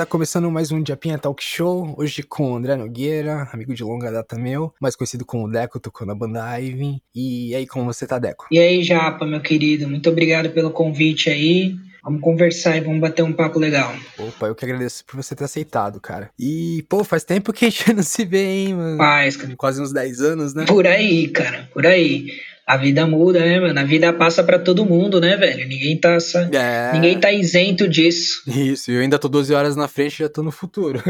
Beleza, 0.00 0.06
começando 0.06 0.50
mais 0.50 0.72
um 0.72 0.82
Japinha 0.86 1.18
Talk 1.18 1.44
Show, 1.44 1.94
hoje 1.98 2.22
com 2.22 2.52
o 2.52 2.56
André 2.56 2.74
Nogueira, 2.74 3.46
amigo 3.52 3.74
de 3.74 3.84
longa 3.84 4.10
data 4.10 4.38
meu, 4.38 4.72
mais 4.80 4.96
conhecido 4.96 5.26
como 5.26 5.50
Deco, 5.50 5.78
tocou 5.78 6.06
na 6.06 6.14
banda 6.14 6.58
Ivy. 6.58 7.02
E 7.14 7.54
aí, 7.54 7.66
como 7.66 7.84
você 7.84 8.06
tá, 8.06 8.18
Deco? 8.18 8.46
E 8.50 8.58
aí, 8.58 8.82
Japa, 8.82 9.26
meu 9.26 9.40
querido, 9.40 9.86
muito 9.86 10.08
obrigado 10.08 10.50
pelo 10.50 10.70
convite 10.70 11.28
aí. 11.28 11.74
Vamos 12.02 12.22
conversar 12.22 12.78
e 12.78 12.80
vamos 12.80 12.98
bater 12.98 13.22
um 13.22 13.32
papo 13.32 13.58
legal. 13.58 13.92
Opa, 14.18 14.46
eu 14.46 14.54
que 14.54 14.64
agradeço 14.64 15.04
por 15.04 15.16
você 15.16 15.34
ter 15.34 15.44
aceitado, 15.44 16.00
cara. 16.00 16.30
E, 16.38 16.82
pô, 16.88 17.04
faz 17.04 17.22
tempo 17.22 17.52
que 17.52 17.66
a 17.66 17.68
gente 17.68 17.92
não 17.92 18.02
se 18.02 18.24
vê, 18.24 18.42
hein, 18.42 18.74
mano? 18.74 18.96
Faz, 18.96 19.36
cara. 19.36 19.54
Quase 19.54 19.82
uns 19.82 19.92
10 19.92 20.20
anos, 20.22 20.54
né? 20.54 20.64
Por 20.64 20.86
aí, 20.86 21.28
cara, 21.28 21.68
por 21.74 21.86
aí 21.86 22.28
a 22.70 22.76
vida 22.76 23.04
muda, 23.04 23.40
né, 23.40 23.58
mano? 23.58 23.80
A 23.80 23.82
vida 23.82 24.12
passa 24.12 24.44
para 24.44 24.56
todo 24.56 24.86
mundo, 24.86 25.20
né, 25.20 25.36
velho? 25.36 25.66
Ninguém 25.66 25.96
tá, 25.96 26.16
é... 26.52 26.92
Ninguém 26.92 27.18
tá 27.18 27.32
isento 27.32 27.88
disso. 27.88 28.42
Isso, 28.46 28.92
eu 28.92 29.00
ainda 29.00 29.18
tô 29.18 29.28
12 29.28 29.52
horas 29.52 29.74
na 29.74 29.88
frente 29.88 30.14
e 30.14 30.18
já 30.20 30.28
tô 30.28 30.40
no 30.40 30.52
futuro. 30.52 31.02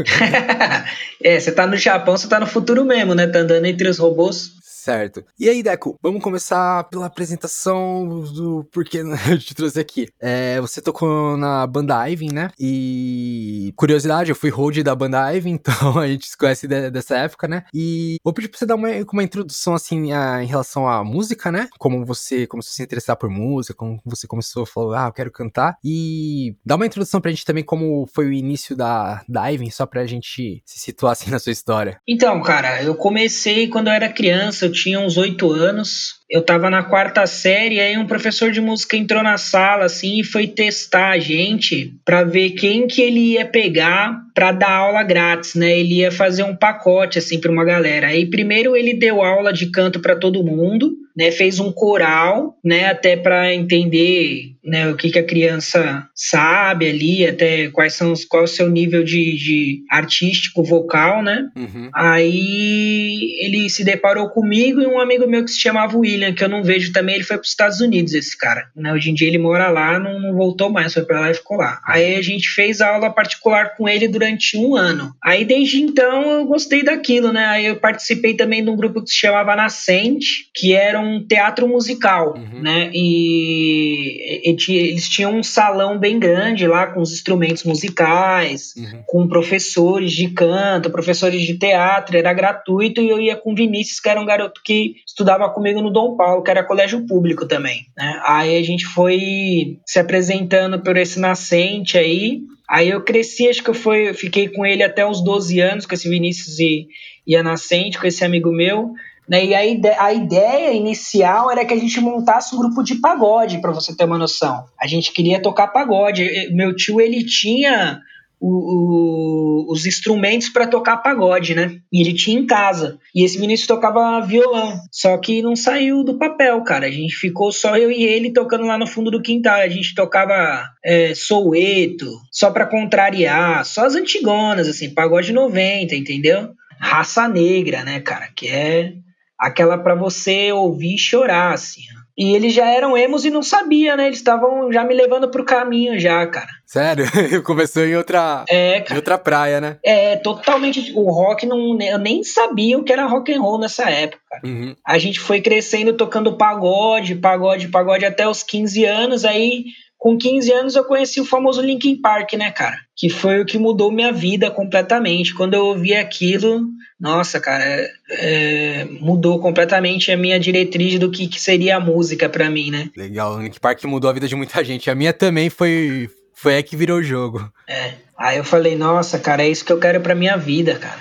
é, 1.23 1.39
você 1.39 1.51
tá 1.51 1.67
no 1.67 1.77
Japão, 1.77 2.17
você 2.17 2.27
tá 2.27 2.39
no 2.39 2.47
futuro 2.47 2.83
mesmo, 2.83 3.13
né? 3.13 3.27
Tá 3.27 3.39
andando 3.39 3.65
entre 3.65 3.87
os 3.87 3.99
robôs. 3.99 4.53
Certo. 4.81 5.23
E 5.39 5.47
aí, 5.47 5.61
Deco, 5.61 5.95
vamos 6.01 6.23
começar 6.23 6.85
pela 6.85 7.05
apresentação 7.05 8.23
do 8.33 8.67
porquê 8.71 9.03
eu 9.29 9.37
te 9.37 9.53
trouxe 9.53 9.79
aqui. 9.79 10.07
É, 10.19 10.59
você 10.59 10.81
tocou 10.81 11.37
na 11.37 11.67
banda 11.67 12.03
Ivy, 12.07 12.33
né? 12.33 12.49
E 12.59 13.71
curiosidade, 13.75 14.31
eu 14.31 14.35
fui 14.35 14.49
hold 14.49 14.79
da 14.79 14.95
banda 14.95 15.31
Ivy, 15.33 15.51
então 15.53 15.99
a 15.99 16.07
gente 16.07 16.27
se 16.27 16.35
conhece 16.35 16.67
de, 16.67 16.89
dessa 16.89 17.15
época, 17.15 17.47
né? 17.47 17.63
E 17.71 18.15
vou 18.23 18.33
pedir 18.33 18.47
pra 18.47 18.57
você 18.57 18.65
dar 18.65 18.73
uma, 18.73 18.87
uma 19.13 19.23
introdução, 19.23 19.75
assim, 19.75 20.13
a, 20.13 20.43
em 20.43 20.47
relação 20.47 20.89
à 20.89 21.03
música, 21.03 21.51
né? 21.51 21.69
Como 21.77 22.03
você 22.03 22.47
começou 22.47 22.71
a 22.71 22.73
se 22.73 22.81
interessar 22.81 23.15
por 23.15 23.29
música, 23.29 23.75
como 23.75 24.01
você 24.03 24.25
começou 24.25 24.63
a 24.63 24.67
falar, 24.67 25.05
ah, 25.05 25.09
eu 25.09 25.13
quero 25.13 25.31
cantar. 25.31 25.75
E 25.83 26.55
dá 26.65 26.75
uma 26.75 26.87
introdução 26.87 27.21
pra 27.21 27.29
gente 27.29 27.45
também 27.45 27.63
como 27.63 28.07
foi 28.11 28.25
o 28.25 28.33
início 28.33 28.75
da, 28.75 29.21
da 29.29 29.45
Ivy, 29.47 29.69
só 29.69 29.85
pra 29.85 30.07
gente 30.07 30.63
se 30.65 30.79
situar, 30.79 31.11
assim, 31.11 31.29
na 31.29 31.37
sua 31.37 31.51
história. 31.51 31.99
Então, 32.07 32.41
cara, 32.41 32.81
eu 32.81 32.95
comecei 32.95 33.67
quando 33.67 33.87
eu 33.87 33.93
era 33.93 34.11
criança, 34.11 34.70
eu 34.71 34.73
tinha 34.73 34.99
uns 34.99 35.17
oito 35.17 35.51
anos. 35.51 36.21
Eu 36.29 36.41
tava 36.41 36.69
na 36.69 36.81
quarta 36.81 37.27
série, 37.27 37.81
aí 37.81 37.97
um 37.97 38.07
professor 38.07 38.51
de 38.51 38.61
música 38.61 38.95
entrou 38.95 39.21
na 39.21 39.37
sala 39.37 39.83
assim 39.83 40.21
e 40.21 40.23
foi 40.23 40.47
testar 40.47 41.09
a 41.09 41.19
gente 41.19 41.93
para 42.05 42.23
ver 42.23 42.51
quem 42.51 42.87
que 42.87 43.01
ele 43.01 43.33
ia 43.33 43.45
pegar 43.45 44.17
para 44.33 44.53
dar 44.53 44.71
aula 44.71 45.03
grátis, 45.03 45.55
né? 45.55 45.77
Ele 45.77 45.95
ia 45.95 46.11
fazer 46.11 46.43
um 46.43 46.55
pacote 46.55 47.19
assim 47.19 47.39
para 47.39 47.51
uma 47.51 47.65
galera. 47.65 48.07
Aí 48.07 48.25
primeiro 48.25 48.77
ele 48.77 48.93
deu 48.93 49.21
aula 49.21 49.51
de 49.51 49.69
canto 49.69 49.99
para 49.99 50.15
todo 50.15 50.43
mundo, 50.43 50.95
né? 51.15 51.31
Fez 51.31 51.59
um 51.59 51.69
coral, 51.69 52.57
né, 52.63 52.85
até 52.85 53.17
para 53.17 53.53
entender 53.53 54.53
né, 54.63 54.89
o 54.89 54.95
que, 54.95 55.09
que 55.09 55.19
a 55.19 55.25
criança 55.25 56.07
sabe 56.15 56.87
ali, 56.87 57.25
até 57.25 57.69
quais 57.69 57.93
são 57.93 58.11
os, 58.11 58.23
qual 58.23 58.43
é 58.43 58.45
o 58.45 58.47
seu 58.47 58.69
nível 58.69 59.03
de, 59.03 59.35
de 59.35 59.83
artístico 59.89 60.63
vocal, 60.63 61.23
né? 61.23 61.49
Uhum. 61.55 61.89
Aí 61.93 63.37
ele 63.39 63.69
se 63.69 63.83
deparou 63.83 64.29
comigo 64.29 64.81
e 64.81 64.87
um 64.87 64.99
amigo 64.99 65.27
meu 65.27 65.43
que 65.43 65.51
se 65.51 65.59
chamava 65.59 65.97
William, 65.97 66.33
que 66.33 66.43
eu 66.43 66.49
não 66.49 66.63
vejo 66.63 66.93
também, 66.93 67.15
ele 67.15 67.23
foi 67.23 67.37
para 67.37 67.43
os 67.43 67.49
Estados 67.49 67.81
Unidos, 67.81 68.13
esse 68.13 68.37
cara. 68.37 68.67
Né? 68.75 68.93
Hoje 68.93 69.09
em 69.09 69.13
dia 69.13 69.27
ele 69.27 69.37
mora 69.37 69.69
lá, 69.69 69.99
não, 69.99 70.19
não 70.19 70.33
voltou 70.33 70.69
mais, 70.69 70.93
foi 70.93 71.03
para 71.03 71.19
lá 71.21 71.31
e 71.31 71.35
ficou 71.35 71.57
lá. 71.57 71.79
Aí 71.85 72.15
a 72.15 72.21
gente 72.21 72.49
fez 72.49 72.81
aula 72.81 73.09
particular 73.09 73.75
com 73.75 73.89
ele 73.89 74.07
durante 74.07 74.57
um 74.57 74.75
ano. 74.75 75.13
Aí 75.23 75.43
desde 75.43 75.81
então 75.81 76.39
eu 76.39 76.45
gostei 76.45 76.83
daquilo, 76.83 77.31
né? 77.31 77.45
Aí 77.45 77.65
eu 77.65 77.77
participei 77.77 78.35
também 78.35 78.63
de 78.63 78.69
um 78.69 78.75
grupo 78.75 79.01
que 79.03 79.09
se 79.09 79.17
chamava 79.17 79.55
Nascente, 79.55 80.49
que 80.53 80.73
era 80.73 80.99
um 80.99 81.25
teatro 81.25 81.67
musical, 81.67 82.35
uhum. 82.35 82.61
né? 82.61 82.91
E 82.93 84.50
eles 84.69 85.07
tinham 85.07 85.35
um 85.35 85.43
salão 85.43 85.97
bem 85.97 86.19
grande 86.19 86.67
lá 86.67 86.87
com 86.87 87.01
os 87.01 87.11
instrumentos 87.11 87.63
musicais, 87.63 88.73
uhum. 88.77 89.03
com 89.05 89.27
professores 89.27 90.11
de 90.11 90.29
canto, 90.29 90.89
professores 90.89 91.41
de 91.41 91.57
teatro, 91.57 92.17
era 92.17 92.33
gratuito 92.33 93.01
e 93.01 93.09
eu 93.09 93.19
ia 93.19 93.35
com 93.35 93.55
Vinícius, 93.55 93.99
que 93.99 94.09
era 94.09 94.21
um 94.21 94.25
garoto 94.25 94.61
que 94.63 94.95
estudava 95.05 95.49
comigo 95.49 95.81
no 95.81 95.91
Dom 95.91 96.15
Paulo, 96.15 96.43
que 96.43 96.51
era 96.51 96.63
colégio 96.63 97.05
público 97.05 97.45
também, 97.45 97.85
né? 97.97 98.21
Aí 98.25 98.57
a 98.57 98.63
gente 98.63 98.85
foi 98.85 99.77
se 99.85 99.99
apresentando 99.99 100.81
por 100.81 100.97
esse 100.97 101.19
nascente 101.19 101.97
aí, 101.97 102.41
Aí 102.71 102.87
eu 102.87 103.01
cresci, 103.01 103.49
acho 103.49 103.61
que 103.61 103.69
eu, 103.69 103.73
fui, 103.73 104.07
eu 104.07 104.13
fiquei 104.13 104.47
com 104.47 104.65
ele 104.65 104.81
até 104.81 105.05
os 105.05 105.21
12 105.21 105.59
anos, 105.59 105.85
com 105.85 105.93
esse 105.93 106.07
Vinícius 106.07 106.57
e, 106.57 106.87
e 107.27 107.35
a 107.35 107.43
Nascente, 107.43 107.99
com 107.99 108.07
esse 108.07 108.23
amigo 108.23 108.49
meu. 108.49 108.93
Né? 109.31 109.45
E 109.45 109.55
a, 109.55 109.65
ide 109.65 109.87
a 109.87 110.11
ideia 110.11 110.73
inicial 110.73 111.49
era 111.49 111.63
que 111.63 111.73
a 111.73 111.77
gente 111.77 112.01
montasse 112.01 112.53
um 112.53 112.57
grupo 112.57 112.83
de 112.83 112.95
pagode, 112.95 113.61
para 113.61 113.71
você 113.71 113.95
ter 113.95 114.03
uma 114.03 114.17
noção. 114.17 114.65
A 114.77 114.85
gente 114.85 115.13
queria 115.13 115.41
tocar 115.41 115.69
pagode. 115.69 116.49
Meu 116.51 116.75
tio, 116.75 116.99
ele 116.99 117.23
tinha 117.23 118.01
o, 118.41 118.49
o, 118.49 119.71
os 119.71 119.85
instrumentos 119.85 120.49
para 120.49 120.67
tocar 120.67 120.97
pagode, 120.97 121.55
né? 121.55 121.77
E 121.93 122.01
ele 122.01 122.13
tinha 122.13 122.37
em 122.37 122.45
casa. 122.45 122.99
E 123.15 123.23
esse 123.23 123.39
Vinícius 123.39 123.67
tocava 123.67 124.19
violão. 124.19 124.77
Só 124.91 125.17
que 125.17 125.41
não 125.41 125.55
saiu 125.55 126.03
do 126.03 126.17
papel, 126.17 126.61
cara. 126.65 126.87
A 126.87 126.91
gente 126.91 127.15
ficou 127.15 127.53
só 127.53 127.77
eu 127.77 127.89
e 127.89 128.03
ele 128.03 128.33
tocando 128.33 128.65
lá 128.65 128.77
no 128.77 128.85
fundo 128.85 129.09
do 129.09 129.21
quintal. 129.21 129.61
A 129.61 129.69
gente 129.69 129.95
tocava 129.95 130.67
é, 130.83 131.15
Soueto, 131.15 132.19
só 132.29 132.51
para 132.51 132.65
contrariar, 132.65 133.63
só 133.63 133.85
as 133.85 133.95
antigonas, 133.95 134.67
assim, 134.67 134.93
pagode 134.93 135.31
90, 135.31 135.95
entendeu? 135.95 136.49
Raça 136.81 137.29
Negra, 137.29 137.85
né, 137.85 138.01
cara? 138.01 138.27
Que 138.35 138.49
é 138.49 138.93
aquela 139.41 139.77
para 139.77 139.95
você 139.95 140.51
ouvir 140.51 140.93
e 140.95 140.99
chorar, 140.99 141.53
assim. 141.53 141.81
E 142.17 142.35
eles 142.35 142.53
já 142.53 142.67
eram 142.67 142.95
emos 142.95 143.25
e 143.25 143.31
não 143.31 143.41
sabia, 143.41 143.95
né? 143.97 144.05
Eles 144.05 144.19
estavam 144.19 144.71
já 144.71 144.83
me 144.83 144.93
levando 144.93 145.31
pro 145.31 145.43
caminho 145.43 145.99
já, 145.99 146.27
cara. 146.27 146.49
Sério? 146.67 147.05
Começou 147.43 147.83
em 147.83 147.95
outra, 147.95 148.45
é, 148.47 148.85
em 148.91 148.95
outra 148.95 149.17
praia, 149.17 149.59
né? 149.59 149.77
É, 149.83 150.17
totalmente. 150.17 150.91
O 150.93 151.09
rock 151.09 151.47
não, 151.47 151.81
eu 151.81 151.97
nem 151.97 152.23
sabia 152.23 152.77
o 152.77 152.83
que 152.83 152.93
era 152.93 153.07
rock 153.07 153.33
and 153.33 153.41
roll 153.41 153.57
nessa 153.57 153.89
época. 153.89 154.21
Uhum. 154.43 154.75
A 154.85 154.99
gente 154.99 155.19
foi 155.19 155.41
crescendo 155.41 155.93
tocando 155.93 156.37
pagode, 156.37 157.15
pagode, 157.15 157.69
pagode 157.69 158.05
até 158.05 158.27
os 158.27 158.43
15 158.43 158.85
anos, 158.85 159.25
aí 159.25 159.63
com 160.01 160.17
15 160.17 160.51
anos 160.51 160.75
eu 160.75 160.83
conheci 160.83 161.21
o 161.21 161.25
famoso 161.25 161.61
Linkin 161.61 161.95
Park, 162.01 162.33
né, 162.33 162.49
cara? 162.49 162.75
Que 162.97 163.07
foi 163.07 163.39
o 163.39 163.45
que 163.45 163.59
mudou 163.59 163.91
minha 163.91 164.11
vida 164.11 164.49
completamente. 164.49 165.31
Quando 165.35 165.53
eu 165.53 165.63
ouvi 165.63 165.93
aquilo, 165.93 166.63
nossa, 166.99 167.39
cara, 167.39 167.63
é, 167.63 167.91
é, 168.09 168.85
mudou 168.99 169.39
completamente 169.39 170.11
a 170.11 170.17
minha 170.17 170.39
diretriz 170.39 170.97
do 170.97 171.11
que, 171.11 171.27
que 171.27 171.39
seria 171.39 171.77
a 171.77 171.79
música 171.79 172.27
para 172.27 172.49
mim, 172.49 172.71
né? 172.71 172.89
Legal, 172.97 173.35
o 173.35 173.43
Linkin 173.43 173.59
Park 173.59 173.83
mudou 173.83 174.09
a 174.09 174.13
vida 174.13 174.27
de 174.27 174.35
muita 174.35 174.63
gente. 174.63 174.89
A 174.89 174.95
minha 174.95 175.13
também 175.13 175.51
foi 175.51 176.09
foi 176.33 176.55
aí 176.55 176.63
que 176.63 176.75
virou 176.75 176.97
o 176.97 177.03
jogo. 177.03 177.47
É. 177.69 177.93
Aí 178.17 178.39
eu 178.39 178.43
falei, 178.43 178.75
nossa, 178.75 179.19
cara, 179.19 179.43
é 179.43 179.49
isso 179.49 179.63
que 179.63 179.71
eu 179.71 179.79
quero 179.79 180.01
pra 180.01 180.15
minha 180.15 180.35
vida, 180.35 180.79
cara. 180.79 180.99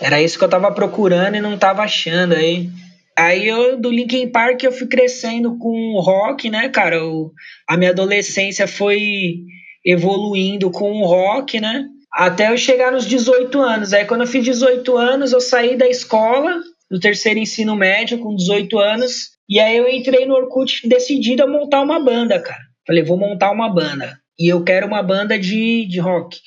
Era 0.00 0.20
isso 0.20 0.36
que 0.36 0.44
eu 0.44 0.48
tava 0.48 0.72
procurando 0.72 1.36
e 1.36 1.40
não 1.40 1.56
tava 1.56 1.82
achando 1.84 2.34
aí. 2.34 2.68
Aí 3.18 3.48
eu, 3.48 3.80
do 3.80 3.90
Linkin 3.90 4.28
Park, 4.28 4.62
eu 4.62 4.72
fui 4.72 4.86
crescendo 4.86 5.56
com 5.58 5.98
rock, 6.00 6.50
né, 6.50 6.68
cara? 6.68 6.96
Eu, 6.96 7.32
a 7.66 7.76
minha 7.76 7.90
adolescência 7.90 8.68
foi 8.68 9.36
evoluindo 9.84 10.70
com 10.70 10.92
o 11.00 11.06
rock, 11.06 11.58
né? 11.58 11.86
Até 12.12 12.50
eu 12.50 12.58
chegar 12.58 12.92
nos 12.92 13.06
18 13.06 13.58
anos. 13.58 13.92
Aí 13.92 14.04
quando 14.04 14.22
eu 14.22 14.26
fiz 14.26 14.44
18 14.44 14.96
anos, 14.96 15.32
eu 15.32 15.40
saí 15.40 15.76
da 15.76 15.88
escola, 15.88 16.60
do 16.90 17.00
terceiro 17.00 17.38
ensino 17.38 17.74
médio, 17.74 18.18
com 18.18 18.34
18 18.34 18.78
anos. 18.78 19.30
E 19.48 19.58
aí 19.60 19.76
eu 19.76 19.88
entrei 19.88 20.26
no 20.26 20.34
Orkut 20.34 20.86
decidido 20.86 21.42
a 21.42 21.46
montar 21.46 21.80
uma 21.80 21.98
banda, 21.98 22.38
cara. 22.40 22.60
Falei, 22.86 23.02
vou 23.02 23.16
montar 23.16 23.50
uma 23.50 23.72
banda. 23.72 24.18
E 24.38 24.48
eu 24.48 24.62
quero 24.62 24.86
uma 24.86 25.02
banda 25.02 25.38
de, 25.38 25.86
de 25.86 25.98
rock. 25.98 26.38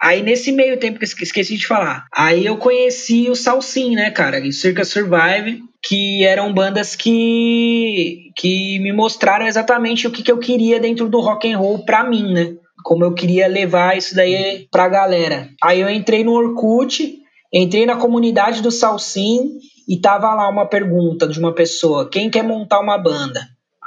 Aí 0.00 0.22
nesse 0.22 0.52
meio 0.52 0.76
tempo 0.78 0.98
que 0.98 1.04
esqueci 1.04 1.56
de 1.56 1.66
falar, 1.66 2.04
aí 2.14 2.44
eu 2.44 2.58
conheci 2.58 3.30
o 3.30 3.34
Salsim, 3.34 3.94
né, 3.94 4.10
cara, 4.10 4.40
Circa 4.52 4.84
Survive, 4.84 5.62
que 5.86 6.24
eram 6.24 6.52
bandas 6.52 6.96
que 6.96 8.32
que 8.36 8.78
me 8.80 8.92
mostraram 8.92 9.46
exatamente 9.46 10.06
o 10.06 10.10
que, 10.10 10.22
que 10.22 10.32
eu 10.32 10.38
queria 10.38 10.80
dentro 10.80 11.08
do 11.08 11.20
rock 11.20 11.50
and 11.50 11.58
roll 11.58 11.84
para 11.84 12.04
mim, 12.04 12.32
né? 12.32 12.54
Como 12.82 13.04
eu 13.04 13.14
queria 13.14 13.46
levar 13.46 13.96
isso 13.96 14.14
daí 14.14 14.66
pra 14.70 14.88
galera. 14.88 15.48
Aí 15.62 15.80
eu 15.80 15.88
entrei 15.88 16.22
no 16.22 16.32
Orkut, 16.32 17.18
entrei 17.52 17.86
na 17.86 17.96
comunidade 17.96 18.62
do 18.62 18.70
Salsim 18.70 19.58
e 19.88 20.00
tava 20.00 20.34
lá 20.34 20.48
uma 20.48 20.66
pergunta 20.66 21.26
de 21.26 21.38
uma 21.38 21.54
pessoa: 21.54 22.08
quem 22.08 22.30
quer 22.30 22.42
montar 22.42 22.80
uma 22.80 22.98
banda? 22.98 23.40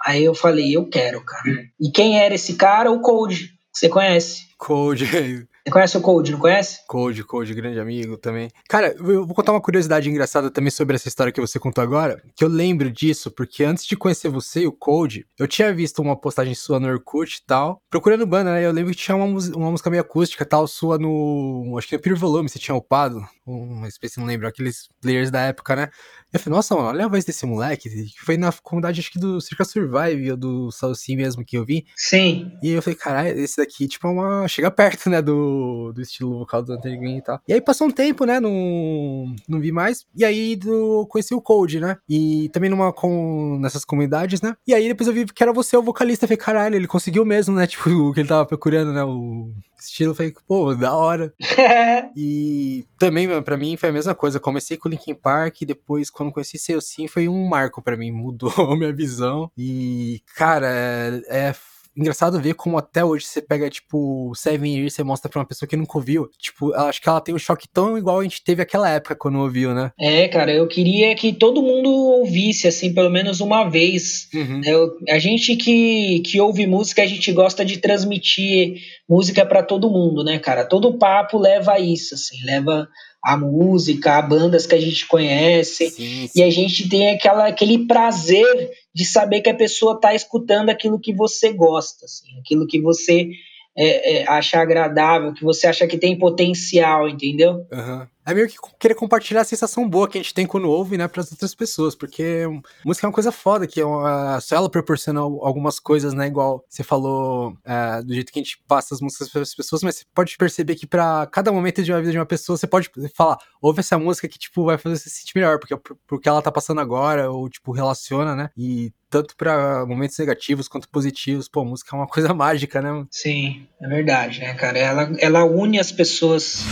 Aí 0.05 0.23
eu 0.23 0.33
falei, 0.33 0.75
eu 0.75 0.87
quero, 0.87 1.23
cara. 1.25 1.43
E 1.79 1.91
quem 1.91 2.17
era 2.17 2.33
esse 2.33 2.55
cara? 2.55 2.89
O 2.89 3.01
Code. 3.01 3.49
Você 3.73 3.89
conhece? 3.89 4.43
Code. 4.57 5.05
Você 5.65 5.71
conhece 5.71 5.97
o 5.97 6.01
Code, 6.01 6.31
não 6.31 6.39
conhece? 6.39 6.79
Code, 6.88 7.23
Code, 7.23 7.53
grande 7.53 7.79
amigo 7.79 8.17
também. 8.17 8.50
Cara, 8.67 8.95
eu 8.97 9.25
vou 9.25 9.35
contar 9.35 9.51
uma 9.51 9.61
curiosidade 9.61 10.09
engraçada 10.09 10.50
também 10.50 10.71
sobre 10.71 10.95
essa 10.95 11.07
história 11.07 11.31
que 11.31 11.41
você 11.41 11.59
contou 11.59 11.83
agora, 11.83 12.21
que 12.35 12.44
eu 12.44 12.47
lembro 12.47 12.89
disso, 12.89 13.29
porque 13.29 13.63
antes 13.63 13.85
de 13.85 13.95
conhecer 13.95 14.29
você 14.29 14.61
e 14.61 14.67
o 14.67 14.71
Code, 14.71 15.25
eu 15.38 15.47
tinha 15.47 15.73
visto 15.73 16.01
uma 16.01 16.15
postagem 16.15 16.56
sua 16.56 16.79
no 16.79 16.88
Orkut 16.88 17.38
e 17.38 17.45
tal, 17.45 17.81
procurando 17.89 18.25
banda, 18.25 18.53
né? 18.53 18.65
Eu 18.65 18.71
lembro 18.71 18.91
que 18.91 19.00
tinha 19.00 19.15
uma, 19.15 19.25
uma 19.25 19.71
música 19.71 19.89
meio 19.89 20.01
acústica 20.01 20.45
tal, 20.45 20.67
sua 20.67 20.97
no. 20.97 21.75
Acho 21.77 21.88
que 21.88 21.95
no 21.95 22.01
Pure 22.01 22.15
Volume, 22.15 22.50
você 22.50 22.59
tinha 22.59 22.75
upado, 22.75 23.21
uma 23.49 23.87
espécie, 23.87 24.19
não 24.19 24.27
lembro, 24.27 24.47
aqueles 24.47 24.89
players 25.01 25.31
da 25.31 25.41
época, 25.41 25.75
né? 25.75 25.89
Eu 26.31 26.39
falei, 26.39 26.57
nossa, 26.57 26.75
mano, 26.75 26.89
olha 26.89 27.05
a 27.05 27.07
voz 27.07 27.25
desse 27.25 27.45
moleque. 27.45 27.89
Que 27.89 28.19
foi 28.23 28.37
na 28.37 28.51
comunidade, 28.51 28.99
acho 28.99 29.11
que 29.11 29.19
do 29.19 29.41
Circa 29.41 29.65
Survive 29.65 30.31
ou 30.31 30.37
do 30.37 30.71
Salsi 30.71 31.15
mesmo 31.15 31.43
que 31.43 31.57
eu 31.57 31.65
vi. 31.65 31.85
Sim. 31.95 32.51
E 32.61 32.69
eu 32.69 32.81
falei, 32.81 32.95
caralho, 32.95 33.39
esse 33.39 33.57
daqui, 33.57 33.87
tipo, 33.87 34.07
é 34.07 34.11
uma. 34.11 34.47
Chega 34.47 34.69
perto, 34.69 35.09
né, 35.09 35.21
do, 35.21 35.91
do 35.91 36.01
estilo 36.01 36.37
vocal 36.39 36.61
do 36.63 36.73
Anthony 36.73 36.97
Green 36.97 37.17
e 37.17 37.21
tal. 37.21 37.41
E 37.47 37.53
aí 37.53 37.61
passou 37.61 37.87
um 37.87 37.91
tempo, 37.91 38.25
né, 38.25 38.39
não, 38.39 39.35
não 39.47 39.59
vi 39.59 39.71
mais. 39.71 40.05
E 40.15 40.23
aí 40.23 40.55
do, 40.55 41.07
conheci 41.07 41.33
o 41.33 41.41
Cold, 41.41 41.79
né? 41.79 41.97
E 42.07 42.49
também 42.49 42.69
numa 42.69 42.93
com, 42.93 43.57
nessas 43.59 43.83
comunidades, 43.83 44.41
né? 44.41 44.55
E 44.67 44.73
aí 44.73 44.87
depois 44.87 45.07
eu 45.07 45.13
vi 45.13 45.25
que 45.25 45.41
era 45.41 45.51
você 45.51 45.75
o 45.75 45.83
vocalista. 45.83 46.25
Eu 46.25 46.27
falei, 46.27 46.37
caralho, 46.37 46.75
ele 46.75 46.87
conseguiu 46.87 47.25
mesmo, 47.25 47.55
né? 47.55 47.65
Tipo, 47.79 47.89
o 47.89 48.13
que 48.13 48.19
ele 48.19 48.29
tava 48.29 48.45
procurando, 48.45 48.91
né? 48.91 49.03
O 49.03 49.51
estilo. 49.79 50.11
Eu 50.11 50.15
falei, 50.15 50.33
pô, 50.47 50.75
da 50.75 50.95
hora. 50.95 51.33
e 52.15 52.85
também, 52.97 53.27
para 53.44 53.57
mim, 53.57 53.77
foi 53.77 53.89
a 53.89 53.94
mesma 53.94 54.15
coisa. 54.15 54.39
comecei 54.39 54.77
com 54.77 54.88
o 54.88 54.91
Linkin 54.91 55.15
Park, 55.15 55.62
e 55.62 55.65
depois, 55.65 56.09
quando 56.09 56.31
conheci 56.31 56.57
Seu 56.57 56.81
Sim, 56.81 57.07
foi 57.07 57.27
um 57.27 57.47
marco 57.47 57.81
para 57.81 57.97
mim. 57.97 58.12
Mudou 58.19 58.75
minha 58.75 58.94
visão. 58.94 59.51
E, 59.57 60.21
cara, 60.36 60.68
é, 60.68 61.21
é 61.30 61.56
engraçado 62.00 62.39
ver 62.39 62.53
como 62.53 62.77
até 62.77 63.03
hoje 63.03 63.25
você 63.25 63.41
pega, 63.41 63.69
tipo, 63.69 64.31
Seven 64.36 64.77
Years, 64.77 64.94
você 64.94 65.03
mostra 65.03 65.30
pra 65.30 65.39
uma 65.39 65.45
pessoa 65.45 65.68
que 65.68 65.75
nunca 65.75 65.97
ouviu. 65.97 66.30
Tipo, 66.38 66.74
acho 66.74 67.01
que 67.01 67.09
ela 67.09 67.19
tem 67.19 67.36
um 67.36 67.39
choque 67.39 67.68
tão 67.68 67.97
igual 67.97 68.19
a 68.19 68.24
gente 68.24 68.44
teve 68.44 68.62
aquela 68.62 68.89
época 68.89 69.15
quando 69.15 69.39
ouviu, 69.39 69.74
né? 69.74 69.92
É, 70.00 70.27
cara, 70.27 70.51
eu 70.51 70.68
queria 70.68 71.13
que 71.15 71.33
todo 71.33 71.62
mundo 71.62 71.89
ouvisse, 71.89 72.68
assim, 72.68 72.94
pelo 72.94 73.09
menos 73.09 73.42
uma 73.42 73.69
vez. 73.69 74.30
Uhum. 74.33 74.62
Eu, 74.63 74.97
a 75.09 75.19
gente 75.19 75.56
que, 75.56 76.21
que 76.21 76.39
ouve 76.39 76.65
música, 76.65 77.03
a 77.03 77.07
gente 77.07 77.31
gosta 77.31 77.65
de 77.65 77.77
transmitir 77.77 78.75
música 79.07 79.45
para 79.45 79.63
todo 79.63 79.89
mundo, 79.89 80.24
né, 80.24 80.39
cara? 80.39 80.65
Todo 80.65 80.97
papo 80.97 81.38
leva 81.38 81.74
a 81.74 81.80
isso, 81.80 82.15
assim, 82.15 82.38
leva 82.45 82.88
a 83.24 83.38
música, 83.38 84.18
a 84.18 84.21
bandas 84.21 84.66
que 84.66 84.75
a 84.75 84.80
gente 84.80 85.06
conhece, 85.07 85.89
sim, 85.89 86.27
sim. 86.27 86.39
e 86.39 86.44
a 86.44 86.50
gente 86.50 86.88
tem 86.88 87.10
aquela, 87.10 87.48
aquele 87.48 87.86
prazer 87.86 88.71
de 88.94 89.06
saber 89.06 89.42
que 89.42 89.50
a 89.50 89.56
pessoa 89.56 89.95
está 89.95 90.16
escutando 90.16 90.69
aquilo 90.69 91.00
que 91.00 91.13
você 91.13 91.51
gosta, 91.51 92.06
assim, 92.06 92.39
aquilo 92.39 92.66
que 92.66 92.80
você 92.80 93.30
é, 93.77 94.18
é, 94.18 94.30
acha 94.30 94.60
agradável, 94.60 95.33
que 95.33 95.44
você 95.44 95.68
acha 95.68 95.88
que 95.88 95.98
tem 95.98 96.18
potencial, 96.18 97.07
entendeu? 97.07 97.66
Uhum. 97.71 98.07
É 98.29 98.33
meio 98.33 98.47
que 98.47 98.57
querer 98.77 98.93
compartilhar 98.93 99.41
a 99.41 99.45
sensação 99.45 99.89
boa 99.89 100.07
que 100.07 100.19
a 100.19 100.21
gente 100.21 100.35
tem 100.35 100.45
quando 100.45 100.69
ouve, 100.69 100.97
né, 100.97 101.07
para 101.07 101.21
as 101.21 101.31
outras 101.31 101.55
pessoas, 101.55 101.95
porque 101.95 102.45
música 102.85 103.07
é 103.07 103.09
uma 103.09 103.13
coisa 103.13 103.31
foda, 103.31 103.65
que 103.65 103.81
é 103.81 103.85
uma, 103.85 104.39
só 104.39 104.55
ela 104.55 104.69
proporciona 104.69 105.19
algumas 105.19 105.79
coisas, 105.79 106.13
né, 106.13 106.27
igual 106.27 106.63
você 106.69 106.83
falou, 106.83 107.57
é, 107.65 108.03
do 108.03 108.13
jeito 108.13 108.31
que 108.31 108.39
a 108.39 108.43
gente 108.43 108.61
passa 108.67 108.93
as 108.93 109.01
músicas 109.01 109.29
para 109.29 109.41
as 109.41 109.55
pessoas, 109.55 109.81
mas 109.81 109.95
você 109.95 110.05
pode 110.13 110.37
perceber 110.37 110.75
que 110.75 110.85
para 110.85 111.25
cada 111.25 111.51
momento 111.51 111.81
de 111.81 111.91
uma 111.91 111.99
vida 111.99 112.11
de 112.11 112.19
uma 112.19 112.25
pessoa, 112.25 112.55
você 112.55 112.67
pode 112.67 112.91
falar, 113.15 113.39
ouve 113.59 113.79
essa 113.79 113.97
música 113.97 114.27
que, 114.27 114.37
tipo, 114.37 114.63
vai 114.63 114.77
fazer 114.77 114.97
você 114.97 115.09
se 115.09 115.21
sentir 115.21 115.35
melhor, 115.35 115.57
porque, 115.57 115.75
porque 116.05 116.29
ela 116.29 116.41
tá 116.41 116.51
passando 116.51 116.81
agora, 116.81 117.31
ou, 117.31 117.49
tipo, 117.49 117.71
relaciona, 117.71 118.35
né, 118.35 118.51
e 118.55 118.93
tanto 119.09 119.35
para 119.35 119.87
momentos 119.87 120.17
negativos 120.19 120.67
quanto 120.67 120.87
positivos. 120.87 121.49
Pô, 121.49 121.65
música 121.65 121.95
é 121.95 121.99
uma 121.99 122.07
coisa 122.07 122.31
mágica, 122.35 122.79
né? 122.79 123.07
Sim, 123.09 123.67
é 123.81 123.87
verdade, 123.87 124.39
né, 124.39 124.53
cara? 124.53 124.77
Ela, 124.77 125.11
ela 125.17 125.43
une 125.45 125.79
as 125.79 125.91
pessoas. 125.91 126.63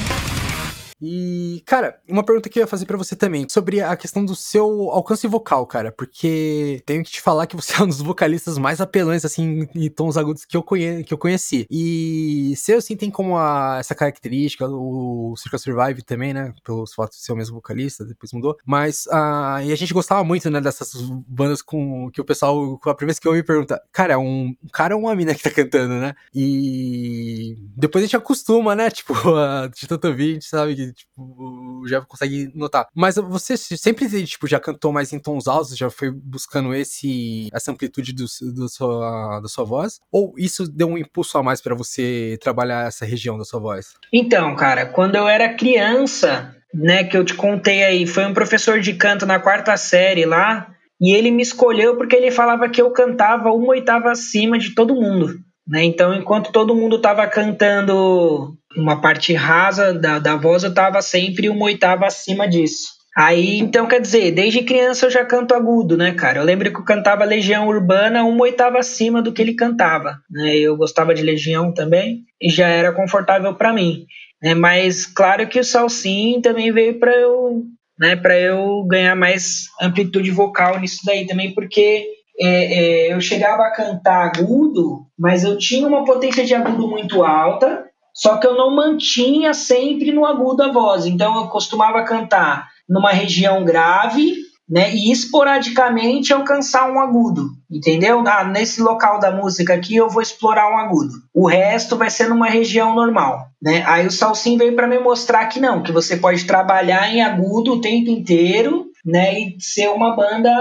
E, 1.02 1.62
cara, 1.66 2.00
uma 2.08 2.24
pergunta 2.24 2.50
que 2.50 2.60
eu 2.60 2.64
ia 2.64 2.68
fazer 2.68 2.86
para 2.86 2.98
você 2.98 3.16
também, 3.16 3.48
sobre 3.50 3.82
a 3.82 3.96
questão 3.96 4.26
do 4.26 4.36
seu 4.36 4.90
alcance 4.92 5.28
vocal, 5.28 5.66
cara, 5.68 5.92
porque 5.92 6.82
tenho 6.86 7.04
que 7.04 7.12
te 7.12 7.22
falar 7.22 7.46
que 7.46 7.56
você 7.56 7.76
é 7.76 7.84
um 7.84 7.88
dos 7.88 8.02
vocalistas 8.02 8.58
mais 8.58 8.82
apelantes, 8.82 9.26
assim, 9.26 9.68
em 9.76 9.90
tons 9.90 10.18
agudos 10.18 10.46
que 10.46 10.58
eu, 10.58 10.64
conhe 10.64 11.04
que 11.04 11.14
eu 11.14 11.18
conheci. 11.18 11.68
E 11.70 12.54
seu, 12.58 12.80
assim, 12.80 12.96
tem 12.96 13.12
como 13.12 13.38
a, 13.38 13.78
essa 13.80 13.94
característica, 13.94 14.68
o 14.68 15.36
Circle 15.38 15.60
Survive 15.60 16.02
também, 16.02 16.34
né, 16.34 16.54
pelos 16.64 16.94
fatos 16.94 17.18
de 17.20 17.24
ser 17.24 17.34
o 17.34 17.36
mesmo 17.36 17.56
vocalista, 17.56 18.04
depois 18.04 18.34
mudou, 18.34 18.58
mas, 18.66 19.06
uh, 19.08 19.62
e 19.64 19.72
a 19.72 19.76
gente 19.76 19.94
gostava 19.94 20.24
muito, 20.24 20.50
né, 20.50 20.60
dessas 20.60 20.94
bandas 21.28 21.62
com 21.62 22.10
que 22.12 22.22
o 22.22 22.26
pessoal, 22.26 22.74
a 22.74 22.96
primeira 22.96 23.08
vez 23.08 23.20
que 23.20 23.28
eu 23.28 23.34
me 23.34 23.44
pergunta, 23.44 23.82
cara, 23.92 24.14
é 24.14 24.18
um, 24.18 24.56
um 24.64 24.70
cara 24.74 24.96
ou 24.96 25.04
uma 25.04 25.16
mina 25.16 25.36
que 25.36 25.44
tá 25.44 25.52
cantando, 25.52 25.94
né, 25.96 26.16
e 26.34 27.56
depois 27.76 28.04
a 28.04 28.08
gente 28.08 28.18
acostuma, 28.18 28.76
né, 28.76 28.90
tipo, 28.92 29.14
a, 29.36 29.68
de 29.68 29.88
tanto 29.88 30.08
ouvir, 30.08 30.32
a 30.32 30.34
gente 30.34 30.46
sabe 30.46 30.76
que 30.76 30.87
tipo, 30.94 31.84
já 31.88 32.02
consegue 32.02 32.52
notar. 32.56 32.88
Mas 32.96 33.16
você 33.16 33.58
sempre, 33.58 34.08
tipo, 34.26 34.48
já 34.48 34.60
cantou 34.60 34.92
mais 34.92 35.14
em 35.14 35.20
tons 35.20 35.48
altos, 35.48 35.78
já 35.78 35.90
foi 35.90 36.12
buscando 36.12 36.74
esse, 36.74 37.50
essa 37.54 37.72
amplitude 37.72 38.14
do, 38.14 38.26
do 38.54 38.70
sua, 38.70 39.40
da 39.42 39.48
sua 39.48 39.64
voz? 39.64 40.00
Ou 40.12 40.34
isso 40.38 40.68
deu 40.68 40.88
um 40.88 40.98
impulso 40.98 41.38
a 41.38 41.44
mais 41.44 41.62
para 41.62 41.76
você 41.76 42.38
trabalhar 42.42 42.88
essa 42.88 43.06
região 43.06 43.38
da 43.38 43.46
sua 43.46 43.60
voz? 43.60 43.94
Então, 44.14 44.56
cara, 44.56 44.86
quando 44.86 45.16
eu 45.16 45.28
era 45.28 45.54
criança, 45.54 46.56
né, 46.74 47.04
que 47.04 47.18
eu 47.18 47.26
te 47.26 47.34
contei 47.34 47.84
aí, 47.84 48.06
foi 48.06 48.26
um 48.26 48.34
professor 48.34 48.80
de 48.80 48.94
canto 48.94 49.26
na 49.26 49.40
quarta 49.40 49.76
série 49.78 50.26
lá, 50.26 50.68
e 51.00 51.14
ele 51.14 51.32
me 51.32 51.44
escolheu 51.44 51.96
porque 51.96 52.16
ele 52.16 52.32
falava 52.32 52.70
que 52.70 52.82
eu 52.82 52.92
cantava 52.92 53.52
uma 53.52 53.70
oitava 53.70 54.12
acima 54.12 54.58
de 54.58 54.74
todo 54.74 54.96
mundo. 54.96 55.36
Né? 55.68 55.84
Então, 55.84 56.14
enquanto 56.14 56.52
todo 56.52 56.76
mundo 56.76 56.96
estava 56.96 57.28
cantando 57.28 58.58
uma 58.78 59.02
parte 59.02 59.34
rasa 59.34 59.94
da, 59.94 60.20
da 60.20 60.36
voz, 60.36 60.64
eu 60.64 60.70
estava 60.70 61.02
sempre 61.02 61.50
uma 61.50 61.66
oitava 61.66 62.06
acima 62.06 62.48
disso. 62.48 62.98
Aí, 63.18 63.58
então, 63.58 63.88
quer 63.88 64.00
dizer, 64.00 64.32
desde 64.32 64.62
criança 64.62 65.08
eu 65.08 65.10
já 65.10 65.26
canto 65.26 65.56
agudo, 65.56 65.98
né, 65.98 66.12
cara? 66.12 66.38
Eu 66.38 66.44
lembro 66.44 66.72
que 66.72 66.80
eu 66.80 66.86
cantava 66.86 67.26
Legião 67.26 67.68
Urbana 67.68 68.24
uma 68.24 68.44
oitava 68.44 68.78
acima 68.78 69.24
do 69.24 69.34
que 69.34 69.42
ele 69.42 69.56
cantava. 69.56 70.20
Né? 70.30 70.56
Eu 70.58 70.78
gostava 70.78 71.16
de 71.16 71.24
Legião 71.24 71.74
também 71.74 72.20
e 72.40 72.48
já 72.48 72.68
era 72.68 72.92
confortável 72.92 73.56
para 73.56 73.74
mim. 73.74 74.06
Né? 74.40 74.54
Mas, 74.54 75.08
claro 75.08 75.48
que 75.48 75.60
o 75.60 75.64
Salsim 75.64 76.40
também 76.44 76.72
veio 76.72 77.00
para 77.00 77.12
eu, 77.16 77.64
né, 78.00 78.16
para 78.16 78.40
eu 78.40 78.86
ganhar 78.88 79.16
mais 79.16 79.64
amplitude 79.82 80.30
vocal 80.30 80.80
nisso 80.80 81.00
daí 81.04 81.26
também, 81.26 81.56
porque 81.56 82.06
é, 82.40 82.50
é, 82.50 83.14
eu 83.14 83.20
chegava 83.20 83.64
a 83.64 83.72
cantar 83.72 84.28
agudo, 84.28 85.08
mas 85.18 85.44
eu 85.44 85.58
tinha 85.58 85.88
uma 85.88 86.06
potência 86.06 86.46
de 86.46 86.54
agudo 86.54 86.88
muito 86.88 87.24
alta, 87.24 87.87
só 88.18 88.38
que 88.38 88.48
eu 88.48 88.58
não 88.58 88.76
mantinha 88.76 89.54
sempre 89.54 90.12
no 90.12 90.26
agudo 90.26 90.64
a 90.64 90.72
voz. 90.72 91.06
Então 91.06 91.38
eu 91.38 91.48
costumava 91.48 92.04
cantar 92.04 92.68
numa 92.90 93.12
região 93.12 93.64
grave, 93.64 94.36
né, 94.70 94.94
e 94.94 95.12
esporadicamente 95.12 96.34
alcançar 96.34 96.92
um 96.92 97.00
agudo, 97.00 97.52
entendeu? 97.72 98.22
Ah, 98.28 98.44
nesse 98.44 98.82
local 98.82 99.18
da 99.18 99.32
música 99.32 99.74
aqui 99.74 99.96
eu 99.96 100.10
vou 100.10 100.22
explorar 100.22 100.70
um 100.70 100.78
agudo. 100.78 101.14
O 101.34 101.48
resto 101.48 101.96
vai 101.96 102.10
ser 102.10 102.28
numa 102.28 102.50
região 102.50 102.94
normal, 102.94 103.46
né? 103.62 103.84
Aí 103.88 104.06
o 104.06 104.12
Salsim 104.12 104.58
veio 104.58 104.76
para 104.76 104.88
me 104.88 105.00
mostrar 105.00 105.46
que 105.46 105.60
não, 105.60 105.82
que 105.82 105.94
você 105.94 106.18
pode 106.18 106.44
trabalhar 106.44 107.14
em 107.14 107.22
agudo 107.22 107.74
o 107.74 107.82
tempo 107.82 108.10
inteiro 108.10 108.88
né, 109.06 109.40
e 109.40 109.56
ser 109.58 109.88
uma 109.90 110.14
banda 110.14 110.52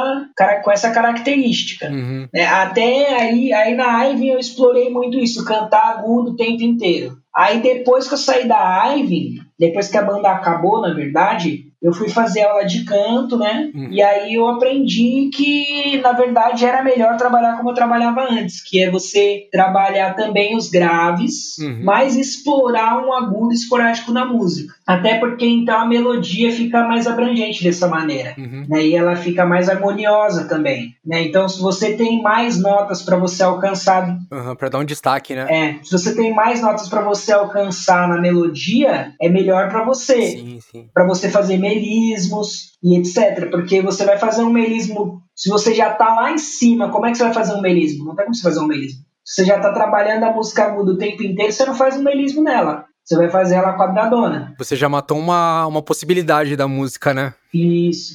com 0.62 0.70
essa 0.70 0.92
característica. 0.92 1.90
Uhum. 1.90 2.28
É, 2.32 2.46
até 2.46 3.20
aí, 3.20 3.52
aí 3.52 3.74
na 3.74 4.04
Ivy 4.04 4.28
eu 4.28 4.38
explorei 4.38 4.88
muito 4.88 5.18
isso, 5.18 5.44
cantar 5.44 5.98
agudo 5.98 6.30
o 6.30 6.36
tempo 6.36 6.62
inteiro. 6.62 7.18
Aí 7.36 7.60
depois 7.60 8.08
que 8.08 8.14
eu 8.14 8.18
saí 8.18 8.48
da 8.48 8.86
Ivy, 8.94 9.42
depois 9.58 9.88
que 9.88 9.98
a 9.98 10.02
banda 10.02 10.30
acabou, 10.30 10.80
na 10.80 10.94
verdade, 10.94 11.65
eu 11.82 11.92
fui 11.92 12.08
fazer 12.08 12.42
aula 12.42 12.64
de 12.64 12.84
canto, 12.84 13.38
né? 13.38 13.70
Uhum. 13.74 13.88
E 13.90 14.02
aí 14.02 14.34
eu 14.34 14.48
aprendi 14.48 15.30
que, 15.32 16.00
na 16.02 16.12
verdade, 16.12 16.64
era 16.64 16.82
melhor 16.82 17.16
trabalhar 17.16 17.56
como 17.56 17.70
eu 17.70 17.74
trabalhava 17.74 18.26
antes, 18.30 18.62
que 18.62 18.82
é 18.82 18.90
você 18.90 19.48
trabalhar 19.52 20.14
também 20.14 20.56
os 20.56 20.68
graves, 20.68 21.58
uhum. 21.58 21.80
mas 21.84 22.16
explorar 22.16 23.04
um 23.04 23.12
agudo 23.12 23.52
esporádico 23.52 24.10
na 24.10 24.24
música. 24.24 24.74
Até 24.86 25.18
porque 25.18 25.44
então 25.44 25.80
a 25.80 25.86
melodia 25.86 26.50
fica 26.50 26.84
mais 26.84 27.06
abrangente 27.06 27.62
dessa 27.62 27.88
maneira, 27.88 28.34
uhum. 28.38 28.64
né? 28.68 28.86
E 28.86 28.94
ela 28.94 29.16
fica 29.16 29.44
mais 29.44 29.68
harmoniosa 29.68 30.44
também, 30.44 30.94
né? 31.04 31.22
Então, 31.22 31.48
se 31.48 31.60
você 31.60 31.94
tem 31.96 32.22
mais 32.22 32.58
notas 32.58 33.02
para 33.02 33.16
você 33.16 33.42
alcançar, 33.42 34.16
uhum, 34.32 34.56
para 34.56 34.68
dar 34.68 34.78
um 34.78 34.84
destaque, 34.84 35.34
né? 35.34 35.46
É, 35.48 35.84
se 35.84 35.92
você 35.92 36.14
tem 36.14 36.34
mais 36.34 36.62
notas 36.62 36.88
para 36.88 37.02
você 37.02 37.32
alcançar 37.32 38.08
na 38.08 38.20
melodia, 38.20 39.12
é 39.20 39.28
melhor 39.28 39.68
para 39.68 39.84
você, 39.84 40.58
para 40.94 41.06
você 41.06 41.28
fazer 41.28 41.58
melismos 41.68 42.72
e 42.82 42.98
etc. 42.98 43.50
Porque 43.50 43.82
você 43.82 44.04
vai 44.04 44.18
fazer 44.18 44.42
um 44.42 44.52
melismo, 44.52 45.22
se 45.34 45.48
você 45.48 45.74
já 45.74 45.90
tá 45.90 46.14
lá 46.14 46.32
em 46.32 46.38
cima, 46.38 46.90
como 46.90 47.06
é 47.06 47.10
que 47.10 47.18
você 47.18 47.24
vai 47.24 47.34
fazer 47.34 47.54
um 47.54 47.60
melismo? 47.60 48.04
Não 48.04 48.14
tem 48.14 48.24
como 48.24 48.34
você 48.34 48.42
fazer 48.42 48.60
um 48.60 48.66
melismo. 48.66 49.00
Se 49.24 49.42
você 49.42 49.44
já 49.44 49.58
tá 49.58 49.72
trabalhando 49.72 50.24
a 50.24 50.32
música 50.32 50.64
aguda 50.64 50.92
o 50.92 50.98
tempo 50.98 51.22
inteiro, 51.22 51.52
você 51.52 51.66
não 51.66 51.74
faz 51.74 51.96
um 51.96 52.02
melismo 52.02 52.42
nela. 52.42 52.84
Você 53.04 53.16
vai 53.16 53.28
fazer 53.28 53.54
ela 53.54 53.76
quadradona. 53.76 54.52
Você 54.58 54.74
já 54.74 54.88
matou 54.88 55.16
uma, 55.16 55.66
uma 55.66 55.80
possibilidade 55.82 56.56
da 56.56 56.66
música, 56.66 57.14
né? 57.14 57.34
Isso. 57.54 58.14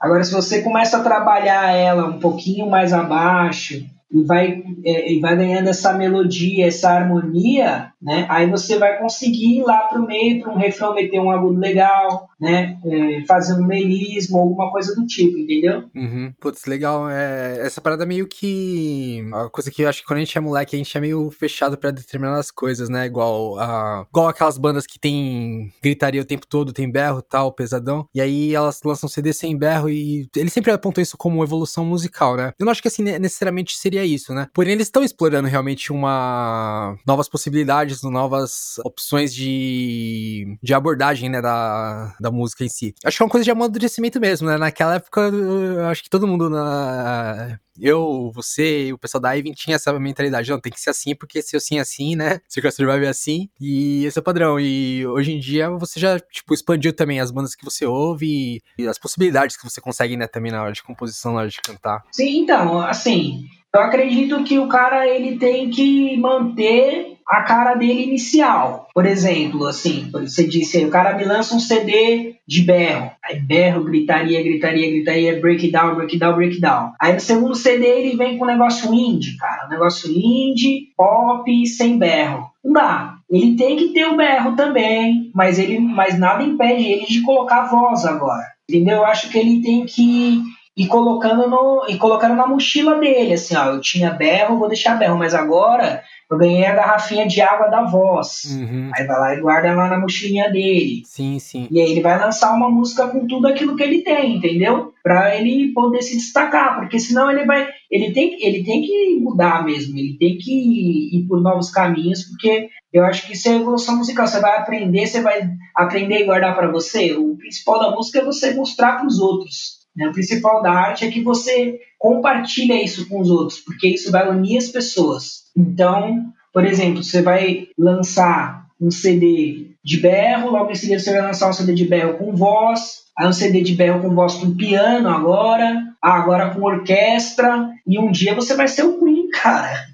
Agora, 0.00 0.24
se 0.24 0.32
você 0.32 0.62
começa 0.62 0.96
a 0.96 1.02
trabalhar 1.02 1.70
ela 1.74 2.06
um 2.06 2.18
pouquinho 2.18 2.68
mais 2.68 2.94
abaixo 2.94 3.84
e 4.10 4.22
vai, 4.22 4.62
é, 4.82 5.12
e 5.12 5.20
vai 5.20 5.36
ganhando 5.36 5.68
essa 5.68 5.92
melodia, 5.92 6.66
essa 6.66 6.88
harmonia, 6.88 7.92
né? 8.00 8.24
Aí 8.30 8.48
você 8.48 8.78
vai 8.78 8.98
conseguir 8.98 9.58
ir 9.58 9.62
lá 9.62 9.80
pro 9.80 10.06
meio, 10.06 10.42
para 10.42 10.52
um 10.52 10.56
refrão 10.56 10.94
meter 10.94 11.20
um 11.20 11.30
agudo 11.30 11.60
legal, 11.60 12.29
né? 12.40 12.78
É, 12.84 13.24
fazer 13.26 13.54
um 13.54 13.66
melismo, 13.66 14.38
alguma 14.38 14.70
coisa 14.70 14.94
do 14.94 15.06
tipo, 15.06 15.38
entendeu? 15.38 15.84
Uhum. 15.94 16.32
Putz, 16.40 16.64
legal. 16.66 17.08
É, 17.08 17.58
essa 17.60 17.80
parada 17.80 18.06
meio 18.06 18.26
que. 18.26 19.24
A 19.32 19.48
coisa 19.48 19.70
que 19.70 19.82
eu 19.82 19.88
acho 19.88 20.00
que 20.00 20.06
quando 20.06 20.18
a 20.18 20.20
gente 20.20 20.36
é 20.36 20.40
moleque, 20.40 20.74
a 20.76 20.78
gente 20.78 20.96
é 20.96 21.00
meio 21.00 21.30
fechado 21.30 21.76
para 21.76 21.90
determinadas 21.90 22.50
coisas, 22.50 22.88
né? 22.88 23.06
Igual, 23.06 23.58
a, 23.58 24.06
igual 24.08 24.28
aquelas 24.28 24.58
bandas 24.58 24.86
que 24.86 24.98
tem 24.98 25.72
gritaria 25.82 26.22
o 26.22 26.24
tempo 26.24 26.46
todo, 26.46 26.72
tem 26.72 26.90
berro 26.90 27.22
tal, 27.22 27.52
pesadão. 27.52 28.06
E 28.14 28.20
aí 28.20 28.54
elas 28.54 28.80
lançam 28.84 29.08
CD 29.08 29.32
sem 29.32 29.56
berro 29.56 29.88
e 29.88 30.28
eles 30.36 30.52
sempre 30.52 30.70
apontam 30.72 31.02
isso 31.02 31.16
como 31.16 31.42
evolução 31.42 31.84
musical, 31.84 32.36
né? 32.36 32.52
Eu 32.58 32.64
não 32.64 32.72
acho 32.72 32.82
que 32.82 32.88
assim 32.88 33.02
necessariamente 33.02 33.76
seria 33.76 34.04
isso, 34.04 34.32
né? 34.34 34.48
Porém, 34.54 34.72
eles 34.72 34.86
estão 34.86 35.04
explorando 35.04 35.48
realmente 35.48 35.92
uma 35.92 36.96
novas 37.06 37.28
possibilidades, 37.28 38.02
novas 38.02 38.76
opções 38.84 39.34
de, 39.34 40.58
de 40.62 40.74
abordagem, 40.74 41.28
né, 41.28 41.40
da, 41.40 42.14
da 42.20 42.29
música 42.30 42.64
em 42.64 42.68
si. 42.68 42.94
Acho 43.04 43.16
que 43.16 43.22
é 43.22 43.26
uma 43.26 43.30
coisa 43.30 43.44
de 43.44 43.50
amadurecimento 43.50 44.20
mesmo, 44.20 44.48
né? 44.48 44.56
Naquela 44.56 44.96
época, 44.96 45.20
eu 45.20 45.86
acho 45.86 46.02
que 46.02 46.10
todo 46.10 46.26
mundo 46.26 46.48
na 46.50 47.58
eu, 47.80 48.30
você 48.34 48.88
e 48.88 48.92
o 48.92 48.98
pessoal 48.98 49.20
da 49.20 49.32
Ivy 49.32 49.54
tinha 49.54 49.76
essa 49.76 49.98
mentalidade, 49.98 50.50
não, 50.50 50.60
tem 50.60 50.72
que 50.72 50.80
ser 50.80 50.90
assim, 50.90 51.14
porque 51.14 51.40
se 51.40 51.56
assim 51.56 51.78
é 51.78 51.80
assim, 51.80 52.14
né? 52.14 52.40
Circle 52.48 52.70
Survive 52.70 53.06
é 53.06 53.08
assim, 53.08 53.48
e 53.58 54.04
esse 54.04 54.18
é 54.18 54.20
o 54.20 54.24
padrão. 54.24 54.60
E 54.60 55.06
hoje 55.06 55.32
em 55.32 55.40
dia 55.40 55.70
você 55.70 55.98
já, 55.98 56.18
tipo, 56.18 56.52
expandiu 56.52 56.92
também 56.92 57.20
as 57.20 57.30
bandas 57.30 57.54
que 57.54 57.64
você 57.64 57.86
ouve 57.86 58.62
e 58.78 58.86
as 58.86 58.98
possibilidades 58.98 59.56
que 59.56 59.64
você 59.64 59.80
consegue, 59.80 60.16
né, 60.16 60.26
também 60.26 60.52
na 60.52 60.62
hora 60.62 60.72
de 60.72 60.82
composição, 60.82 61.32
na 61.32 61.40
hora 61.40 61.48
de 61.48 61.60
cantar. 61.60 62.04
Sim, 62.12 62.42
então, 62.42 62.80
assim, 62.80 63.48
eu 63.74 63.80
acredito 63.80 64.42
que 64.42 64.58
o 64.58 64.68
cara, 64.68 65.06
ele 65.06 65.38
tem 65.38 65.70
que 65.70 66.16
manter 66.16 67.16
a 67.30 67.42
cara 67.42 67.74
dele 67.74 68.02
inicial. 68.02 68.88
Por 68.92 69.06
exemplo, 69.06 69.64
assim, 69.66 70.10
você 70.10 70.46
disse 70.46 70.84
o 70.84 70.90
cara 70.90 71.16
me 71.16 71.24
lança 71.24 71.54
um 71.54 71.60
CD 71.60 72.34
de 72.46 72.62
berro. 72.62 73.12
Aí 73.24 73.38
berro, 73.38 73.84
gritaria, 73.84 74.42
gritaria, 74.42 74.90
gritaria, 74.90 75.40
breakdown, 75.40 75.94
breakdown, 75.94 76.34
breakdown. 76.34 76.92
Aí 77.00 77.12
no 77.12 77.20
segundo 77.20 77.54
CD 77.54 77.86
ele 77.86 78.16
vem 78.16 78.36
com 78.36 78.44
um 78.44 78.48
negócio 78.48 78.92
indie, 78.92 79.36
cara. 79.36 79.66
Um 79.66 79.70
negócio 79.70 80.10
indie, 80.10 80.88
pop, 80.96 81.66
sem 81.68 81.96
berro. 81.96 82.50
Não 82.64 82.72
dá. 82.72 83.14
Ele 83.30 83.54
tem 83.56 83.76
que 83.76 83.88
ter 83.90 84.06
o 84.06 84.16
berro 84.16 84.56
também, 84.56 85.30
mas, 85.32 85.60
ele, 85.60 85.78
mas 85.78 86.18
nada 86.18 86.42
impede 86.42 86.82
ele 86.82 87.06
de 87.06 87.22
colocar 87.22 87.66
voz 87.66 88.04
agora. 88.04 88.44
Entendeu? 88.68 88.98
Eu 88.98 89.04
acho 89.04 89.30
que 89.30 89.38
ele 89.38 89.62
tem 89.62 89.86
que 89.86 90.42
ir 90.80 90.86
colocando, 90.86 91.46
no, 91.48 91.84
e 91.88 91.96
colocando 91.98 92.34
na 92.34 92.46
mochila 92.46 92.98
dele, 92.98 93.34
assim, 93.34 93.54
ó, 93.54 93.66
eu 93.66 93.80
tinha 93.80 94.10
berro, 94.10 94.58
vou 94.58 94.68
deixar 94.68 94.98
berro, 94.98 95.18
mas 95.18 95.34
agora 95.34 96.02
eu 96.30 96.38
ganhei 96.38 96.64
a 96.64 96.74
garrafinha 96.74 97.26
de 97.26 97.40
água 97.42 97.68
da 97.68 97.82
voz. 97.82 98.44
Uhum. 98.50 98.90
Aí 98.94 99.04
vai 99.04 99.18
lá 99.18 99.34
e 99.34 99.40
guarda 99.40 99.74
lá 99.74 99.88
na 99.88 99.98
mochilinha 99.98 100.50
dele. 100.50 101.02
Sim, 101.04 101.38
sim. 101.38 101.68
E 101.70 101.80
aí 101.80 101.90
ele 101.90 102.00
vai 102.00 102.18
lançar 102.18 102.54
uma 102.54 102.70
música 102.70 103.08
com 103.08 103.26
tudo 103.26 103.48
aquilo 103.48 103.76
que 103.76 103.82
ele 103.82 104.02
tem, 104.02 104.36
entendeu? 104.36 104.94
Pra 105.02 105.36
ele 105.36 105.72
poder 105.74 106.00
se 106.00 106.16
destacar, 106.16 106.78
porque 106.78 106.98
senão 106.98 107.30
ele 107.30 107.44
vai. 107.44 107.68
Ele 107.90 108.12
tem, 108.12 108.38
ele 108.42 108.64
tem 108.64 108.80
que 108.80 109.18
mudar 109.20 109.64
mesmo, 109.64 109.98
ele 109.98 110.16
tem 110.18 110.38
que 110.38 111.18
ir 111.18 111.26
por 111.28 111.42
novos 111.42 111.70
caminhos, 111.70 112.22
porque 112.22 112.68
eu 112.92 113.04
acho 113.04 113.26
que 113.26 113.32
isso 113.32 113.48
é 113.48 113.56
evolução 113.56 113.98
musical. 113.98 114.26
Você 114.26 114.40
vai 114.40 114.56
aprender, 114.56 115.06
você 115.06 115.20
vai 115.20 115.50
aprender 115.74 116.20
e 116.20 116.24
guardar 116.24 116.54
para 116.54 116.70
você. 116.70 117.12
O 117.12 117.36
principal 117.36 117.80
da 117.80 117.90
música 117.90 118.20
é 118.20 118.24
você 118.24 118.54
mostrar 118.54 118.98
para 118.98 119.06
os 119.06 119.18
outros. 119.18 119.79
Né? 120.00 120.08
O 120.08 120.12
principal 120.12 120.62
da 120.62 120.72
arte 120.72 121.04
é 121.04 121.10
que 121.10 121.20
você 121.20 121.78
compartilha 121.98 122.82
isso 122.82 123.06
com 123.06 123.20
os 123.20 123.28
outros, 123.28 123.60
porque 123.60 123.86
isso 123.86 124.10
vai 124.10 124.26
unir 124.30 124.56
as 124.56 124.68
pessoas. 124.68 125.44
Então, 125.54 126.32
por 126.54 126.64
exemplo, 126.64 127.04
você 127.04 127.20
vai 127.20 127.68
lançar 127.78 128.66
um 128.80 128.90
CD 128.90 129.72
de 129.84 129.98
berro, 129.98 130.50
logo 130.50 130.70
em 130.70 130.74
seguida 130.74 130.98
você 130.98 131.12
vai 131.12 131.20
lançar 131.20 131.50
um 131.50 131.52
CD 131.52 131.74
de 131.74 131.84
berro 131.84 132.14
com 132.14 132.34
voz, 132.34 133.02
aí 133.16 133.28
um 133.28 133.32
CD 133.32 133.60
de 133.60 133.74
berro 133.74 134.00
com 134.00 134.14
voz 134.14 134.34
com 134.34 134.56
piano 134.56 135.10
agora, 135.10 135.82
agora 136.00 136.48
com 136.54 136.62
orquestra, 136.62 137.68
e 137.86 137.98
um 137.98 138.10
dia 138.10 138.34
você 138.34 138.56
vai 138.56 138.68
ser 138.68 138.84
o 138.84 138.98
Queen, 138.98 139.28
cara. 139.38 139.84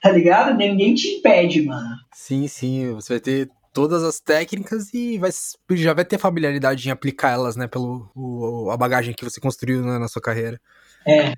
Tá 0.00 0.12
ligado? 0.12 0.56
Ninguém 0.56 0.94
te 0.94 1.08
impede, 1.08 1.62
mano. 1.62 1.96
Sim, 2.12 2.46
sim, 2.46 2.92
você 2.92 3.14
vai 3.14 3.20
ter 3.20 3.50
todas 3.76 4.02
as 4.02 4.18
técnicas 4.18 4.88
e 4.94 5.18
vai, 5.18 5.30
já 5.72 5.92
vai 5.92 6.02
ter 6.02 6.16
familiaridade 6.16 6.88
em 6.88 6.90
aplicar 6.90 7.32
elas, 7.32 7.56
né, 7.56 7.66
pelo 7.66 8.10
o, 8.16 8.70
a 8.70 8.76
bagagem 8.76 9.12
que 9.12 9.22
você 9.22 9.38
construiu 9.38 9.82
né, 9.82 9.98
na 9.98 10.08
sua 10.08 10.22
carreira. 10.22 10.58
É. 11.06 11.34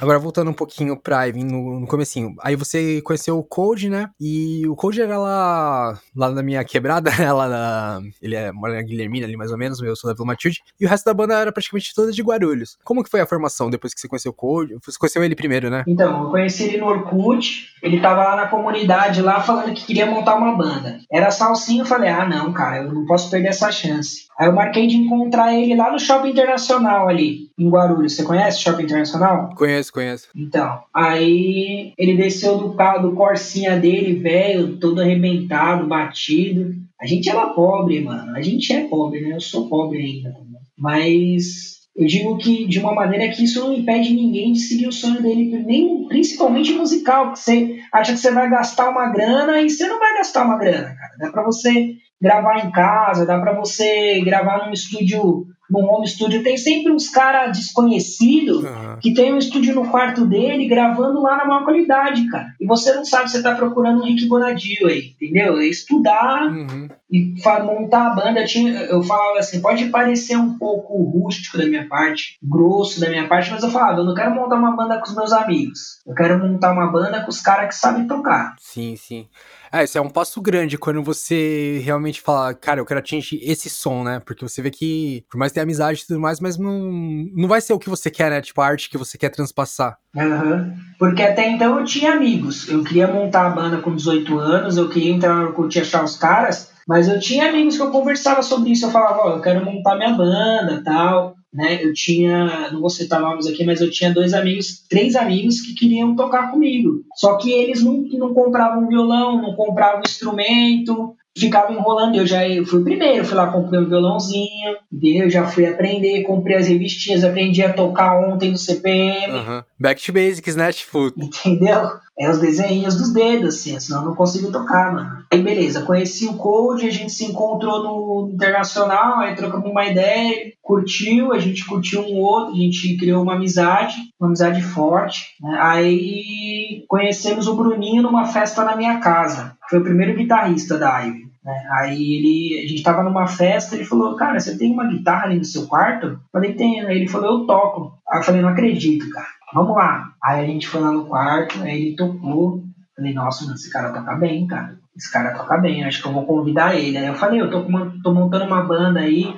Agora, 0.00 0.18
voltando 0.18 0.50
um 0.50 0.54
pouquinho 0.54 0.96
pra 0.96 1.24
Ivy 1.24 1.44
no, 1.44 1.80
no 1.80 1.86
comecinho. 1.86 2.34
Aí 2.40 2.54
você 2.54 3.02
conheceu 3.02 3.38
o 3.38 3.42
Code, 3.42 3.88
né? 3.88 4.10
E 4.20 4.66
o 4.66 4.76
Code 4.76 5.02
era 5.02 5.18
lá, 5.18 5.98
lá 6.14 6.30
na 6.30 6.42
minha 6.42 6.62
quebrada, 6.64 7.10
né? 7.18 7.32
Lá 7.32 7.48
na... 7.48 8.00
Ele 8.22 8.36
é, 8.36 8.52
mora 8.52 8.74
na 8.74 8.82
Guilhermina 8.82 9.26
ali, 9.26 9.36
mais 9.36 9.50
ou 9.50 9.58
menos. 9.58 9.80
Eu 9.80 9.96
sou 9.96 10.08
da 10.08 10.14
Vila 10.14 10.26
Matilde. 10.26 10.62
E 10.80 10.86
o 10.86 10.88
resto 10.88 11.04
da 11.04 11.14
banda 11.14 11.34
era 11.34 11.52
praticamente 11.52 11.94
toda 11.94 12.12
de 12.12 12.22
Guarulhos. 12.22 12.78
Como 12.84 13.02
que 13.02 13.10
foi 13.10 13.20
a 13.20 13.26
formação 13.26 13.70
depois 13.70 13.92
que 13.92 14.00
você 14.00 14.08
conheceu 14.08 14.30
o 14.30 14.34
Code? 14.34 14.76
Você 14.84 14.98
conheceu 14.98 15.24
ele 15.24 15.34
primeiro, 15.34 15.68
né? 15.68 15.84
Então, 15.86 16.24
eu 16.24 16.30
conheci 16.30 16.64
ele 16.64 16.78
no 16.78 16.86
Orkut. 16.86 17.68
Ele 17.82 18.00
tava 18.00 18.22
lá 18.22 18.36
na 18.36 18.48
comunidade, 18.48 19.22
lá, 19.22 19.40
falando 19.40 19.74
que 19.74 19.86
queria 19.86 20.06
montar 20.06 20.36
uma 20.36 20.56
banda. 20.56 20.98
Era 21.10 21.30
salsinho. 21.30 21.82
Eu 21.82 21.86
falei, 21.86 22.10
ah, 22.10 22.26
não, 22.26 22.52
cara, 22.52 22.84
eu 22.84 22.92
não 22.92 23.04
posso 23.06 23.30
perder 23.30 23.48
essa 23.48 23.70
chance. 23.70 24.28
Aí 24.38 24.46
eu 24.46 24.52
marquei 24.52 24.86
de 24.86 24.96
encontrar 24.96 25.52
ele 25.52 25.74
lá 25.74 25.90
no 25.90 25.98
Shopping 25.98 26.30
Internacional 26.30 27.08
ali, 27.08 27.47
em 27.58 27.68
Guarulhos. 27.68 28.14
Você 28.14 28.22
conhece 28.22 28.62
Shopping 28.62 28.84
Internacional? 28.84 29.50
Conheço, 29.56 29.92
conheço. 29.92 30.28
Então, 30.34 30.80
aí 30.94 31.92
ele 31.98 32.16
desceu 32.16 32.56
do 32.56 32.74
carro, 32.74 33.08
do 33.08 33.16
Corsinha 33.16 33.76
dele, 33.78 34.14
velho, 34.14 34.76
todo 34.76 35.00
arrebentado, 35.00 35.86
batido. 35.86 36.74
A 37.00 37.06
gente 37.06 37.28
era 37.28 37.46
pobre, 37.48 38.00
mano. 38.00 38.36
A 38.36 38.40
gente 38.40 38.72
é 38.72 38.86
pobre, 38.86 39.20
né? 39.20 39.34
Eu 39.34 39.40
sou 39.40 39.68
pobre 39.68 39.98
ainda. 39.98 40.34
Mas 40.76 41.78
eu 41.98 42.06
digo 42.06 42.38
que 42.38 42.64
de 42.66 42.78
uma 42.78 42.94
maneira 42.94 43.28
que 43.28 43.42
isso 43.42 43.58
não 43.58 43.74
impede 43.74 44.14
ninguém 44.14 44.52
de 44.52 44.60
seguir 44.60 44.86
o 44.86 44.92
sonho 44.92 45.20
dele, 45.20 45.64
nem 45.66 46.06
principalmente 46.06 46.72
musical, 46.72 47.32
que 47.32 47.40
você 47.40 47.76
acha 47.92 48.12
que 48.12 48.18
você 48.18 48.30
vai 48.30 48.48
gastar 48.48 48.88
uma 48.88 49.10
grana 49.10 49.60
e 49.60 49.68
você 49.68 49.84
não 49.88 49.98
vai 49.98 50.14
gastar 50.14 50.44
uma 50.44 50.56
grana, 50.56 50.94
cara. 50.94 51.16
Dá 51.18 51.30
pra 51.30 51.42
você 51.42 51.96
gravar 52.22 52.64
em 52.64 52.70
casa, 52.70 53.26
dá 53.26 53.38
para 53.40 53.52
você 53.52 54.20
gravar 54.20 54.64
num 54.64 54.72
estúdio, 54.72 55.46
num 55.70 55.84
home 55.84 56.06
studio. 56.06 56.42
Tem 56.42 56.56
sempre 56.56 56.92
uns 56.92 57.08
caras 57.08 57.56
desconhecidos 57.56 58.64
uhum. 58.64 58.98
que 59.00 59.12
tem 59.12 59.32
um 59.32 59.38
estúdio 59.38 59.74
no 59.74 59.88
quarto 59.88 60.24
dele 60.24 60.68
gravando 60.68 61.20
lá 61.22 61.36
na 61.36 61.44
maior 61.44 61.64
qualidade, 61.64 62.28
cara. 62.28 62.46
E 62.60 62.66
você 62.66 62.94
não 62.94 63.04
sabe 63.04 63.30
se 63.30 63.36
você 63.36 63.42
tá 63.42 63.54
procurando 63.54 64.00
um 64.00 64.04
Rick 64.04 64.26
Bonadio 64.26 64.86
aí, 64.86 65.14
entendeu? 65.20 65.58
É 65.58 65.66
estudar 65.66 66.46
uhum. 66.46 66.88
e 67.10 67.34
montar 67.64 68.06
a 68.06 68.14
banda. 68.14 68.40
Eu, 68.40 68.46
tinha, 68.46 68.72
eu 68.84 69.02
falava 69.02 69.38
assim, 69.38 69.60
pode 69.60 69.86
parecer 69.86 70.36
um 70.36 70.58
pouco 70.58 71.02
rústico 71.02 71.58
da 71.58 71.66
minha 71.66 71.86
parte, 71.88 72.38
grosso 72.42 73.00
da 73.00 73.08
minha 73.08 73.26
parte, 73.28 73.50
mas 73.50 73.62
eu 73.62 73.70
falava, 73.70 74.00
eu 74.00 74.04
não 74.04 74.14
quero 74.14 74.34
montar 74.34 74.56
uma 74.56 74.76
banda 74.76 74.98
com 74.98 75.06
os 75.06 75.14
meus 75.14 75.32
amigos. 75.32 76.00
Eu 76.06 76.14
quero 76.14 76.38
montar 76.38 76.72
uma 76.72 76.90
banda 76.90 77.22
com 77.22 77.30
os 77.30 77.40
caras 77.40 77.68
que 77.68 77.80
sabem 77.80 78.06
tocar. 78.06 78.54
Sim, 78.58 78.96
sim. 78.96 79.26
É, 79.72 79.84
isso 79.84 79.98
é 79.98 80.00
um 80.00 80.08
passo 80.08 80.40
grande 80.40 80.78
quando 80.78 81.02
você 81.02 81.80
realmente 81.84 82.20
fala, 82.20 82.54
cara, 82.54 82.80
eu 82.80 82.86
quero 82.86 83.00
atingir 83.00 83.40
esse 83.42 83.68
som, 83.68 84.02
né? 84.02 84.20
Porque 84.24 84.46
você 84.46 84.62
vê 84.62 84.70
que, 84.70 85.24
por 85.30 85.38
mais 85.38 85.52
ter 85.52 85.60
amizade 85.60 86.02
e 86.02 86.06
tudo 86.06 86.20
mais, 86.20 86.40
mas 86.40 86.56
não, 86.56 86.90
não 87.34 87.48
vai 87.48 87.60
ser 87.60 87.72
o 87.72 87.78
que 87.78 87.90
você 87.90 88.10
quer, 88.10 88.30
né? 88.30 88.40
Tipo, 88.40 88.60
a 88.60 88.66
arte 88.66 88.90
que 88.90 88.98
você 88.98 89.18
quer 89.18 89.30
transpassar. 89.30 89.98
Uhum. 90.14 90.74
Porque 90.98 91.22
até 91.22 91.48
então 91.48 91.78
eu 91.78 91.84
tinha 91.84 92.12
amigos. 92.12 92.68
Eu 92.68 92.82
queria 92.82 93.06
montar 93.06 93.46
a 93.46 93.50
banda 93.50 93.78
com 93.78 93.94
18 93.94 94.38
anos, 94.38 94.76
eu 94.76 94.88
queria 94.88 95.12
entrar 95.12 95.34
no 95.34 95.52
curtir 95.52 95.80
achar 95.80 96.04
os 96.04 96.16
caras, 96.16 96.72
mas 96.86 97.08
eu 97.08 97.20
tinha 97.20 97.48
amigos 97.48 97.76
que 97.76 97.82
eu 97.82 97.90
conversava 97.90 98.42
sobre 98.42 98.70
isso. 98.70 98.86
Eu 98.86 98.90
falava, 98.90 99.18
ó, 99.20 99.28
oh, 99.28 99.36
eu 99.36 99.42
quero 99.42 99.64
montar 99.64 99.96
minha 99.96 100.14
banda 100.14 100.82
tal 100.84 101.37
né? 101.52 101.82
Eu 101.82 101.92
tinha, 101.92 102.70
não 102.70 102.80
vou 102.80 102.90
citar 102.90 103.20
nomes 103.20 103.46
aqui, 103.46 103.64
mas 103.64 103.80
eu 103.80 103.90
tinha 103.90 104.12
dois 104.12 104.34
amigos, 104.34 104.84
três 104.88 105.16
amigos 105.16 105.60
que 105.60 105.74
queriam 105.74 106.14
tocar 106.14 106.50
comigo. 106.50 107.02
Só 107.16 107.36
que 107.36 107.50
eles 107.52 107.82
não, 107.82 108.02
não 108.12 108.34
compravam 108.34 108.88
violão, 108.88 109.40
não 109.40 109.54
compravam 109.54 110.02
instrumento, 110.06 111.14
ficava 111.36 111.72
enrolando. 111.72 112.16
Eu 112.16 112.26
já 112.26 112.40
fui 112.66 112.82
primeiro, 112.82 113.24
fui 113.24 113.36
lá, 113.36 113.50
comprei 113.50 113.80
um 113.80 113.88
violãozinho, 113.88 114.76
entendeu? 114.92 115.30
Já 115.30 115.46
fui 115.46 115.66
aprender, 115.66 116.22
comprei 116.22 116.56
as 116.56 116.68
revistinhas, 116.68 117.24
aprendi 117.24 117.62
a 117.62 117.72
tocar 117.72 118.18
ontem 118.20 118.50
no 118.50 118.58
CPM. 118.58 119.32
Uhum. 119.32 119.62
Back 119.78 120.04
to 120.04 120.12
basics, 120.12 120.56
né? 120.56 120.72
Tipo... 120.72 121.12
Entendeu? 121.16 121.90
É 122.20 122.28
os 122.28 122.38
desenhos 122.38 122.96
dos 122.96 123.12
dedos, 123.12 123.54
assim, 123.54 123.78
senão 123.78 124.00
eu 124.00 124.06
não 124.06 124.14
consigo 124.16 124.50
tocar, 124.50 124.92
mano. 124.92 125.24
Aí 125.32 125.40
beleza, 125.40 125.82
conheci 125.82 126.26
o 126.26 126.34
Code, 126.34 126.88
a 126.88 126.90
gente 126.90 127.12
se 127.12 127.24
encontrou 127.24 127.84
no 127.84 128.30
Internacional, 128.34 129.20
aí 129.20 129.36
trocamos 129.36 129.70
uma 129.70 129.86
ideia, 129.86 130.52
curtiu, 130.60 131.32
a 131.32 131.38
gente 131.38 131.64
curtiu 131.64 132.00
um 132.00 132.16
outro, 132.16 132.54
a 132.54 132.56
gente 132.56 132.96
criou 132.96 133.22
uma 133.22 133.34
amizade, 133.34 133.94
uma 134.18 134.28
amizade 134.28 134.60
forte. 134.62 135.36
Né? 135.40 135.56
Aí 135.60 136.84
conhecemos 136.88 137.46
o 137.46 137.54
Bruninho 137.54 138.02
numa 138.02 138.26
festa 138.26 138.64
na 138.64 138.76
minha 138.76 138.98
casa. 138.98 139.56
Foi 139.68 139.78
o 139.78 139.84
primeiro 139.84 140.16
guitarrista 140.16 140.78
da 140.78 140.98
Ivy. 141.00 141.28
Né? 141.44 141.68
Aí 141.72 141.94
ele, 141.94 142.64
a 142.64 142.68
gente 142.68 142.82
tava 142.82 143.02
numa 143.02 143.26
festa, 143.26 143.74
ele 143.74 143.84
falou, 143.84 144.16
cara, 144.16 144.38
você 144.38 144.56
tem 144.58 144.72
uma 144.72 144.86
guitarra 144.86 145.24
ali 145.24 145.38
no 145.38 145.44
seu 145.44 145.66
quarto? 145.66 146.20
Falei, 146.32 146.54
tem. 146.54 146.84
Aí 146.84 146.96
ele 146.96 147.08
falou, 147.08 147.40
eu 147.40 147.46
toco. 147.46 147.98
Aí 148.10 148.18
eu 148.20 148.22
falei, 148.22 148.42
não 148.42 148.50
acredito, 148.50 149.08
cara. 149.10 149.26
Vamos 149.54 149.74
lá. 149.74 150.10
Aí 150.22 150.44
a 150.44 150.46
gente 150.46 150.68
foi 150.68 150.80
lá 150.80 150.92
no 150.92 151.06
quarto, 151.06 151.62
aí 151.62 151.80
ele 151.80 151.96
tocou. 151.96 152.62
Falei, 152.94 153.14
nossa, 153.14 153.50
esse 153.54 153.70
cara 153.70 153.92
toca 153.92 154.14
bem, 154.16 154.46
cara. 154.46 154.76
esse 154.96 155.10
cara 155.10 155.32
toca 155.32 155.56
bem, 155.58 155.84
acho 155.84 156.02
que 156.02 156.08
eu 156.08 156.12
vou 156.12 156.26
convidar 156.26 156.76
ele. 156.76 156.98
Aí 156.98 157.06
eu 157.06 157.14
falei, 157.14 157.40
eu 157.40 157.50
tô, 157.50 157.64
tô 158.02 158.12
montando 158.12 158.44
uma 158.44 158.62
banda 158.62 159.00
aí. 159.00 159.34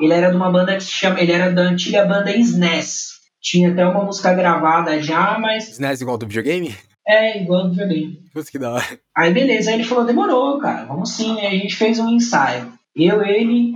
Ele 0.00 0.12
era 0.12 0.30
de 0.30 0.36
uma 0.36 0.50
banda 0.50 0.74
que 0.74 0.82
se 0.82 0.90
chama, 0.90 1.20
ele 1.20 1.32
era 1.32 1.52
da 1.52 1.62
antiga 1.62 2.04
banda 2.04 2.36
SNES. 2.36 3.14
Tinha 3.40 3.70
até 3.72 3.86
uma 3.86 4.04
música 4.04 4.34
gravada 4.34 5.00
já, 5.00 5.38
mas. 5.38 5.68
SNES 5.68 6.00
igual 6.00 6.18
do 6.18 6.26
videogame? 6.26 6.74
É, 7.06 7.42
igual 7.42 7.64
do 7.64 7.70
videogame. 7.70 8.18
Putz, 8.32 8.50
que 8.50 8.58
da 8.58 8.72
hora. 8.72 8.84
Aí 9.16 9.32
beleza, 9.32 9.70
aí 9.70 9.76
ele 9.76 9.84
falou, 9.84 10.04
demorou, 10.04 10.58
cara, 10.58 10.84
vamos 10.86 11.10
sim. 11.10 11.38
Aí 11.40 11.46
a 11.46 11.58
gente 11.58 11.76
fez 11.76 11.98
um 11.98 12.08
ensaio. 12.08 12.72
Eu, 12.96 13.22
ele 13.22 13.74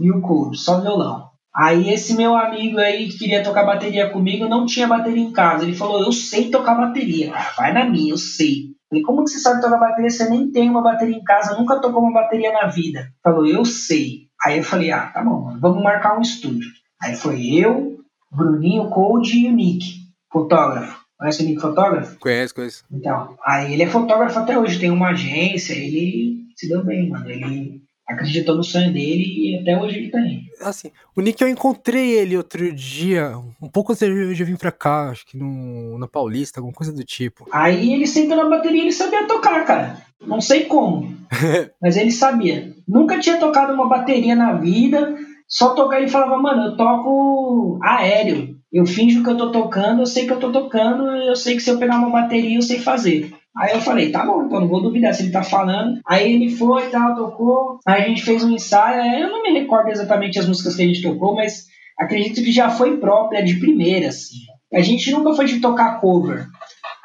e 0.00 0.10
o 0.10 0.20
Cold, 0.20 0.58
só 0.58 0.80
violão. 0.80 1.30
Aí 1.54 1.88
esse 1.90 2.14
meu 2.14 2.36
amigo 2.36 2.78
aí 2.78 3.08
que 3.08 3.18
queria 3.18 3.42
tocar 3.42 3.64
bateria 3.64 4.10
comigo 4.10 4.46
não 4.46 4.66
tinha 4.66 4.86
bateria 4.86 5.22
em 5.22 5.32
casa. 5.32 5.64
Ele 5.64 5.74
falou, 5.74 6.02
eu 6.02 6.12
sei 6.12 6.50
tocar 6.50 6.74
bateria, 6.74 7.30
cara, 7.30 7.52
vai 7.56 7.72
na 7.72 7.88
minha, 7.88 8.12
eu 8.12 8.18
sei. 8.18 8.76
Falei, 8.90 9.02
como 9.02 9.24
que 9.24 9.30
você 9.30 9.38
sabe 9.38 9.62
tocar 9.62 9.78
bateria? 9.78 10.10
Você 10.10 10.28
nem 10.28 10.50
tem 10.50 10.68
uma 10.68 10.82
bateria 10.82 11.16
em 11.16 11.24
casa, 11.24 11.56
nunca 11.56 11.80
tocou 11.80 12.02
uma 12.02 12.12
bateria 12.12 12.52
na 12.52 12.66
vida. 12.66 13.08
Falou, 13.22 13.46
eu 13.46 13.64
sei. 13.64 14.26
Aí 14.44 14.58
eu 14.58 14.64
falei, 14.64 14.90
ah, 14.90 15.06
tá 15.06 15.24
bom, 15.24 15.46
mano, 15.46 15.58
vamos 15.58 15.82
marcar 15.82 16.18
um 16.18 16.20
estúdio. 16.20 16.68
Aí 17.02 17.16
foi 17.16 17.46
eu, 17.46 17.96
Bruninho, 18.30 18.90
Cold 18.90 19.34
e 19.34 19.48
o 19.48 19.52
Nick, 19.52 19.94
fotógrafo. 20.30 21.05
Conhece 21.18 21.42
o 21.42 21.46
Nick 21.46 21.60
fotógrafo? 21.60 22.18
Conheço, 22.18 22.54
conheço. 22.54 22.84
Então, 22.90 23.36
aí 23.44 23.72
ele 23.72 23.82
é 23.82 23.86
fotógrafo 23.86 24.38
até 24.38 24.58
hoje, 24.58 24.78
tem 24.78 24.90
uma 24.90 25.10
agência, 25.10 25.72
ele 25.72 26.46
se 26.54 26.68
deu 26.68 26.84
bem, 26.84 27.08
mano. 27.08 27.30
Ele 27.30 27.80
acreditou 28.06 28.54
no 28.54 28.62
sonho 28.62 28.92
dele 28.92 29.24
e 29.24 29.58
até 29.60 29.80
hoje 29.80 29.96
ele 29.96 30.10
tá 30.10 30.18
aí. 30.18 30.42
Assim, 30.60 30.90
o 31.14 31.20
Nick 31.20 31.42
eu 31.42 31.48
encontrei 31.48 32.12
ele 32.12 32.36
outro 32.36 32.72
dia, 32.72 33.36
um 33.60 33.68
pouco 33.68 33.92
antes 33.92 34.06
de 34.06 34.42
eu 34.42 34.46
vim 34.46 34.56
pra 34.56 34.70
cá, 34.70 35.10
acho 35.10 35.26
que 35.26 35.36
no, 35.36 35.98
na 35.98 36.06
Paulista, 36.06 36.60
alguma 36.60 36.74
coisa 36.74 36.92
do 36.92 37.02
tipo. 37.02 37.48
Aí 37.50 37.92
ele 37.92 38.06
sentou 38.06 38.36
na 38.36 38.48
bateria 38.48 38.78
e 38.78 38.84
ele 38.84 38.92
sabia 38.92 39.26
tocar, 39.26 39.64
cara. 39.64 40.06
Não 40.24 40.40
sei 40.40 40.64
como, 40.64 41.14
mas 41.82 41.96
ele 41.96 42.10
sabia. 42.10 42.74
Nunca 42.86 43.18
tinha 43.18 43.38
tocado 43.38 43.72
uma 43.72 43.88
bateria 43.88 44.36
na 44.36 44.54
vida, 44.54 45.16
só 45.48 45.74
tocar 45.74 46.00
ele 46.00 46.08
falava, 46.08 46.38
mano, 46.38 46.66
eu 46.66 46.76
toco 46.76 47.78
aéreo. 47.82 48.55
Eu 48.76 48.84
finjo 48.84 49.22
que 49.22 49.30
eu 49.30 49.38
tô 49.38 49.50
tocando, 49.50 50.02
eu 50.02 50.06
sei 50.06 50.26
que 50.26 50.32
eu 50.34 50.38
tô 50.38 50.52
tocando, 50.52 51.06
eu 51.10 51.34
sei 51.34 51.56
que 51.56 51.62
se 51.62 51.70
eu 51.70 51.78
pegar 51.78 51.96
uma 51.96 52.10
bateria 52.10 52.58
eu 52.58 52.60
sei 52.62 52.78
fazer. 52.78 53.32
Aí 53.56 53.72
eu 53.72 53.80
falei, 53.80 54.10
tá 54.10 54.26
bom, 54.26 54.44
então 54.44 54.60
não 54.60 54.68
vou 54.68 54.82
duvidar 54.82 55.14
se 55.14 55.22
ele 55.22 55.32
tá 55.32 55.42
falando. 55.42 55.98
Aí 56.06 56.30
ele 56.30 56.50
foi 56.50 56.84
e 56.84 56.90
tal, 56.90 57.16
tocou. 57.16 57.78
Aí 57.86 58.02
a 58.02 58.08
gente 58.08 58.22
fez 58.22 58.44
um 58.44 58.50
ensaio. 58.50 59.22
Eu 59.22 59.30
não 59.30 59.42
me 59.42 59.58
recordo 59.58 59.88
exatamente 59.88 60.38
as 60.38 60.46
músicas 60.46 60.76
que 60.76 60.82
a 60.82 60.86
gente 60.86 61.00
tocou, 61.00 61.34
mas 61.34 61.64
acredito 61.98 62.42
que 62.42 62.52
já 62.52 62.68
foi 62.68 62.98
própria 62.98 63.42
de 63.42 63.54
primeira, 63.54 64.08
assim. 64.08 64.40
A 64.74 64.82
gente 64.82 65.10
nunca 65.10 65.32
foi 65.32 65.46
de 65.46 65.58
tocar 65.58 65.98
cover. 65.98 66.46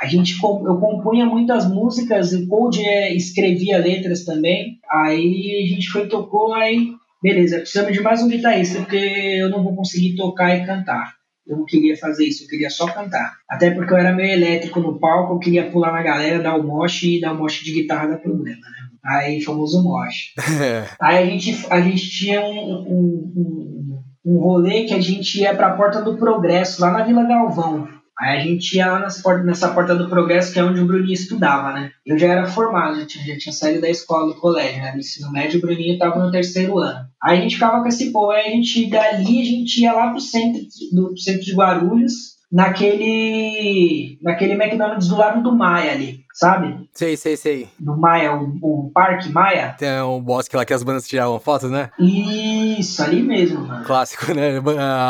A 0.01 0.07
gente, 0.07 0.33
eu 0.43 0.77
compunha 0.77 1.25
muitas 1.25 1.65
músicas, 1.65 2.33
o 2.33 2.49
Cold 2.49 2.83
é, 2.83 3.15
escrevia 3.15 3.77
letras 3.77 4.25
também. 4.25 4.77
Aí 4.91 5.63
a 5.63 5.73
gente 5.73 5.87
foi 5.89 6.09
tocou, 6.09 6.53
aí 6.53 6.89
beleza, 7.23 7.59
precisamos 7.59 7.93
de 7.93 8.01
mais 8.01 8.21
um 8.21 8.27
guitarrista, 8.27 8.79
porque 8.79 8.97
eu 8.97 9.49
não 9.49 9.63
vou 9.63 9.73
conseguir 9.73 10.17
tocar 10.17 10.53
e 10.53 10.65
cantar. 10.65 11.20
Eu 11.51 11.57
não 11.57 11.65
queria 11.65 11.97
fazer 11.97 12.25
isso, 12.25 12.43
eu 12.43 12.47
queria 12.47 12.69
só 12.69 12.87
cantar. 12.87 13.33
Até 13.49 13.71
porque 13.71 13.93
eu 13.93 13.97
era 13.97 14.13
meio 14.13 14.31
elétrico 14.31 14.79
no 14.79 14.99
palco, 14.99 15.33
eu 15.33 15.39
queria 15.39 15.69
pular 15.69 15.91
na 15.91 16.01
galera, 16.01 16.41
dar 16.41 16.55
o 16.55 16.63
moche 16.63 17.17
e 17.17 17.21
dar 17.21 17.33
o 17.33 17.37
moche 17.37 17.65
de 17.65 17.73
guitarra 17.73 18.07
dá 18.07 18.17
problema, 18.17 18.61
né? 18.61 18.81
Aí, 19.03 19.41
famoso 19.41 19.83
moche. 19.83 20.33
Aí 21.01 21.17
a 21.17 21.25
gente, 21.25 21.65
a 21.69 21.81
gente 21.81 22.09
tinha 22.09 22.41
um, 22.41 22.53
um, 22.53 23.33
um, 23.35 24.03
um 24.25 24.39
rolê 24.39 24.83
que 24.83 24.93
a 24.93 25.01
gente 25.01 25.41
ia 25.41 25.55
pra 25.55 25.75
Porta 25.75 26.01
do 26.01 26.17
Progresso, 26.17 26.81
lá 26.81 26.91
na 26.91 27.03
Vila 27.03 27.23
Galvão. 27.23 27.87
Aí 28.21 28.37
a 28.37 28.39
gente 28.39 28.77
ia 28.77 28.85
lá 28.85 28.99
nessa, 28.99 29.37
nessa 29.39 29.73
porta 29.73 29.95
do 29.95 30.07
progresso, 30.07 30.53
que 30.53 30.59
é 30.59 30.63
onde 30.63 30.79
o 30.79 30.85
Bruninho 30.85 31.11
estudava, 31.11 31.73
né? 31.73 31.89
Eu 32.05 32.19
já 32.19 32.27
era 32.27 32.45
formado, 32.45 32.99
já 32.99 33.05
tinha, 33.07 33.25
já 33.25 33.37
tinha 33.39 33.51
saído 33.51 33.81
da 33.81 33.89
escola, 33.89 34.31
do 34.31 34.39
colégio, 34.39 34.79
né? 34.79 34.91
No 34.91 34.99
ensino 34.99 35.31
médio, 35.31 35.57
o 35.57 35.61
Bruninho 35.61 35.93
estava 35.93 36.23
no 36.23 36.31
terceiro 36.31 36.77
ano. 36.77 36.99
Aí 37.19 37.39
a 37.39 37.41
gente 37.41 37.55
ficava 37.55 37.81
com 37.81 37.87
esse 37.87 38.11
povo, 38.11 38.29
aí 38.29 38.45
a 38.45 38.51
gente, 38.51 38.87
dali, 38.91 39.41
a 39.41 39.45
gente 39.45 39.81
ia 39.81 39.91
lá 39.91 40.11
pro 40.11 40.21
centro, 40.21 40.61
do, 40.91 41.17
centro 41.17 41.41
de 41.41 41.55
Guarulhos, 41.55 42.35
naquele, 42.51 44.19
naquele 44.21 44.53
McDonald's 44.53 45.07
do 45.07 45.17
lado 45.17 45.41
do 45.41 45.57
Maia 45.57 45.93
ali, 45.93 46.20
sabe? 46.33 46.89
Sei, 46.93 47.15
sei, 47.17 47.37
sei. 47.37 47.69
Do 47.79 47.97
Maia, 47.97 48.35
o, 48.35 48.57
o 48.61 48.91
Parque 48.93 49.31
Maia. 49.31 49.75
Tem 49.77 50.01
um 50.01 50.21
bosque 50.21 50.55
lá 50.55 50.65
que 50.65 50.73
as 50.73 50.83
bandas 50.83 51.07
tiravam 51.07 51.39
foto, 51.39 51.67
né? 51.67 51.89
Isso, 51.99 53.01
ali 53.03 53.21
mesmo, 53.21 53.65
mano. 53.65 53.85
Clássico, 53.85 54.33
né? 54.33 54.61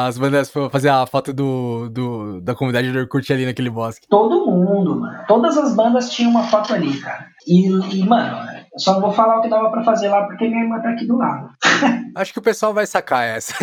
As 0.08 0.18
bandas 0.18 0.52
fazer 0.72 0.90
a 0.90 1.06
foto 1.06 1.34
do, 1.34 1.90
do, 1.90 2.42
da 2.42 2.56
comunidade 2.56 2.92
do 2.92 3.00
Orkut 3.00 3.32
ali 3.32 3.46
naquele 3.46 3.70
bosque. 3.70 4.08
Todo 4.10 4.46
mundo, 4.52 5.00
mano. 5.00 5.20
Todas 5.28 5.58
as 5.58 5.76
bandas 5.76 6.10
tinham 6.10 6.32
uma 6.32 6.44
foto 6.44 6.74
ali, 6.74 7.00
cara. 7.00 7.28
E, 7.48 7.68
e 7.68 8.06
mano, 8.06 8.38
eu 8.74 8.80
só 8.80 8.94
não 8.94 9.02
vou 9.02 9.12
falar 9.12 9.40
o 9.40 9.42
que 9.42 9.50
dava 9.50 9.70
pra 9.70 9.84
fazer 9.84 10.10
lá 10.10 10.26
porque 10.26 10.48
minha 10.48 10.64
irmã 10.64 10.80
tá 10.80 10.90
aqui 10.92 11.06
do 11.06 11.18
lado. 11.18 11.50
Acho 12.16 12.34
que 12.34 12.40
o 12.40 12.44
pessoal 12.44 12.74
vai 12.74 12.86
sacar 12.86 13.24
essa. 13.24 13.54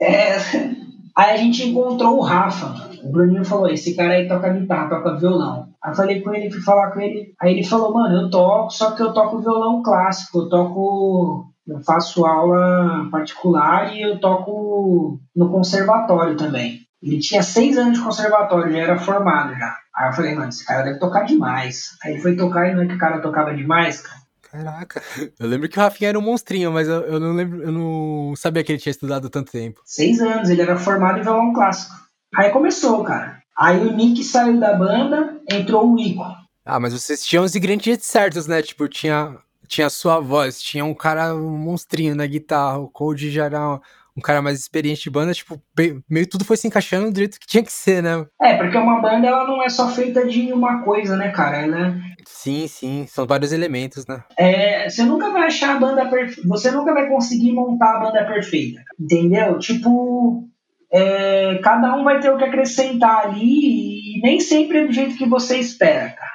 é. 0.00 0.36
Aí 1.16 1.30
a 1.30 1.36
gente 1.36 1.68
encontrou 1.68 2.18
o 2.18 2.22
Rafa. 2.22 2.90
O 3.02 3.10
Bruninho 3.10 3.44
falou: 3.44 3.68
esse 3.68 3.94
cara 3.94 4.14
aí 4.14 4.28
toca 4.28 4.52
guitarra, 4.52 4.88
toca 4.88 5.16
violão. 5.16 5.68
Aí 5.82 5.94
falei 5.94 6.20
com 6.20 6.34
ele, 6.34 6.50
fui 6.50 6.60
falar 6.60 6.90
com 6.92 7.00
ele. 7.00 7.34
Aí 7.40 7.52
ele 7.52 7.64
falou: 7.64 7.92
mano, 7.92 8.22
eu 8.22 8.30
toco, 8.30 8.70
só 8.70 8.92
que 8.92 9.02
eu 9.02 9.12
toco 9.12 9.40
violão 9.40 9.82
clássico. 9.82 10.40
Eu 10.40 10.48
toco. 10.48 11.46
Eu 11.66 11.80
faço 11.80 12.26
aula 12.26 13.08
particular 13.10 13.94
e 13.94 14.02
eu 14.02 14.18
toco 14.18 15.20
no 15.34 15.48
conservatório 15.48 16.36
também. 16.36 16.80
Ele 17.00 17.18
tinha 17.18 17.42
seis 17.42 17.76
anos 17.78 17.98
de 17.98 18.04
conservatório, 18.04 18.72
já 18.72 18.78
era 18.78 18.98
formado 18.98 19.54
já. 19.54 19.76
Aí 19.94 20.08
eu 20.08 20.12
falei, 20.12 20.34
mano, 20.34 20.48
esse 20.48 20.64
cara 20.64 20.82
deve 20.82 20.98
tocar 20.98 21.24
demais. 21.24 21.90
Aí 22.02 22.12
ele 22.12 22.20
foi 22.20 22.34
tocar 22.34 22.68
e 22.68 22.74
não 22.74 22.82
é 22.82 22.86
que 22.86 22.94
o 22.94 22.98
cara 22.98 23.20
tocava 23.20 23.54
demais, 23.54 24.00
cara. 24.00 24.21
Caraca, 24.52 25.02
eu 25.40 25.48
lembro 25.48 25.66
que 25.66 25.78
o 25.78 25.80
Rafinha 25.80 26.10
era 26.10 26.18
um 26.18 26.22
monstrinho, 26.22 26.70
mas 26.70 26.86
eu, 26.86 27.00
eu, 27.04 27.18
não 27.18 27.32
lembro, 27.32 27.62
eu 27.62 27.72
não 27.72 28.36
sabia 28.36 28.62
que 28.62 28.70
ele 28.70 28.78
tinha 28.78 28.90
estudado 28.90 29.30
tanto 29.30 29.50
tempo. 29.50 29.80
Seis 29.82 30.20
anos, 30.20 30.50
ele 30.50 30.60
era 30.60 30.76
formado 30.76 31.18
em 31.18 31.22
violão 31.22 31.54
clássico. 31.54 31.94
Aí 32.36 32.50
começou, 32.50 33.02
cara. 33.02 33.42
Aí 33.56 33.78
o 33.78 33.96
Nick 33.96 34.22
saiu 34.22 34.60
da 34.60 34.74
banda, 34.74 35.40
entrou 35.50 35.90
o 35.90 35.98
Ico. 35.98 36.22
Ah, 36.66 36.78
mas 36.78 36.92
vocês 36.92 37.24
tinham 37.24 37.44
os 37.44 37.56
ingredientes 37.56 38.06
certos, 38.06 38.46
né? 38.46 38.60
Tipo, 38.60 38.86
tinha, 38.88 39.38
tinha 39.66 39.86
a 39.86 39.90
sua 39.90 40.20
voz, 40.20 40.60
tinha 40.60 40.84
um 40.84 40.92
cara, 40.92 41.34
um 41.34 41.56
monstrinho 41.56 42.14
na 42.14 42.26
guitarra, 42.26 42.76
o 42.76 42.88
Cold 42.88 43.30
já 43.30 43.46
era 43.46 43.80
um 44.16 44.20
cara 44.20 44.42
mais 44.42 44.58
experiente 44.58 45.02
de 45.02 45.10
banda, 45.10 45.32
tipo, 45.32 45.60
meio 46.08 46.28
tudo 46.28 46.44
foi 46.44 46.56
se 46.56 46.66
encaixando 46.66 47.10
do 47.10 47.18
jeito 47.18 47.40
que 47.40 47.46
tinha 47.46 47.62
que 47.62 47.72
ser, 47.72 48.02
né? 48.02 48.26
É, 48.40 48.56
porque 48.56 48.76
uma 48.76 49.00
banda 49.00 49.26
ela 49.26 49.46
não 49.46 49.62
é 49.62 49.68
só 49.68 49.88
feita 49.88 50.26
de 50.26 50.52
uma 50.52 50.82
coisa, 50.82 51.16
né, 51.16 51.30
cara? 51.30 51.62
Ela... 51.62 51.94
Sim, 52.26 52.66
sim, 52.68 53.06
são 53.08 53.26
vários 53.26 53.52
elementos, 53.52 54.06
né? 54.06 54.22
É, 54.38 54.88
você 54.88 55.02
nunca 55.04 55.30
vai 55.30 55.46
achar 55.46 55.76
a 55.76 55.78
banda 55.78 56.08
perfeita, 56.08 56.46
você 56.46 56.70
nunca 56.70 56.92
vai 56.92 57.08
conseguir 57.08 57.52
montar 57.52 57.96
a 57.96 58.00
banda 58.00 58.24
perfeita, 58.24 58.82
entendeu? 59.00 59.58
Tipo, 59.58 60.46
é, 60.92 61.58
cada 61.62 61.96
um 61.96 62.04
vai 62.04 62.20
ter 62.20 62.30
o 62.30 62.36
que 62.36 62.44
acrescentar 62.44 63.26
ali 63.26 64.18
e 64.18 64.20
nem 64.22 64.40
sempre 64.40 64.80
é 64.80 64.86
do 64.86 64.92
jeito 64.92 65.16
que 65.16 65.26
você 65.26 65.56
espera, 65.58 66.10
cara. 66.10 66.32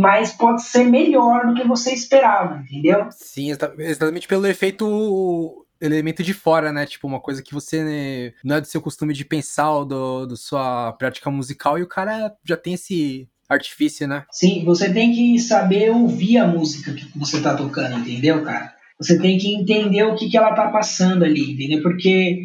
Mas 0.00 0.32
pode 0.32 0.62
ser 0.62 0.84
melhor 0.84 1.46
do 1.46 1.54
que 1.54 1.66
você 1.66 1.92
esperava, 1.92 2.62
entendeu? 2.62 3.06
Sim, 3.10 3.50
exatamente 3.50 4.26
pelo 4.26 4.46
efeito 4.46 5.66
elemento 5.80 6.22
de 6.22 6.34
fora, 6.34 6.72
né? 6.72 6.86
Tipo, 6.86 7.06
uma 7.06 7.20
coisa 7.20 7.42
que 7.42 7.54
você 7.54 7.82
né, 7.82 8.32
não 8.44 8.56
é 8.56 8.60
do 8.60 8.66
seu 8.66 8.80
costume 8.80 9.14
de 9.14 9.24
pensar 9.24 9.72
ou 9.72 9.84
do, 9.84 10.26
do 10.26 10.36
sua 10.36 10.92
prática 10.92 11.30
musical 11.30 11.78
e 11.78 11.82
o 11.82 11.88
cara 11.88 12.34
já 12.44 12.56
tem 12.56 12.74
esse 12.74 13.28
artifício, 13.48 14.06
né? 14.06 14.24
Sim, 14.30 14.64
você 14.64 14.92
tem 14.92 15.12
que 15.12 15.38
saber 15.38 15.90
ouvir 15.90 16.38
a 16.38 16.46
música 16.46 16.92
que 16.92 17.18
você 17.18 17.40
tá 17.40 17.56
tocando, 17.56 17.98
entendeu, 17.98 18.42
cara? 18.42 18.74
Você 19.00 19.18
tem 19.18 19.38
que 19.38 19.54
entender 19.54 20.02
o 20.02 20.14
que, 20.14 20.28
que 20.28 20.36
ela 20.36 20.54
tá 20.54 20.68
passando 20.68 21.24
ali, 21.24 21.52
entendeu? 21.52 21.82
Porque 21.82 22.44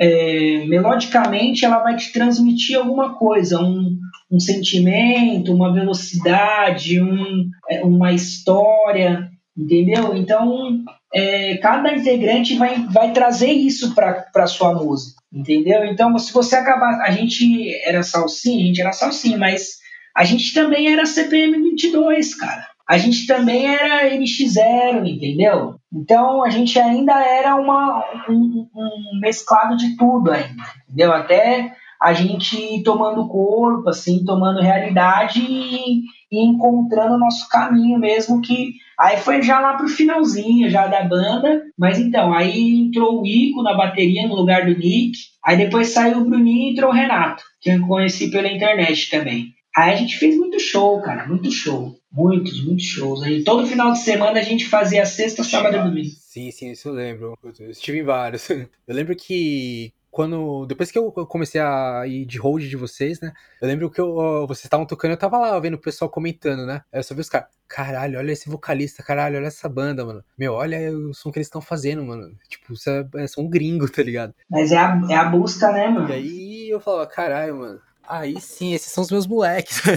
é, 0.00 0.64
melodicamente 0.66 1.64
ela 1.64 1.82
vai 1.82 1.96
te 1.96 2.12
transmitir 2.12 2.76
alguma 2.76 3.14
coisa, 3.16 3.60
um, 3.60 3.96
um 4.30 4.40
sentimento, 4.40 5.52
uma 5.52 5.72
velocidade, 5.72 7.00
um, 7.00 7.48
é, 7.68 7.82
uma 7.82 8.12
história, 8.12 9.30
entendeu? 9.56 10.16
Então 10.16 10.82
é, 11.12 11.56
cada 11.58 11.92
integrante 11.92 12.56
vai, 12.56 12.78
vai 12.88 13.12
trazer 13.12 13.50
isso 13.50 13.94
para 13.94 14.46
sua 14.46 14.74
música, 14.74 15.20
entendeu? 15.32 15.84
Então, 15.84 16.16
se 16.18 16.32
você 16.32 16.56
acabar. 16.56 17.00
A 17.02 17.10
gente 17.10 17.74
era 17.84 18.02
salsinha, 18.02 18.62
a 18.62 18.66
gente 18.66 18.80
era 18.80 18.92
salsinha, 18.92 19.36
mas 19.36 19.78
a 20.16 20.24
gente 20.24 20.52
também 20.54 20.92
era 20.92 21.06
CPM 21.06 21.58
22, 21.58 22.34
cara. 22.34 22.68
A 22.88 22.98
gente 22.98 23.24
também 23.26 23.72
era 23.72 24.10
NX0, 24.10 25.06
entendeu? 25.06 25.76
Então 25.92 26.44
a 26.44 26.50
gente 26.50 26.76
ainda 26.78 27.12
era 27.24 27.54
uma, 27.54 28.04
um, 28.28 28.68
um 28.74 29.20
mesclado 29.20 29.76
de 29.76 29.96
tudo 29.96 30.32
ainda, 30.32 30.64
entendeu? 30.88 31.12
Até 31.12 31.72
a 32.00 32.12
gente 32.14 32.82
tomando 32.82 33.28
corpo, 33.28 33.88
assim, 33.88 34.24
tomando 34.24 34.60
realidade 34.60 35.40
e, 35.40 36.00
e 36.32 36.44
encontrando 36.44 37.14
o 37.14 37.18
nosso 37.18 37.48
caminho 37.48 37.98
mesmo 37.98 38.40
que 38.40 38.72
aí 38.98 39.18
foi 39.18 39.42
já 39.42 39.60
lá 39.60 39.74
pro 39.74 39.88
finalzinho 39.88 40.70
já 40.70 40.86
da 40.86 41.04
banda, 41.04 41.62
mas 41.78 41.98
então, 41.98 42.32
aí 42.32 42.80
entrou 42.80 43.20
o 43.20 43.26
Ico 43.26 43.62
na 43.62 43.74
bateria 43.74 44.26
no 44.26 44.34
lugar 44.34 44.64
do 44.64 44.78
Nick, 44.78 45.18
aí 45.44 45.56
depois 45.56 45.88
saiu 45.88 46.18
o 46.18 46.24
Bruninho 46.24 46.68
e 46.68 46.72
entrou 46.72 46.90
o 46.90 46.94
Renato, 46.94 47.42
que 47.60 47.70
eu 47.70 47.86
conheci 47.86 48.30
pela 48.30 48.48
internet 48.48 49.10
também. 49.10 49.54
Aí 49.76 49.92
a 49.92 49.96
gente 49.96 50.18
fez 50.18 50.36
muito 50.36 50.58
show, 50.58 51.00
cara, 51.00 51.26
muito 51.28 51.50
show. 51.50 51.94
Muitos, 52.12 52.64
muitos 52.64 52.86
shows. 52.86 53.24
E 53.24 53.44
todo 53.44 53.66
final 53.66 53.92
de 53.92 54.00
semana 54.00 54.40
a 54.40 54.42
gente 54.42 54.66
fazia 54.66 55.06
sexta, 55.06 55.44
sábado 55.44 55.76
e 55.76 55.78
domingo. 55.78 56.08
Sim, 56.18 56.50
sim, 56.50 56.72
isso 56.72 56.88
eu 56.88 56.92
lembro. 56.92 57.38
Eu 57.44 57.70
estive 57.70 58.00
em 58.00 58.02
vários. 58.02 58.50
Eu 58.50 58.68
lembro 58.88 59.14
que 59.14 59.92
quando. 60.10 60.66
Depois 60.66 60.90
que 60.90 60.98
eu 60.98 61.12
comecei 61.12 61.60
a 61.60 62.02
ir 62.06 62.24
de 62.26 62.38
hold 62.38 62.62
de 62.62 62.76
vocês, 62.76 63.20
né? 63.20 63.32
Eu 63.60 63.68
lembro 63.68 63.90
que 63.90 64.00
eu, 64.00 64.46
vocês 64.46 64.64
estavam 64.64 64.86
tocando, 64.86 65.12
eu 65.12 65.16
tava 65.16 65.38
lá 65.38 65.58
vendo 65.58 65.74
o 65.74 65.80
pessoal 65.80 66.10
comentando, 66.10 66.66
né? 66.66 66.82
Aí 66.92 67.00
eu 67.00 67.04
só 67.04 67.14
vi 67.14 67.20
os 67.20 67.28
caras. 67.28 67.48
Caralho, 67.68 68.18
olha 68.18 68.32
esse 68.32 68.48
vocalista, 68.48 69.02
caralho, 69.02 69.36
olha 69.36 69.46
essa 69.46 69.68
banda, 69.68 70.04
mano. 70.04 70.24
Meu, 70.36 70.54
olha 70.54 70.90
o 70.92 71.14
som 71.14 71.30
que 71.30 71.38
eles 71.38 71.46
estão 71.46 71.60
fazendo, 71.60 72.04
mano. 72.04 72.36
Tipo, 72.48 72.72
isso 72.72 72.90
é, 72.90 73.06
é 73.16 73.26
som 73.26 73.48
gringo, 73.48 73.88
tá 73.88 74.02
ligado? 74.02 74.34
Mas 74.50 74.72
é 74.72 74.78
a, 74.78 75.00
é 75.08 75.14
a 75.14 75.24
busca, 75.24 75.70
né, 75.70 75.88
mano? 75.88 76.08
E 76.10 76.12
aí 76.12 76.70
eu 76.70 76.80
falava, 76.80 77.06
caralho, 77.06 77.56
mano. 77.56 77.80
Aí 78.08 78.40
sim, 78.40 78.74
esses 78.74 78.90
são 78.90 79.04
os 79.04 79.10
meus 79.10 79.26
moleques. 79.26 79.80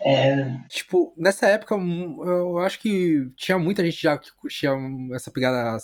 É, 0.00 0.56
tipo, 0.68 1.12
nessa 1.16 1.46
época, 1.48 1.74
eu 1.74 2.58
acho 2.60 2.78
que 2.78 3.28
tinha 3.36 3.58
muita 3.58 3.84
gente 3.84 4.00
já 4.00 4.16
que 4.16 4.32
curtia 4.36 4.70
essa 5.12 5.30
pegada 5.30 5.76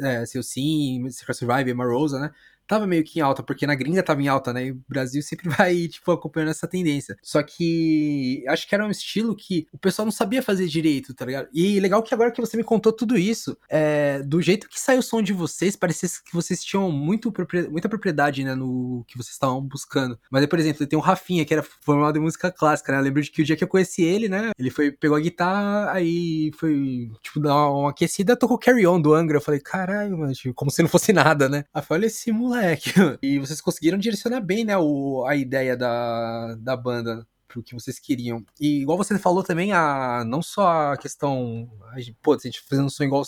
é, 0.00 0.24
Seu 0.26 0.42
Sim, 0.42 1.08
Secret 1.10 1.34
Survive, 1.34 1.74
Marosa, 1.74 2.18
né? 2.18 2.30
Tava 2.72 2.86
meio 2.86 3.04
que 3.04 3.18
em 3.18 3.22
alta, 3.22 3.42
porque 3.42 3.66
na 3.66 3.74
gringa 3.74 4.02
tava 4.02 4.22
em 4.22 4.28
alta, 4.28 4.50
né? 4.50 4.66
E 4.66 4.70
o 4.70 4.82
Brasil 4.88 5.22
sempre 5.22 5.48
vai, 5.50 5.88
tipo, 5.88 6.10
acompanhando 6.10 6.50
essa 6.50 6.66
tendência. 6.66 7.16
Só 7.22 7.42
que 7.42 8.42
acho 8.48 8.66
que 8.66 8.74
era 8.74 8.86
um 8.86 8.90
estilo 8.90 9.36
que 9.36 9.66
o 9.70 9.76
pessoal 9.76 10.06
não 10.06 10.12
sabia 10.12 10.42
fazer 10.42 10.66
direito, 10.66 11.12
tá 11.12 11.26
ligado? 11.26 11.48
E 11.52 11.78
legal 11.80 12.02
que 12.02 12.14
agora 12.14 12.30
que 12.30 12.40
você 12.40 12.56
me 12.56 12.64
contou 12.64 12.92
tudo 12.92 13.18
isso, 13.18 13.56
é, 13.68 14.22
do 14.22 14.40
jeito 14.40 14.68
que 14.68 14.80
saiu 14.80 15.00
o 15.00 15.02
som 15.02 15.20
de 15.20 15.34
vocês, 15.34 15.76
parecia 15.76 16.08
que 16.24 16.32
vocês 16.32 16.64
tinham 16.64 16.90
muito, 16.90 17.32
muita 17.70 17.88
propriedade, 17.88 18.42
né, 18.42 18.54
no 18.54 19.04
que 19.06 19.18
vocês 19.18 19.34
estavam 19.34 19.60
buscando. 19.60 20.18
Mas, 20.30 20.46
por 20.46 20.58
exemplo, 20.58 20.86
tem 20.86 20.98
o 20.98 21.02
Rafinha, 21.02 21.44
que 21.44 21.52
era 21.52 21.62
formado 21.62 22.18
em 22.18 22.22
música 22.22 22.50
clássica, 22.50 22.92
né? 22.92 22.98
Eu 22.98 23.02
lembro 23.02 23.20
de 23.22 23.30
que 23.30 23.42
o 23.42 23.44
dia 23.44 23.56
que 23.56 23.64
eu 23.64 23.68
conheci 23.68 24.02
ele, 24.02 24.28
né, 24.28 24.50
ele 24.58 24.70
foi, 24.70 24.90
pegou 24.90 25.16
a 25.16 25.20
guitarra, 25.20 25.92
aí 25.92 26.50
foi, 26.56 27.10
tipo, 27.20 27.38
dar 27.38 27.68
uma 27.70 27.90
aquecida, 27.90 28.34
tocou 28.34 28.58
Carry 28.58 28.86
On 28.86 29.00
do 29.00 29.12
Angra. 29.12 29.36
Eu 29.36 29.42
falei, 29.42 29.60
caralho, 29.60 30.16
mano, 30.16 30.32
tipo, 30.32 30.54
como 30.54 30.70
se 30.70 30.80
não 30.80 30.88
fosse 30.88 31.12
nada, 31.12 31.48
né? 31.48 31.64
Aí 31.74 31.82
falei, 31.82 32.02
olha 32.02 32.06
esse 32.06 32.32
moleque 32.32 32.61
moleque. 32.62 32.92
E 33.22 33.38
vocês 33.38 33.60
conseguiram 33.60 33.98
direcionar 33.98 34.40
bem, 34.40 34.64
né, 34.64 34.76
o, 34.78 35.24
a 35.26 35.36
ideia 35.36 35.76
da, 35.76 36.54
da 36.58 36.76
banda 36.76 37.26
pro 37.48 37.62
que 37.62 37.74
vocês 37.74 37.98
queriam. 37.98 38.44
E 38.60 38.80
igual 38.82 38.96
você 38.96 39.18
falou 39.18 39.42
também, 39.42 39.72
a, 39.72 40.24
não 40.26 40.40
só 40.40 40.92
a 40.92 40.96
questão. 40.96 41.70
A 41.92 41.98
gente, 41.98 42.16
pô, 42.22 42.32
a 42.32 42.38
gente 42.38 42.62
fazendo 42.62 42.86
um 42.86 42.90
som 42.90 43.04
igual 43.04 43.22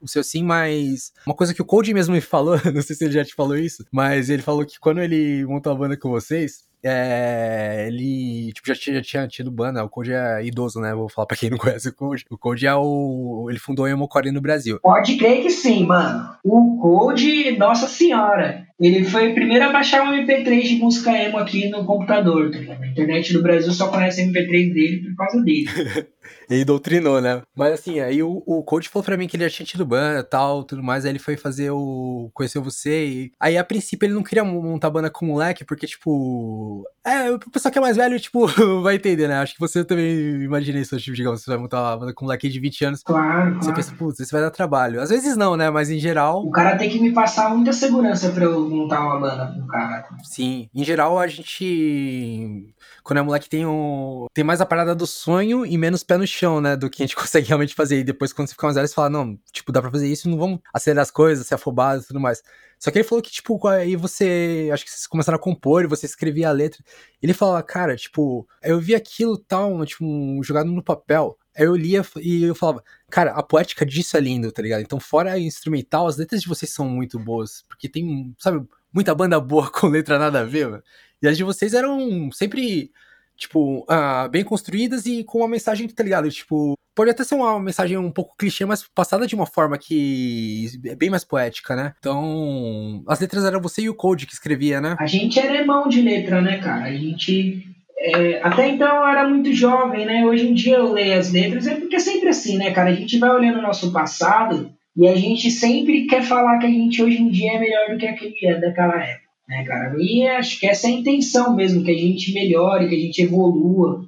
o 0.00 0.08
seu 0.08 0.22
sim, 0.22 0.42
mas 0.42 1.12
uma 1.26 1.34
coisa 1.34 1.54
que 1.54 1.62
o 1.62 1.64
Cody 1.64 1.92
mesmo 1.92 2.14
me 2.14 2.20
falou, 2.20 2.56
não 2.72 2.82
sei 2.82 2.94
se 2.94 3.04
ele 3.04 3.14
já 3.14 3.24
te 3.24 3.34
falou 3.34 3.56
isso, 3.56 3.84
mas 3.90 4.30
ele 4.30 4.42
falou 4.42 4.64
que 4.64 4.78
quando 4.78 5.00
ele 5.00 5.44
montou 5.44 5.72
a 5.72 5.76
banda 5.76 5.96
com 5.96 6.10
vocês, 6.10 6.68
é, 6.82 7.86
ele 7.88 8.52
tipo, 8.52 8.68
já, 8.68 8.74
tinha, 8.74 8.96
já 8.96 9.02
tinha 9.02 9.28
tido 9.28 9.50
banda, 9.50 9.84
o 9.84 9.88
Code 9.88 10.12
é 10.12 10.44
idoso, 10.44 10.80
né? 10.80 10.94
Vou 10.94 11.08
falar 11.08 11.26
pra 11.26 11.36
quem 11.36 11.50
não 11.50 11.58
conhece 11.58 11.88
o 11.88 11.94
Code. 11.94 12.24
O 12.30 12.38
Code 12.38 12.66
é 12.66 12.74
o. 12.74 13.46
Ele 13.50 13.58
fundou 13.58 13.84
o 13.84 13.88
Emocore 13.88 14.30
no 14.30 14.40
Brasil. 14.40 14.78
Pode 14.80 15.16
crer 15.16 15.42
que 15.42 15.50
sim, 15.50 15.84
mano. 15.84 16.36
O 16.44 16.78
Code, 16.80 17.56
nossa 17.58 17.88
senhora. 17.88 18.67
Ele 18.80 19.04
foi 19.04 19.30
o 19.30 19.34
primeiro 19.34 19.64
a 19.64 19.72
baixar 19.72 20.04
um 20.04 20.12
MP3 20.12 20.62
de 20.62 20.76
música 20.76 21.10
emo 21.10 21.36
aqui 21.36 21.68
no 21.68 21.84
computador, 21.84 22.50
tá? 22.50 22.78
A 22.80 22.86
internet 22.86 23.32
do 23.32 23.42
Brasil 23.42 23.72
só 23.72 23.88
conhece 23.88 24.22
MP3 24.22 24.72
dele 24.72 25.02
por 25.02 25.16
causa 25.16 25.42
dele. 25.42 25.66
ele 26.48 26.64
doutrinou, 26.64 27.20
né? 27.20 27.42
Mas 27.56 27.74
assim, 27.74 28.00
aí 28.00 28.22
o, 28.22 28.42
o 28.46 28.62
coach 28.62 28.88
falou 28.88 29.04
pra 29.04 29.16
mim 29.16 29.26
que 29.26 29.36
ele 29.36 29.44
já 29.44 29.50
tinha 29.50 29.66
tido 29.66 29.84
banda 29.84 30.20
e 30.20 30.22
tal, 30.22 30.64
tudo 30.64 30.82
mais. 30.82 31.04
Aí 31.04 31.10
ele 31.10 31.18
foi 31.18 31.36
fazer 31.36 31.70
o. 31.70 32.30
Conheceu 32.32 32.62
você. 32.62 33.06
E... 33.06 33.32
Aí 33.38 33.58
a 33.58 33.64
princípio 33.64 34.06
ele 34.06 34.14
não 34.14 34.22
queria 34.22 34.44
montar 34.44 34.90
banda 34.90 35.10
com 35.10 35.26
o 35.26 35.28
moleque, 35.28 35.64
porque, 35.64 35.86
tipo. 35.86 36.84
É, 37.04 37.30
o 37.30 37.38
pessoal 37.38 37.72
que 37.72 37.78
é 37.78 37.82
mais 37.82 37.96
velho, 37.96 38.18
tipo, 38.20 38.46
vai 38.82 38.94
entender, 38.94 39.28
né? 39.28 39.38
Acho 39.38 39.54
que 39.54 39.60
você 39.60 39.84
também 39.84 40.42
imagina 40.42 40.78
isso, 40.78 40.96
tipo, 40.98 41.16
digamos, 41.16 41.42
você 41.42 41.50
vai 41.50 41.58
montar 41.58 41.82
uma 41.82 41.96
banda 41.96 42.14
com 42.14 42.24
um 42.24 42.28
moleque 42.28 42.48
de 42.48 42.60
20 42.60 42.84
anos. 42.84 43.02
Claro. 43.02 43.54
Você 43.54 43.60
claro. 43.60 43.74
pensa, 43.74 43.94
putz, 43.96 44.20
isso 44.20 44.32
vai 44.32 44.40
dar 44.40 44.50
trabalho. 44.50 45.00
Às 45.00 45.10
vezes 45.10 45.36
não, 45.36 45.56
né? 45.56 45.68
Mas 45.70 45.90
em 45.90 45.98
geral. 45.98 46.44
O 46.44 46.50
cara 46.50 46.76
tem 46.76 46.88
que 46.88 47.00
me 47.00 47.12
passar 47.12 47.54
muita 47.54 47.72
segurança 47.72 48.30
pra 48.30 48.44
eu 48.44 48.67
montar 48.68 49.00
uma 49.00 49.20
banda 49.20 49.52
com 49.52 49.60
o 49.60 49.66
cara. 49.66 50.08
Sim. 50.22 50.68
Em 50.74 50.84
geral, 50.84 51.18
a 51.18 51.26
gente 51.26 52.74
quando 53.02 53.20
é 53.20 53.22
moleque 53.22 53.48
tem 53.48 53.64
um, 53.64 54.26
tem 54.34 54.44
mais 54.44 54.60
a 54.60 54.66
parada 54.66 54.94
do 54.94 55.06
sonho 55.06 55.64
e 55.64 55.78
menos 55.78 56.02
pé 56.02 56.18
no 56.18 56.26
chão, 56.26 56.60
né, 56.60 56.76
do 56.76 56.90
que 56.90 57.02
a 57.02 57.06
gente 57.06 57.16
consegue 57.16 57.48
realmente 57.48 57.74
fazer. 57.74 58.00
E 58.00 58.04
depois 58.04 58.32
quando 58.32 58.48
você 58.48 58.54
fica 58.54 58.66
mais 58.66 58.76
velho, 58.76 58.86
você 58.86 58.94
fala, 58.94 59.10
não, 59.10 59.38
tipo, 59.50 59.72
dá 59.72 59.80
pra 59.80 59.90
fazer 59.90 60.08
isso, 60.08 60.28
não 60.28 60.38
vamos 60.38 60.60
acelerar 60.74 61.02
as 61.02 61.10
coisas, 61.10 61.46
ser 61.46 61.54
afobado 61.54 62.02
e 62.02 62.06
tudo 62.06 62.20
mais. 62.20 62.42
Só 62.78 62.90
que 62.90 62.98
ele 62.98 63.08
falou 63.08 63.22
que, 63.22 63.30
tipo, 63.30 63.66
aí 63.66 63.96
você, 63.96 64.70
acho 64.72 64.84
que 64.84 64.90
vocês 64.90 65.06
começaram 65.06 65.36
a 65.36 65.40
compor 65.40 65.82
e 65.84 65.88
você 65.88 66.06
escrevia 66.06 66.48
a 66.48 66.52
letra. 66.52 66.82
Ele 67.20 67.32
falava, 67.32 67.62
cara, 67.62 67.96
tipo, 67.96 68.46
eu 68.62 68.78
vi 68.78 68.94
aquilo 68.94 69.36
tal, 69.36 69.84
tipo, 69.84 70.04
jogado 70.44 70.70
no 70.70 70.82
papel. 70.82 71.36
Aí 71.58 71.64
eu 71.64 71.74
lia 71.74 72.02
e 72.16 72.44
eu 72.44 72.54
falava, 72.54 72.84
cara, 73.10 73.32
a 73.32 73.42
poética 73.42 73.84
disso 73.84 74.16
é 74.16 74.20
lindo, 74.20 74.52
tá 74.52 74.62
ligado? 74.62 74.80
Então, 74.80 75.00
fora 75.00 75.32
a 75.32 75.38
instrumental, 75.38 76.06
as 76.06 76.16
letras 76.16 76.40
de 76.40 76.48
vocês 76.48 76.72
são 76.72 76.88
muito 76.88 77.18
boas. 77.18 77.64
Porque 77.68 77.88
tem, 77.88 78.32
sabe, 78.38 78.64
muita 78.92 79.14
banda 79.14 79.40
boa 79.40 79.68
com 79.72 79.88
letra 79.88 80.18
nada 80.18 80.40
a 80.40 80.44
ver, 80.44 80.68
mano. 80.68 80.82
E 81.20 81.26
as 81.26 81.36
de 81.36 81.42
vocês 81.42 81.74
eram 81.74 82.30
sempre, 82.32 82.92
tipo, 83.36 83.80
uh, 83.90 84.28
bem 84.30 84.44
construídas 84.44 85.04
e 85.04 85.24
com 85.24 85.38
uma 85.38 85.48
mensagem, 85.48 85.88
tá 85.88 86.04
ligado? 86.04 86.30
Tipo, 86.30 86.78
pode 86.98 87.10
até 87.10 87.22
ser 87.22 87.36
uma 87.36 87.60
mensagem 87.60 87.96
um 87.96 88.10
pouco 88.10 88.36
clichê, 88.36 88.64
mas 88.64 88.82
passada 88.92 89.24
de 89.24 89.34
uma 89.34 89.46
forma 89.46 89.78
que 89.78 90.68
é 90.84 90.96
bem 90.96 91.10
mais 91.10 91.24
poética, 91.24 91.76
né? 91.76 91.94
Então, 91.98 93.04
as 93.06 93.20
letras 93.20 93.44
eram 93.44 93.60
você 93.60 93.82
e 93.82 93.88
o 93.88 93.94
Code 93.94 94.26
que 94.26 94.32
escrevia, 94.32 94.80
né? 94.80 94.96
A 94.98 95.06
gente 95.06 95.38
era 95.38 95.58
irmão 95.58 95.88
de 95.88 96.02
letra, 96.02 96.40
né, 96.40 96.58
cara? 96.58 96.86
A 96.86 96.92
gente. 96.92 97.67
É, 98.00 98.40
até 98.42 98.68
então 98.68 98.96
eu 98.96 99.06
era 99.06 99.28
muito 99.28 99.52
jovem, 99.52 100.06
né? 100.06 100.24
Hoje 100.24 100.48
em 100.48 100.54
dia 100.54 100.76
eu 100.76 100.92
leio 100.92 101.18
as 101.18 101.32
letras, 101.32 101.66
é 101.66 101.74
porque 101.74 101.96
é 101.96 102.00
sempre 102.00 102.28
assim, 102.28 102.56
né, 102.56 102.70
cara? 102.70 102.90
A 102.90 102.94
gente 102.94 103.18
vai 103.18 103.30
olhando 103.30 103.58
o 103.58 103.62
nosso 103.62 103.92
passado 103.92 104.70
e 104.96 105.08
a 105.08 105.14
gente 105.14 105.50
sempre 105.50 106.06
quer 106.06 106.22
falar 106.22 106.58
que 106.58 106.66
a 106.66 106.70
gente 106.70 107.02
hoje 107.02 107.20
em 107.20 107.28
dia 107.28 107.54
é 107.54 107.58
melhor 107.58 107.90
do 107.90 107.98
que 107.98 108.06
aquele 108.06 108.34
é 108.46 108.60
daquela 108.60 109.02
época 109.02 109.28
né, 109.48 109.64
cara? 109.64 109.96
E 109.98 110.28
acho 110.28 110.60
que 110.60 110.66
essa 110.66 110.86
é 110.86 110.90
a 110.90 110.94
intenção 110.94 111.56
mesmo, 111.56 111.82
que 111.82 111.90
a 111.90 111.96
gente 111.96 112.34
melhore, 112.34 112.88
que 112.88 112.94
a 112.94 113.00
gente 113.00 113.22
evolua. 113.22 114.04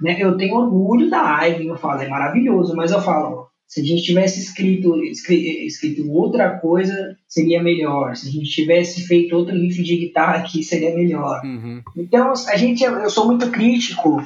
Né? 0.00 0.16
Eu 0.18 0.36
tenho 0.36 0.54
orgulho 0.54 1.10
da 1.10 1.44
Ivy, 1.44 1.66
eu 1.66 1.76
falo, 1.76 2.00
é 2.00 2.08
maravilhoso, 2.08 2.76
mas 2.76 2.92
eu 2.92 3.02
falo, 3.02 3.43
se 3.66 3.80
a 3.80 3.84
gente 3.84 4.02
tivesse 4.02 4.40
escrito, 4.40 4.96
escrito 5.02 6.10
outra 6.12 6.58
coisa, 6.58 7.16
seria 7.26 7.62
melhor. 7.62 8.14
Se 8.14 8.28
a 8.28 8.30
gente 8.30 8.48
tivesse 8.48 9.06
feito 9.06 9.34
outro 9.34 9.54
riff 9.54 9.82
de 9.82 9.96
guitarra 9.96 10.38
aqui, 10.38 10.62
seria 10.62 10.94
melhor. 10.94 11.40
Uhum. 11.44 11.82
Então, 11.96 12.32
a 12.32 12.56
gente, 12.56 12.84
eu 12.84 13.10
sou 13.10 13.26
muito 13.26 13.50
crítico 13.50 14.22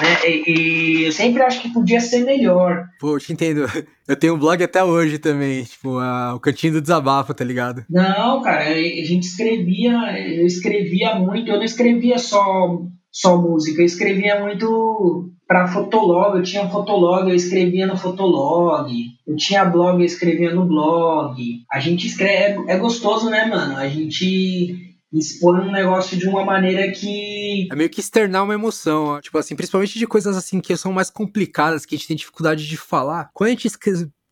né? 0.00 0.28
E, 0.28 0.50
e, 0.50 1.04
eu 1.06 1.12
sempre 1.12 1.42
acho 1.42 1.60
que 1.60 1.72
podia 1.72 2.00
ser 2.00 2.24
melhor. 2.24 2.86
Pô, 2.98 3.16
eu 3.16 3.20
te 3.20 3.32
entendo. 3.32 3.66
Eu 4.08 4.16
tenho 4.16 4.34
um 4.34 4.38
blog 4.38 4.62
até 4.62 4.82
hoje 4.82 5.18
também, 5.18 5.62
tipo, 5.62 5.98
a, 5.98 6.34
o 6.34 6.40
cantinho 6.40 6.72
do 6.72 6.80
desabafo, 6.80 7.32
tá 7.32 7.44
ligado? 7.44 7.84
Não, 7.88 8.42
cara, 8.42 8.64
a 8.64 9.04
gente 9.04 9.24
escrevia, 9.24 9.92
eu 10.18 10.46
escrevia 10.46 11.14
muito, 11.14 11.48
eu 11.48 11.58
não 11.58 11.64
escrevia 11.64 12.18
só, 12.18 12.82
só 13.12 13.36
música, 13.36 13.80
eu 13.80 13.86
escrevia 13.86 14.40
muito 14.40 15.30
para 15.46 15.66
fotolog, 15.66 16.36
eu 16.36 16.42
tinha 16.44 16.68
fotolog, 16.68 17.28
eu 17.28 17.34
escrevia 17.34 17.86
no 17.86 17.96
fotolog, 17.96 18.92
eu 19.26 19.36
tinha 19.36 19.64
blog, 19.64 19.98
eu 19.98 20.06
escrevia 20.06 20.54
no 20.54 20.64
blog. 20.64 21.36
A 21.70 21.80
gente 21.80 22.06
escreve, 22.06 22.70
é, 22.70 22.74
é 22.74 22.78
gostoso, 22.78 23.28
né, 23.28 23.46
mano? 23.46 23.76
A 23.76 23.88
gente 23.88 24.96
expor 25.12 25.58
um 25.58 25.72
negócio 25.72 26.16
de 26.16 26.28
uma 26.28 26.44
maneira 26.44 26.90
que. 26.92 27.66
É 27.70 27.74
meio 27.74 27.90
que 27.90 28.00
externar 28.00 28.44
uma 28.44 28.54
emoção. 28.54 29.20
Tipo 29.20 29.38
assim, 29.38 29.56
principalmente 29.56 29.98
de 29.98 30.06
coisas 30.06 30.36
assim 30.36 30.60
que 30.60 30.76
são 30.76 30.92
mais 30.92 31.10
complicadas, 31.10 31.84
que 31.84 31.94
a 31.94 31.98
gente 31.98 32.06
tem 32.06 32.16
dificuldade 32.16 32.68
de 32.68 32.76
falar. 32.76 33.30
Quando 33.34 33.48
a 33.48 33.50
gente 33.50 33.66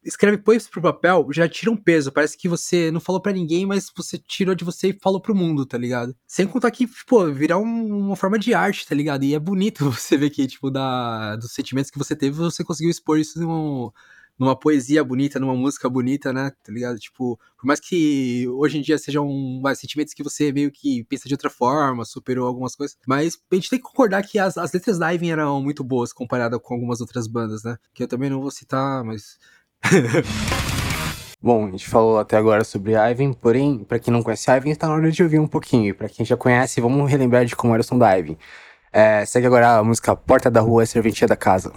escreve, 0.09 0.39
põe 0.39 0.57
isso 0.57 0.71
pro 0.71 0.83
papel, 0.83 1.27
já 1.31 1.49
tira 1.49 1.71
um 1.71 1.77
peso. 1.77 2.11
Parece 2.11 2.37
que 2.37 2.49
você 2.49 2.91
não 2.91 3.01
falou 3.01 3.21
para 3.21 3.33
ninguém, 3.33 3.67
mas 3.67 3.91
você 3.95 4.19
tirou 4.19 4.55
de 4.55 4.65
você 4.65 4.89
e 4.89 4.99
falou 5.01 5.21
pro 5.21 5.35
mundo, 5.35 5.67
tá 5.67 5.79
ligado? 5.79 6.17
Sem 6.27 6.47
contar 6.47 6.71
que, 6.71 6.89
pô, 7.07 7.31
virar 7.33 7.59
um, 7.59 8.07
uma 8.07 8.17
forma 8.17 8.39
de 8.39 8.55
arte, 8.55 8.87
tá 8.87 8.95
ligado? 8.95 9.25
E 9.25 9.35
é 9.35 9.39
bonito 9.39 9.89
você 9.91 10.17
ver 10.17 10.31
que, 10.31 10.47
tipo, 10.47 10.71
da, 10.71 11.37
dos 11.37 11.53
sentimentos 11.53 11.91
que 11.91 11.99
você 11.99 12.17
teve, 12.17 12.37
você 12.37 12.65
conseguiu 12.65 12.91
expor 12.91 13.19
isso 13.19 13.39
num 13.41 13.91
numa 14.39 14.55
poesia 14.57 15.03
bonita, 15.03 15.41
numa 15.41 15.55
música 15.55 15.91
bonita, 15.91 16.33
né? 16.33 16.53
Tá 16.63 16.73
ligado? 16.73 16.99
Tipo, 16.99 17.37
por 17.57 17.67
mais 17.67 17.81
que 17.81 18.47
hoje 18.49 18.79
em 18.79 18.83
dia 18.83 18.97
sejam 18.97 19.29
mais 19.61 19.81
sentimentos 19.81 20.15
que 20.15 20.23
você 20.23 20.53
meio 20.53 20.71
que 20.71 21.05
pensa 21.05 21.29
de 21.29 21.35
outra 21.35 21.51
forma, 21.51 22.05
superou 22.05 22.47
algumas 22.47 22.77
coisas, 22.77 22.97
mas 23.07 23.37
a 23.51 23.55
gente 23.57 23.69
tem 23.69 23.79
que 23.79 23.85
concordar 23.85 24.23
que 24.23 24.39
as, 24.39 24.57
as 24.57 24.73
letras 24.73 24.99
da 24.99 25.13
Ivan 25.13 25.27
eram 25.27 25.61
muito 25.61 25.83
boas 25.83 26.13
comparada 26.13 26.59
com 26.59 26.75
algumas 26.75 27.01
outras 27.01 27.27
bandas, 27.27 27.65
né? 27.65 27.77
Que 27.93 28.05
eu 28.05 28.09
também 28.09 28.31
não 28.31 28.41
vou 28.41 28.51
citar, 28.51 29.03
mas. 29.05 29.39
Bom, 31.41 31.69
a 31.69 31.71
gente 31.71 31.89
falou 31.89 32.19
até 32.19 32.37
agora 32.37 32.65
sobre 32.65 32.93
Ivan, 32.95 33.33
porém, 33.33 33.85
para 33.85 33.99
quem 33.99 34.13
não 34.13 34.23
conhece 34.23 34.51
Ivan, 34.51 34.71
está 34.71 34.89
na 34.89 34.95
hora 34.95 35.11
de 35.11 35.23
ouvir 35.23 35.39
um 35.39 35.47
pouquinho. 35.47 35.95
Para 35.95 36.09
quem 36.09 36.27
já 36.27 36.37
conhece, 36.37 36.81
vamos 36.81 37.11
relembrar 37.11 37.45
de 37.45 37.55
como 37.55 37.75
era 37.75 37.81
o 37.81 37.85
som 37.85 37.97
da 37.97 38.19
Ivan. 38.19 38.37
É, 38.93 39.25
segue 39.25 39.47
agora 39.47 39.77
a 39.77 39.85
música 39.85 40.17
Porta 40.17 40.51
da 40.51 40.61
Rua, 40.61 40.85
Serventia 40.85 41.29
da 41.29 41.37
Casa. 41.37 41.73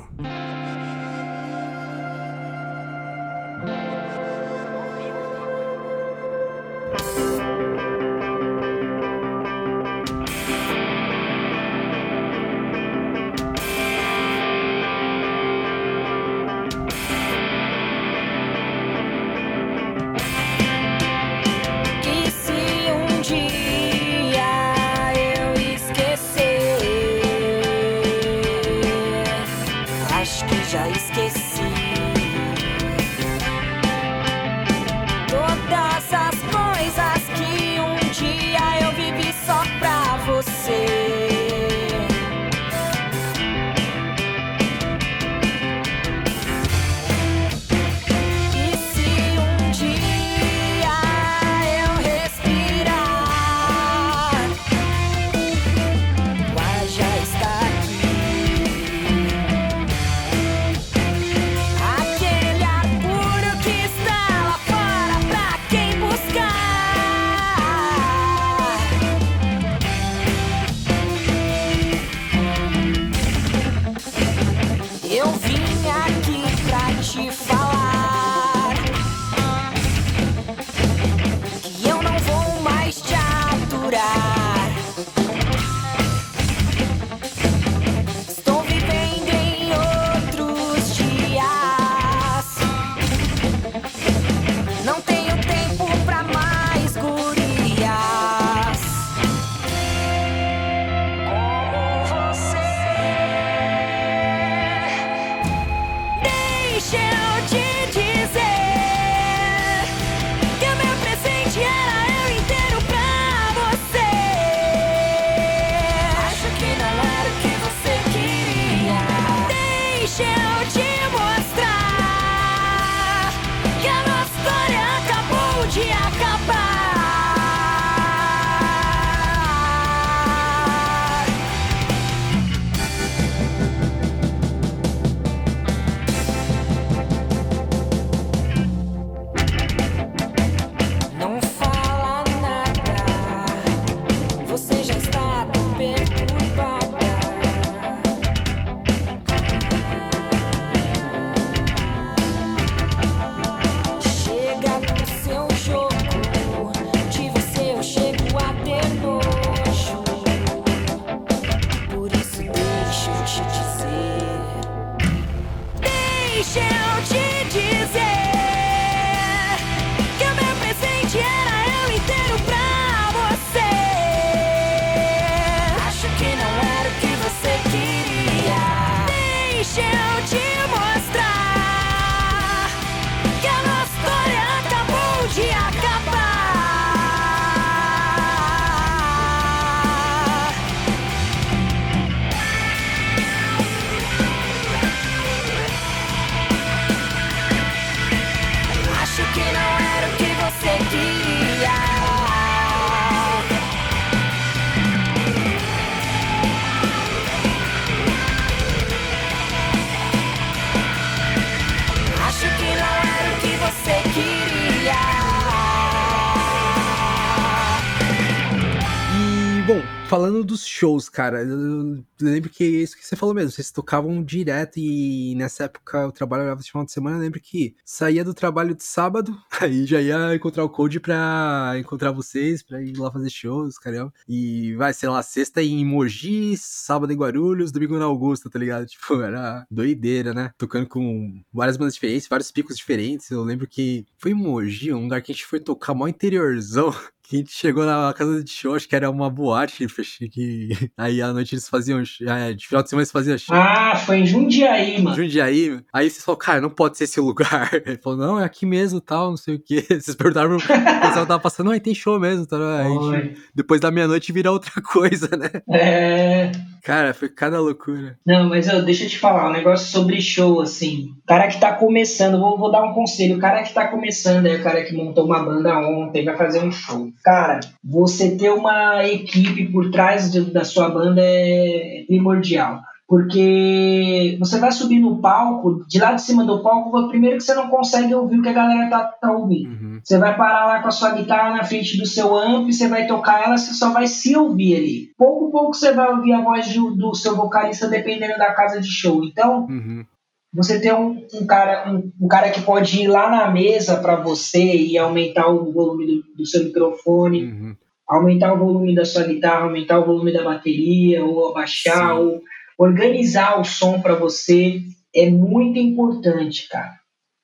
Falando 220.21 220.43
dos 220.43 220.67
shows, 220.67 221.09
cara, 221.09 221.41
eu 221.41 222.03
lembro 222.21 222.47
que 222.47 222.63
isso 222.63 222.95
que 222.95 223.03
você 223.03 223.15
falou 223.15 223.33
mesmo, 223.33 223.49
vocês 223.49 223.71
tocavam 223.71 224.23
direto 224.23 224.77
e 224.77 225.33
nessa 225.33 225.63
época 225.63 225.97
eu 225.97 226.11
trabalhava 226.11 226.61
de 226.61 226.69
final 226.69 226.85
de 226.85 226.91
semana, 226.91 227.17
eu 227.17 227.21
lembro 227.21 227.41
que 227.41 227.75
saía 227.83 228.23
do 228.23 228.31
trabalho 228.31 228.75
de 228.75 228.83
sábado, 228.83 229.35
aí 229.59 229.83
já 229.83 229.99
ia 229.99 230.35
encontrar 230.35 230.63
o 230.63 230.69
Code 230.69 230.99
pra 230.99 231.73
encontrar 231.79 232.11
vocês, 232.11 232.61
pra 232.61 232.79
ir 232.83 232.95
lá 232.97 233.09
fazer 233.09 233.31
shows, 233.31 233.79
caramba. 233.79 234.13
E 234.29 234.75
vai, 234.75 234.93
sei 234.93 235.09
lá, 235.09 235.23
sexta 235.23 235.63
em 235.63 235.83
Mogi, 235.83 236.55
sábado 236.55 237.11
em 237.11 237.17
Guarulhos, 237.17 237.71
domingo 237.71 237.97
na 237.97 238.05
Augusta, 238.05 238.47
tá 238.47 238.59
ligado? 238.59 238.85
Tipo, 238.85 239.21
era 239.21 239.65
doideira, 239.71 240.35
né? 240.35 240.51
Tocando 240.55 240.85
com 240.85 241.41
várias 241.51 241.77
bandas 241.77 241.95
diferentes, 241.95 242.27
vários 242.27 242.51
picos 242.51 242.77
diferentes. 242.77 243.31
Eu 243.31 243.43
lembro 243.43 243.65
que 243.65 244.05
foi 244.19 244.31
em 244.31 244.35
Mogi, 244.35 244.93
um 244.93 245.01
lugar 245.01 245.23
que 245.23 245.31
a 245.31 245.33
gente 245.33 245.47
foi 245.47 245.59
tocar 245.59 245.95
mó 245.95 246.07
interiorzão 246.07 246.93
a 247.35 247.39
gente 247.39 247.53
chegou 247.53 247.85
na 247.85 248.13
casa 248.13 248.43
de 248.43 248.51
show, 248.51 248.75
acho 248.75 248.87
que 248.87 248.95
era 248.95 249.09
uma 249.09 249.29
boate, 249.29 249.87
que 250.31 250.69
aí 250.97 251.21
à 251.21 251.31
noite 251.31 251.55
eles 251.55 251.67
faziam, 251.67 252.01
é, 252.27 252.53
de 252.53 252.67
final 252.67 252.83
de 252.83 252.89
semana 252.89 253.03
eles 253.03 253.11
faziam 253.11 253.37
show. 253.37 253.55
Ah, 253.55 253.95
foi 253.95 254.19
em 254.19 254.25
Jundiaí, 254.25 255.01
mano. 255.01 255.15
Jundiaí. 255.15 255.79
Aí 255.93 256.09
vocês 256.09 256.23
falaram, 256.23 256.39
cara, 256.39 256.61
não 256.61 256.69
pode 256.69 256.97
ser 256.97 257.05
esse 257.05 257.19
lugar. 257.21 257.69
Ele 257.73 257.97
falou, 257.97 258.19
não, 258.19 258.39
é 258.39 258.43
aqui 258.43 258.65
mesmo, 258.65 258.99
tal, 258.99 259.29
não 259.29 259.37
sei 259.37 259.55
o 259.55 259.59
que. 259.59 259.81
Vocês 260.01 260.15
perguntaram, 260.15 260.55
o 260.55 260.59
pessoal 260.59 261.25
tava 261.25 261.39
passando, 261.39 261.67
não, 261.67 261.73
aí 261.73 261.79
tem 261.79 261.93
show 261.93 262.19
mesmo, 262.19 262.45
tal. 262.45 262.61
Aí, 262.61 263.35
depois 263.53 263.79
da 263.79 263.91
meia-noite 263.91 264.31
vira 264.31 264.51
outra 264.51 264.81
coisa, 264.81 265.29
né? 265.37 265.49
É... 265.69 266.51
Cara, 266.83 267.13
foi 267.13 267.29
cada 267.29 267.59
loucura. 267.59 268.17
Não, 268.25 268.49
mas 268.49 268.67
eu, 268.67 268.83
deixa 268.83 269.03
eu 269.03 269.09
te 269.09 269.19
falar, 269.19 269.49
um 269.49 269.53
negócio 269.53 269.91
sobre 269.91 270.19
show, 270.19 270.61
assim. 270.61 271.09
O 271.23 271.27
cara 271.27 271.47
que 271.47 271.59
tá 271.59 271.73
começando, 271.73 272.39
vou, 272.39 272.57
vou 272.57 272.71
dar 272.71 272.83
um 272.83 272.93
conselho, 272.93 273.37
o 273.37 273.39
cara 273.39 273.61
que 273.63 273.73
tá 273.73 273.87
começando, 273.87 274.47
é 274.47 274.55
o 274.55 274.63
cara 274.63 274.83
que 274.83 274.95
montou 274.95 275.25
uma 275.25 275.43
banda 275.43 275.77
ontem, 275.77 276.25
vai 276.25 276.35
fazer 276.35 276.59
um 276.59 276.71
show. 276.71 277.11
Cara, 277.23 277.59
você 277.83 278.35
ter 278.35 278.51
uma 278.51 279.05
equipe 279.05 279.71
por 279.71 279.91
trás 279.91 280.31
de, 280.31 280.41
da 280.51 280.63
sua 280.63 280.89
banda 280.89 281.21
é 281.23 282.03
primordial. 282.07 282.81
Porque 283.11 284.37
você 284.39 284.57
vai 284.57 284.71
subir 284.71 285.01
no 285.01 285.19
palco, 285.19 285.85
de 285.85 285.99
lá 285.99 286.13
de 286.13 286.21
cima 286.21 286.45
do 286.45 286.63
palco, 286.63 287.09
primeiro 287.09 287.35
que 287.35 287.43
você 287.43 287.53
não 287.53 287.67
consegue 287.67 288.15
ouvir 288.15 288.39
o 288.39 288.41
que 288.41 288.47
a 288.47 288.53
galera 288.53 288.89
tá, 288.89 289.03
tá 289.03 289.33
ouvindo. 289.33 289.69
Uhum. 289.69 289.99
Você 290.01 290.17
vai 290.17 290.37
parar 290.37 290.65
lá 290.65 290.81
com 290.81 290.87
a 290.87 290.91
sua 290.91 291.11
guitarra 291.11 291.57
na 291.57 291.63
frente 291.65 291.97
do 291.97 292.05
seu 292.05 292.33
amp, 292.33 292.71
você 292.71 292.87
vai 292.87 293.07
tocar 293.07 293.43
ela, 293.43 293.57
você 293.57 293.73
só 293.73 293.91
vai 293.91 294.07
se 294.07 294.33
ouvir 294.37 294.77
ali. 294.77 295.11
Pouco 295.17 295.49
a 295.49 295.51
pouco 295.51 295.73
você 295.73 295.91
vai 295.91 296.09
ouvir 296.09 296.31
a 296.31 296.41
voz 296.41 296.73
do, 296.73 296.95
do 296.95 297.13
seu 297.13 297.35
vocalista 297.35 297.89
dependendo 297.89 298.37
da 298.37 298.53
casa 298.53 298.79
de 298.79 298.89
show. 298.89 299.25
Então, 299.25 299.65
uhum. 299.65 300.05
Você 300.53 300.81
tem 300.81 300.93
um, 300.93 301.25
um 301.33 301.45
cara, 301.45 301.91
um, 301.91 302.11
um, 302.19 302.27
cara 302.27 302.51
que 302.51 302.61
pode 302.61 303.01
ir 303.01 303.07
lá 303.07 303.29
na 303.29 303.49
mesa 303.49 303.97
para 303.97 304.17
você 304.17 304.75
e 304.75 304.97
aumentar 304.97 305.47
o 305.47 305.71
volume 305.71 306.05
do, 306.05 306.23
do 306.37 306.45
seu 306.45 306.65
microfone, 306.65 307.45
uhum. 307.45 307.75
aumentar 308.07 308.53
o 308.53 308.59
volume 308.59 308.93
da 308.93 309.05
sua 309.05 309.23
guitarra, 309.23 309.63
aumentar 309.63 309.99
o 309.99 310.05
volume 310.05 310.33
da 310.33 310.43
bateria, 310.43 311.23
ou 311.23 311.49
abaixar, 311.49 312.15
Sim. 312.15 312.19
ou 312.19 312.41
organizar 312.77 313.61
o 313.61 313.63
som 313.63 314.01
para 314.01 314.15
você 314.15 314.81
é 315.15 315.29
muito 315.29 315.79
importante, 315.79 316.67
cara. 316.67 316.99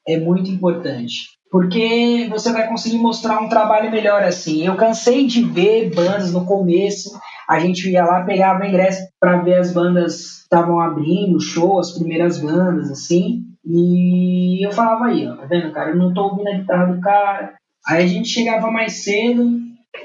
É 0.06 0.18
muito 0.18 0.50
importante. 0.50 1.38
Porque 1.50 2.28
você 2.30 2.52
vai 2.52 2.68
conseguir 2.68 2.98
mostrar 2.98 3.40
um 3.40 3.48
trabalho 3.48 3.90
melhor 3.90 4.24
assim. 4.24 4.66
Eu 4.66 4.76
cansei 4.76 5.26
de 5.26 5.42
ver 5.44 5.94
bandas 5.94 6.34
no 6.34 6.46
começo 6.46 7.18
a 7.48 7.60
gente 7.60 7.90
ia 7.90 8.04
lá, 8.04 8.24
pegava 8.24 8.68
ingresso 8.68 9.08
para 9.20 9.38
ver 9.38 9.56
as 9.56 9.74
bandas 9.74 10.42
estavam 10.42 10.80
abrindo, 10.80 11.40
show, 11.40 11.80
as 11.80 11.92
primeiras 11.92 12.40
bandas, 12.40 12.92
assim. 12.92 13.44
E 13.66 14.66
eu 14.66 14.72
falava 14.72 15.06
aí, 15.06 15.28
ó, 15.28 15.36
tá 15.36 15.46
vendo, 15.46 15.72
cara? 15.72 15.92
Eu 15.92 15.98
não 15.98 16.14
tô 16.14 16.24
ouvindo 16.24 16.48
a 16.48 16.58
guitarra 16.58 16.94
do 16.94 17.02
cara. 17.02 17.54
Aí 17.86 18.04
a 18.04 18.08
gente 18.08 18.28
chegava 18.30 18.70
mais 18.70 19.04
cedo, 19.04 19.50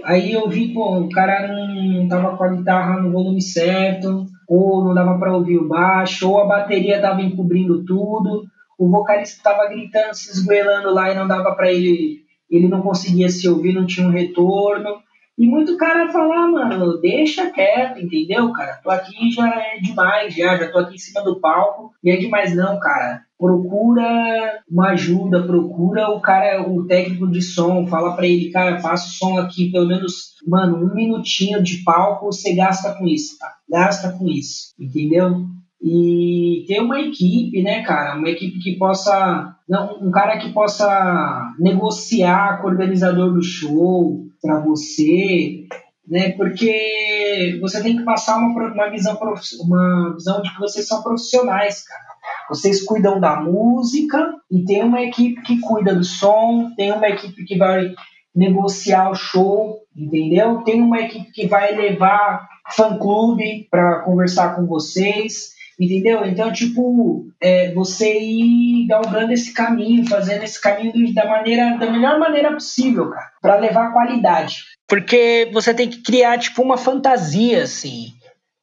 aí 0.05 0.33
eu 0.33 0.49
vi, 0.49 0.73
pô, 0.73 0.99
o 1.01 1.09
cara 1.09 1.49
não 1.49 2.09
tava 2.09 2.37
com 2.37 2.45
a 2.45 2.49
guitarra 2.49 3.01
no 3.01 3.11
volume 3.11 3.43
certo, 3.43 4.27
ou 4.49 4.85
não 4.85 4.95
dava 4.95 5.19
para 5.19 5.35
ouvir 5.35 5.59
o 5.59 5.69
baixo, 5.69 6.31
ou 6.31 6.41
a 6.41 6.47
bateria 6.47 7.01
tava 7.01 7.23
encobrindo 7.23 7.85
tudo, 7.85 8.45
o 8.79 8.89
vocalista 8.89 9.43
tava 9.43 9.69
gritando, 9.69 10.15
se 10.15 10.31
esgoelando 10.31 10.93
lá 10.93 11.11
e 11.11 11.15
não 11.15 11.27
dava 11.27 11.55
para 11.55 11.73
ele, 11.73 12.21
ele 12.51 12.69
não 12.69 12.83
conseguia 12.83 13.29
se 13.29 13.49
ouvir, 13.49 13.73
não 13.73 13.87
tinha 13.87 14.07
um 14.07 14.11
retorno. 14.11 14.97
E 15.38 15.47
muito 15.47 15.79
cara 15.79 16.12
falar, 16.12 16.45
ah, 16.45 16.49
mano, 16.49 17.01
deixa 17.01 17.51
quieto, 17.51 17.99
entendeu, 17.99 18.53
cara? 18.53 18.79
Tô 18.83 18.90
aqui 18.90 19.31
já 19.31 19.49
é 19.49 19.79
demais, 19.81 20.35
já, 20.35 20.57
já 20.57 20.71
tô 20.71 20.79
aqui 20.79 20.95
em 20.95 20.99
cima 20.99 21.23
do 21.25 21.40
palco, 21.40 21.90
e 22.05 22.11
é 22.11 22.16
demais 22.16 22.55
não, 22.55 22.79
cara. 22.79 23.23
Procura 23.38 24.61
uma 24.71 24.90
ajuda, 24.90 25.42
procura 25.42 26.11
o 26.11 26.21
cara, 26.21 26.68
o 26.68 26.87
técnico 26.87 27.31
de 27.31 27.40
som, 27.40 27.87
fala 27.87 28.14
para 28.14 28.27
ele, 28.27 28.51
cara, 28.51 28.81
passa 28.81 29.07
o 29.07 29.11
som 29.11 29.38
aqui, 29.38 29.73
pelo 29.73 29.88
menos, 29.88 30.35
mano, 30.47 30.77
um 30.77 30.95
minutinho 30.95 31.62
de 31.62 31.83
palco, 31.83 32.27
você 32.27 32.55
gasta 32.55 32.92
com 32.95 33.07
isso, 33.07 33.38
tá? 33.38 33.55
Gasta 33.68 34.12
com 34.12 34.29
isso, 34.29 34.75
entendeu? 34.79 35.47
e 35.85 36.64
ter 36.68 36.81
uma 36.81 37.01
equipe, 37.01 37.61
né, 37.61 37.83
cara, 37.83 38.16
uma 38.16 38.29
equipe 38.29 38.61
que 38.61 38.77
possa, 38.77 39.57
não, 39.68 39.99
um 40.01 40.12
cara 40.12 40.38
que 40.38 40.53
possa 40.53 41.53
negociar 41.59 42.61
com 42.61 42.68
o 42.68 42.71
organizador 42.71 43.35
do 43.35 43.42
show 43.42 44.32
para 44.43 44.59
você, 44.59 45.67
né, 46.07 46.33
porque 46.33 47.59
você 47.61 47.81
tem 47.83 47.97
que 47.97 48.03
passar 48.03 48.37
uma, 48.37 48.49
uma 48.49 48.91
visão 48.91 49.17
uma 49.61 50.15
visão 50.15 50.43
de 50.43 50.53
que 50.53 50.61
vocês 50.61 50.87
são 50.87 51.03
profissionais, 51.03 51.85
cara. 51.85 52.13
Vocês 52.49 52.85
cuidam 52.85 53.21
da 53.21 53.41
música 53.41 54.35
e 54.51 54.65
tem 54.65 54.83
uma 54.83 55.01
equipe 55.01 55.41
que 55.43 55.61
cuida 55.61 55.95
do 55.95 56.05
som, 56.05 56.73
tem 56.77 56.93
uma 56.93 57.09
equipe 57.09 57.45
que 57.45 57.57
vai 57.57 57.95
negociar 58.35 59.11
o 59.11 59.15
show, 59.15 59.79
entendeu? 59.97 60.63
Tem 60.63 60.83
uma 60.83 61.01
equipe 61.01 61.31
que 61.31 61.47
vai 61.47 61.75
levar 61.75 62.49
fã-clube 62.71 63.69
para 63.71 64.01
conversar 64.01 64.57
com 64.57 64.67
vocês 64.67 65.53
Entendeu? 65.83 66.25
Então, 66.25 66.53
tipo, 66.53 67.27
é, 67.40 67.75
você 67.75 68.16
ir 68.16 68.87
galgando 68.87 69.33
esse 69.33 69.53
caminho, 69.53 70.09
fazendo 70.09 70.45
esse 70.45 70.61
caminho 70.61 71.12
da 71.12 71.27
maneira, 71.27 71.77
da 71.77 71.90
melhor 71.90 72.21
maneira 72.21 72.53
possível, 72.53 73.11
cara, 73.11 73.33
para 73.42 73.57
levar 73.57 73.92
qualidade. 73.92 74.59
Porque 74.87 75.51
você 75.53 75.75
tem 75.75 75.90
que 75.90 76.01
criar, 76.01 76.38
tipo, 76.38 76.62
uma 76.62 76.77
fantasia, 76.77 77.64
assim, 77.64 78.12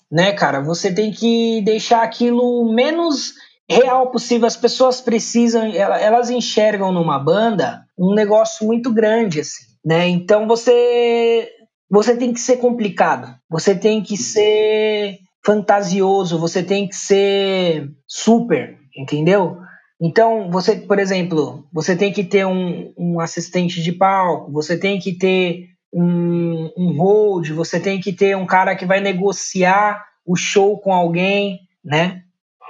né, 0.09 0.31
cara? 0.31 0.61
Você 0.61 0.93
tem 0.93 1.11
que 1.11 1.61
deixar 1.65 2.03
aquilo 2.03 2.73
menos 2.73 3.33
real 3.69 4.09
possível. 4.11 4.47
As 4.47 4.55
pessoas 4.55 5.01
precisam, 5.01 5.65
elas 5.73 6.29
enxergam 6.29 6.93
numa 6.93 7.19
banda 7.19 7.81
um 7.97 8.15
negócio 8.15 8.65
muito 8.65 8.93
grande, 8.93 9.41
assim, 9.41 9.65
né? 9.85 10.07
Então 10.07 10.47
você, 10.47 11.49
você 11.91 12.15
tem 12.15 12.31
que 12.31 12.39
ser 12.39 12.57
complicado. 12.59 13.35
Você 13.49 13.75
tem 13.75 14.01
que 14.01 14.15
ser 14.15 15.19
fantasioso, 15.45 16.39
você 16.39 16.63
tem 16.63 16.87
que 16.87 16.95
ser 16.95 17.89
super, 18.07 18.77
entendeu? 18.95 19.57
Então, 20.01 20.49
você, 20.49 20.75
por 20.75 20.97
exemplo, 20.97 21.67
você 21.73 21.95
tem 21.95 22.11
que 22.11 22.23
ter 22.23 22.45
um, 22.45 22.93
um 22.97 23.19
assistente 23.19 23.81
de 23.81 23.91
palco, 23.91 24.51
você 24.51 24.77
tem 24.77 24.99
que 24.99 25.17
ter 25.17 25.65
um, 25.93 26.71
um 26.77 26.97
hold, 26.97 27.49
você 27.51 27.79
tem 27.79 27.99
que 27.99 28.13
ter 28.13 28.37
um 28.37 28.45
cara 28.45 28.75
que 28.75 28.85
vai 28.85 29.01
negociar 29.01 30.05
o 30.25 30.35
show 30.35 30.79
com 30.79 30.93
alguém, 30.93 31.59
né? 31.83 32.21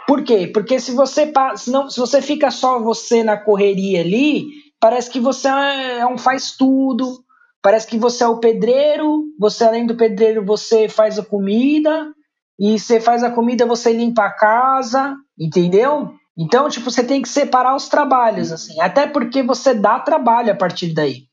Por 0.08 0.24
quê? 0.24 0.48
Porque 0.48 0.80
se 0.80 0.92
você 0.92 1.32
não, 1.68 1.88
se 1.88 2.00
você 2.00 2.20
fica 2.20 2.50
só 2.50 2.82
você 2.82 3.24
na 3.24 3.38
correria 3.38 4.02
ali, 4.02 4.46
parece 4.80 5.10
que 5.10 5.20
você 5.20 5.48
é 5.48 6.08
um 6.08 6.18
faz 6.18 6.56
tudo, 6.58 7.20
parece 7.62 7.86
que 7.86 7.98
você 7.98 8.24
é 8.24 8.28
o 8.28 8.40
pedreiro, 8.40 9.26
você 9.38 9.66
além 9.66 9.86
do 9.86 9.96
pedreiro 9.96 10.44
você 10.44 10.88
faz 10.90 11.20
a 11.20 11.24
comida, 11.24 12.12
e 12.60 12.78
você 12.78 13.00
faz 13.00 13.24
a 13.24 13.32
comida, 13.32 13.66
você 13.66 13.94
limpa 13.94 14.26
a 14.26 14.32
casa, 14.32 15.16
entendeu? 15.40 16.14
Então, 16.38 16.70
tipo, 16.70 16.92
você 16.92 17.04
tem 17.04 17.22
que 17.22 17.30
separar 17.30 17.76
os 17.76 17.88
trabalhos, 17.88 18.52
assim, 18.52 18.80
até 18.82 19.08
porque 19.08 19.42
você 19.42 19.74
dá 19.74 20.00
trabalho 20.00 20.52
a 20.52 20.56
partir 20.56 20.94
daí 20.94 21.24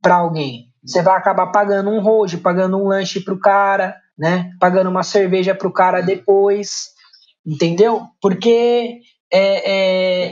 para 0.00 0.16
alguém. 0.16 0.66
Você 0.84 1.02
vai 1.02 1.16
acabar 1.16 1.48
pagando 1.48 1.90
um 1.90 2.00
rojo, 2.00 2.38
pagando 2.38 2.76
um 2.76 2.86
lanche 2.86 3.20
pro 3.20 3.38
cara, 3.38 3.96
né? 4.16 4.50
Pagando 4.60 4.88
uma 4.88 5.02
cerveja 5.02 5.54
pro 5.54 5.72
cara 5.72 6.00
depois, 6.00 6.90
entendeu? 7.44 8.06
Porque 8.20 9.00
é, 9.32 9.72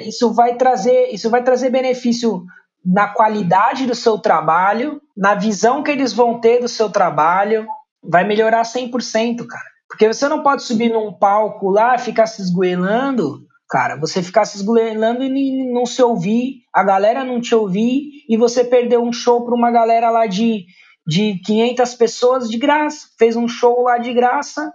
é, 0.00 0.08
isso 0.08 0.32
vai 0.32 0.54
trazer, 0.54 1.08
isso 1.12 1.28
vai 1.28 1.42
trazer 1.42 1.70
benefício 1.70 2.44
na 2.84 3.08
qualidade 3.08 3.86
do 3.86 3.94
seu 3.94 4.18
trabalho, 4.18 5.00
na 5.16 5.34
visão 5.34 5.82
que 5.82 5.90
eles 5.90 6.12
vão 6.12 6.40
ter 6.40 6.60
do 6.60 6.68
seu 6.68 6.90
trabalho, 6.90 7.66
vai 8.02 8.24
melhorar 8.24 8.62
100%, 8.62 9.46
cara. 9.46 9.73
Porque 9.88 10.12
você 10.12 10.28
não 10.28 10.42
pode 10.42 10.62
subir 10.62 10.92
num 10.92 11.12
palco 11.12 11.70
lá, 11.70 11.96
ficar 11.98 12.26
se 12.26 12.42
esgoelando, 12.42 13.40
cara, 13.68 13.96
você 13.96 14.22
ficar 14.22 14.44
se 14.44 14.56
esgoelando 14.56 15.22
e 15.22 15.72
não 15.72 15.86
se 15.86 16.02
ouvir, 16.02 16.62
a 16.72 16.82
galera 16.82 17.24
não 17.24 17.40
te 17.40 17.54
ouvir 17.54 18.24
e 18.28 18.36
você 18.36 18.64
perdeu 18.64 19.02
um 19.02 19.12
show 19.12 19.44
para 19.44 19.54
uma 19.54 19.70
galera 19.70 20.10
lá 20.10 20.26
de, 20.26 20.64
de 21.06 21.40
500 21.44 21.94
pessoas 21.94 22.48
de 22.48 22.58
graça. 22.58 23.08
Fez 23.18 23.36
um 23.36 23.48
show 23.48 23.82
lá 23.82 23.98
de 23.98 24.12
graça 24.12 24.72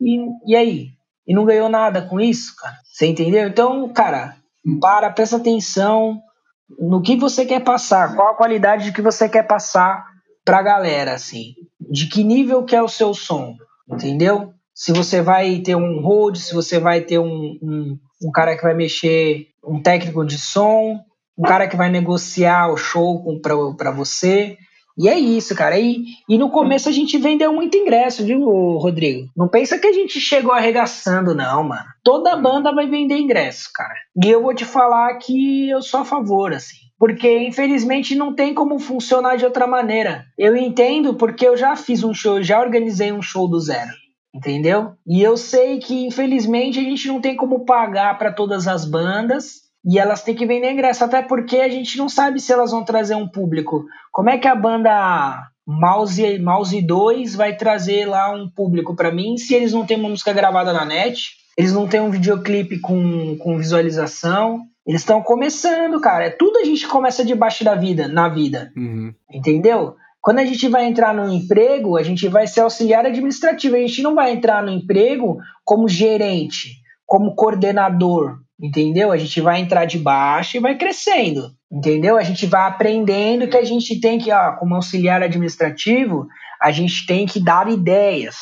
e, 0.00 0.18
e 0.46 0.56
aí? 0.56 0.88
E 1.26 1.34
não 1.34 1.44
ganhou 1.44 1.68
nada 1.68 2.02
com 2.02 2.20
isso, 2.20 2.54
cara. 2.56 2.76
Você 2.84 3.06
entendeu? 3.06 3.46
Então, 3.48 3.88
cara, 3.92 4.36
para, 4.80 5.10
presta 5.10 5.36
atenção 5.36 6.20
no 6.78 7.02
que 7.02 7.16
você 7.16 7.44
quer 7.44 7.60
passar, 7.60 8.14
qual 8.14 8.28
a 8.28 8.36
qualidade 8.36 8.92
que 8.92 9.02
você 9.02 9.28
quer 9.28 9.46
passar 9.46 10.04
pra 10.44 10.62
galera, 10.62 11.14
assim. 11.14 11.54
de 11.80 12.06
que 12.06 12.22
nível 12.22 12.64
que 12.64 12.74
é 12.74 12.82
o 12.82 12.88
seu 12.88 13.12
som, 13.14 13.56
entendeu? 13.90 14.52
Se 14.74 14.92
você 14.92 15.20
vai 15.20 15.58
ter 15.58 15.76
um 15.76 16.00
hold, 16.00 16.36
se 16.36 16.54
você 16.54 16.78
vai 16.78 17.00
ter 17.00 17.18
um, 17.18 17.58
um, 17.62 17.98
um 18.24 18.30
cara 18.32 18.56
que 18.56 18.62
vai 18.62 18.74
mexer, 18.74 19.48
um 19.64 19.82
técnico 19.82 20.24
de 20.24 20.38
som, 20.38 20.98
um 21.38 21.42
cara 21.42 21.68
que 21.68 21.76
vai 21.76 21.90
negociar 21.90 22.72
o 22.72 22.76
show 22.76 23.22
para 23.40 23.90
você. 23.90 24.56
E 24.98 25.08
é 25.08 25.18
isso, 25.18 25.54
cara. 25.54 25.78
E, 25.78 26.04
e 26.28 26.36
no 26.36 26.50
começo 26.50 26.88
a 26.88 26.92
gente 26.92 27.16
vendeu 27.16 27.52
muito 27.52 27.76
ingresso, 27.76 28.24
viu, 28.24 28.44
Rodrigo? 28.76 29.28
Não 29.36 29.48
pensa 29.48 29.78
que 29.78 29.86
a 29.86 29.92
gente 29.92 30.20
chegou 30.20 30.52
arregaçando, 30.52 31.34
não, 31.34 31.62
mano. 31.62 31.86
Toda 32.04 32.36
banda 32.36 32.74
vai 32.74 32.86
vender 32.86 33.16
ingresso, 33.16 33.70
cara. 33.74 33.94
E 34.22 34.28
eu 34.28 34.42
vou 34.42 34.54
te 34.54 34.64
falar 34.64 35.14
que 35.14 35.70
eu 35.70 35.80
sou 35.80 36.00
a 36.00 36.04
favor, 36.04 36.52
assim. 36.52 36.89
Porque, 37.00 37.38
infelizmente, 37.38 38.14
não 38.14 38.34
tem 38.34 38.52
como 38.52 38.78
funcionar 38.78 39.36
de 39.36 39.46
outra 39.46 39.66
maneira. 39.66 40.26
Eu 40.36 40.54
entendo 40.54 41.14
porque 41.14 41.48
eu 41.48 41.56
já 41.56 41.74
fiz 41.74 42.04
um 42.04 42.12
show, 42.12 42.42
já 42.42 42.60
organizei 42.60 43.10
um 43.10 43.22
show 43.22 43.48
do 43.48 43.58
zero. 43.58 43.90
Entendeu? 44.34 44.92
E 45.06 45.22
eu 45.22 45.34
sei 45.38 45.78
que, 45.78 46.06
infelizmente, 46.06 46.78
a 46.78 46.82
gente 46.82 47.08
não 47.08 47.18
tem 47.18 47.34
como 47.34 47.64
pagar 47.64 48.18
para 48.18 48.30
todas 48.30 48.68
as 48.68 48.84
bandas 48.84 49.62
e 49.82 49.98
elas 49.98 50.22
têm 50.22 50.34
que 50.34 50.44
vender 50.44 50.70
ingresso, 50.70 51.02
até 51.02 51.22
porque 51.22 51.56
a 51.56 51.70
gente 51.70 51.96
não 51.96 52.06
sabe 52.06 52.38
se 52.38 52.52
elas 52.52 52.70
vão 52.70 52.84
trazer 52.84 53.14
um 53.14 53.26
público. 53.26 53.86
Como 54.12 54.28
é 54.28 54.36
que 54.36 54.46
a 54.46 54.54
banda 54.54 55.42
Mouse, 55.66 56.38
Mouse 56.38 56.82
2 56.82 57.34
vai 57.34 57.56
trazer 57.56 58.04
lá 58.04 58.30
um 58.30 58.46
público 58.46 58.94
para 58.94 59.10
mim 59.10 59.38
se 59.38 59.54
eles 59.54 59.72
não 59.72 59.86
têm 59.86 59.96
uma 59.96 60.10
música 60.10 60.34
gravada 60.34 60.70
na 60.70 60.84
net, 60.84 61.30
eles 61.56 61.72
não 61.72 61.88
têm 61.88 62.00
um 62.00 62.10
videoclipe 62.10 62.78
com, 62.78 63.36
com 63.38 63.56
visualização, 63.56 64.66
eles 64.86 65.02
estão 65.02 65.22
começando, 65.22 66.00
cara. 66.00 66.26
É 66.26 66.30
tudo 66.30 66.58
a 66.58 66.64
gente 66.64 66.86
começa 66.86 67.24
debaixo 67.24 67.64
da 67.64 67.74
vida, 67.74 68.08
na 68.08 68.28
vida. 68.28 68.72
Uhum. 68.76 69.12
Entendeu? 69.32 69.94
Quando 70.20 70.38
a 70.38 70.44
gente 70.44 70.68
vai 70.68 70.84
entrar 70.84 71.14
no 71.14 71.32
emprego, 71.32 71.96
a 71.96 72.02
gente 72.02 72.28
vai 72.28 72.46
ser 72.46 72.60
auxiliar 72.60 73.06
administrativo. 73.06 73.76
A 73.76 73.80
gente 73.80 74.02
não 74.02 74.14
vai 74.14 74.32
entrar 74.32 74.62
no 74.62 74.70
emprego 74.70 75.38
como 75.64 75.88
gerente, 75.88 76.76
como 77.06 77.34
coordenador, 77.34 78.38
entendeu? 78.60 79.12
A 79.12 79.16
gente 79.16 79.40
vai 79.40 79.60
entrar 79.60 79.84
de 79.86 79.98
baixo 79.98 80.56
e 80.56 80.60
vai 80.60 80.76
crescendo, 80.76 81.50
entendeu? 81.72 82.16
A 82.16 82.22
gente 82.22 82.46
vai 82.46 82.68
aprendendo 82.68 83.48
que 83.48 83.56
a 83.56 83.64
gente 83.64 83.98
tem 84.00 84.18
que, 84.18 84.30
ó, 84.30 84.52
como 84.56 84.74
auxiliar 84.74 85.22
administrativo, 85.22 86.26
a 86.60 86.70
gente 86.70 87.06
tem 87.06 87.26
que 87.26 87.42
dar 87.42 87.70
ideias, 87.70 88.36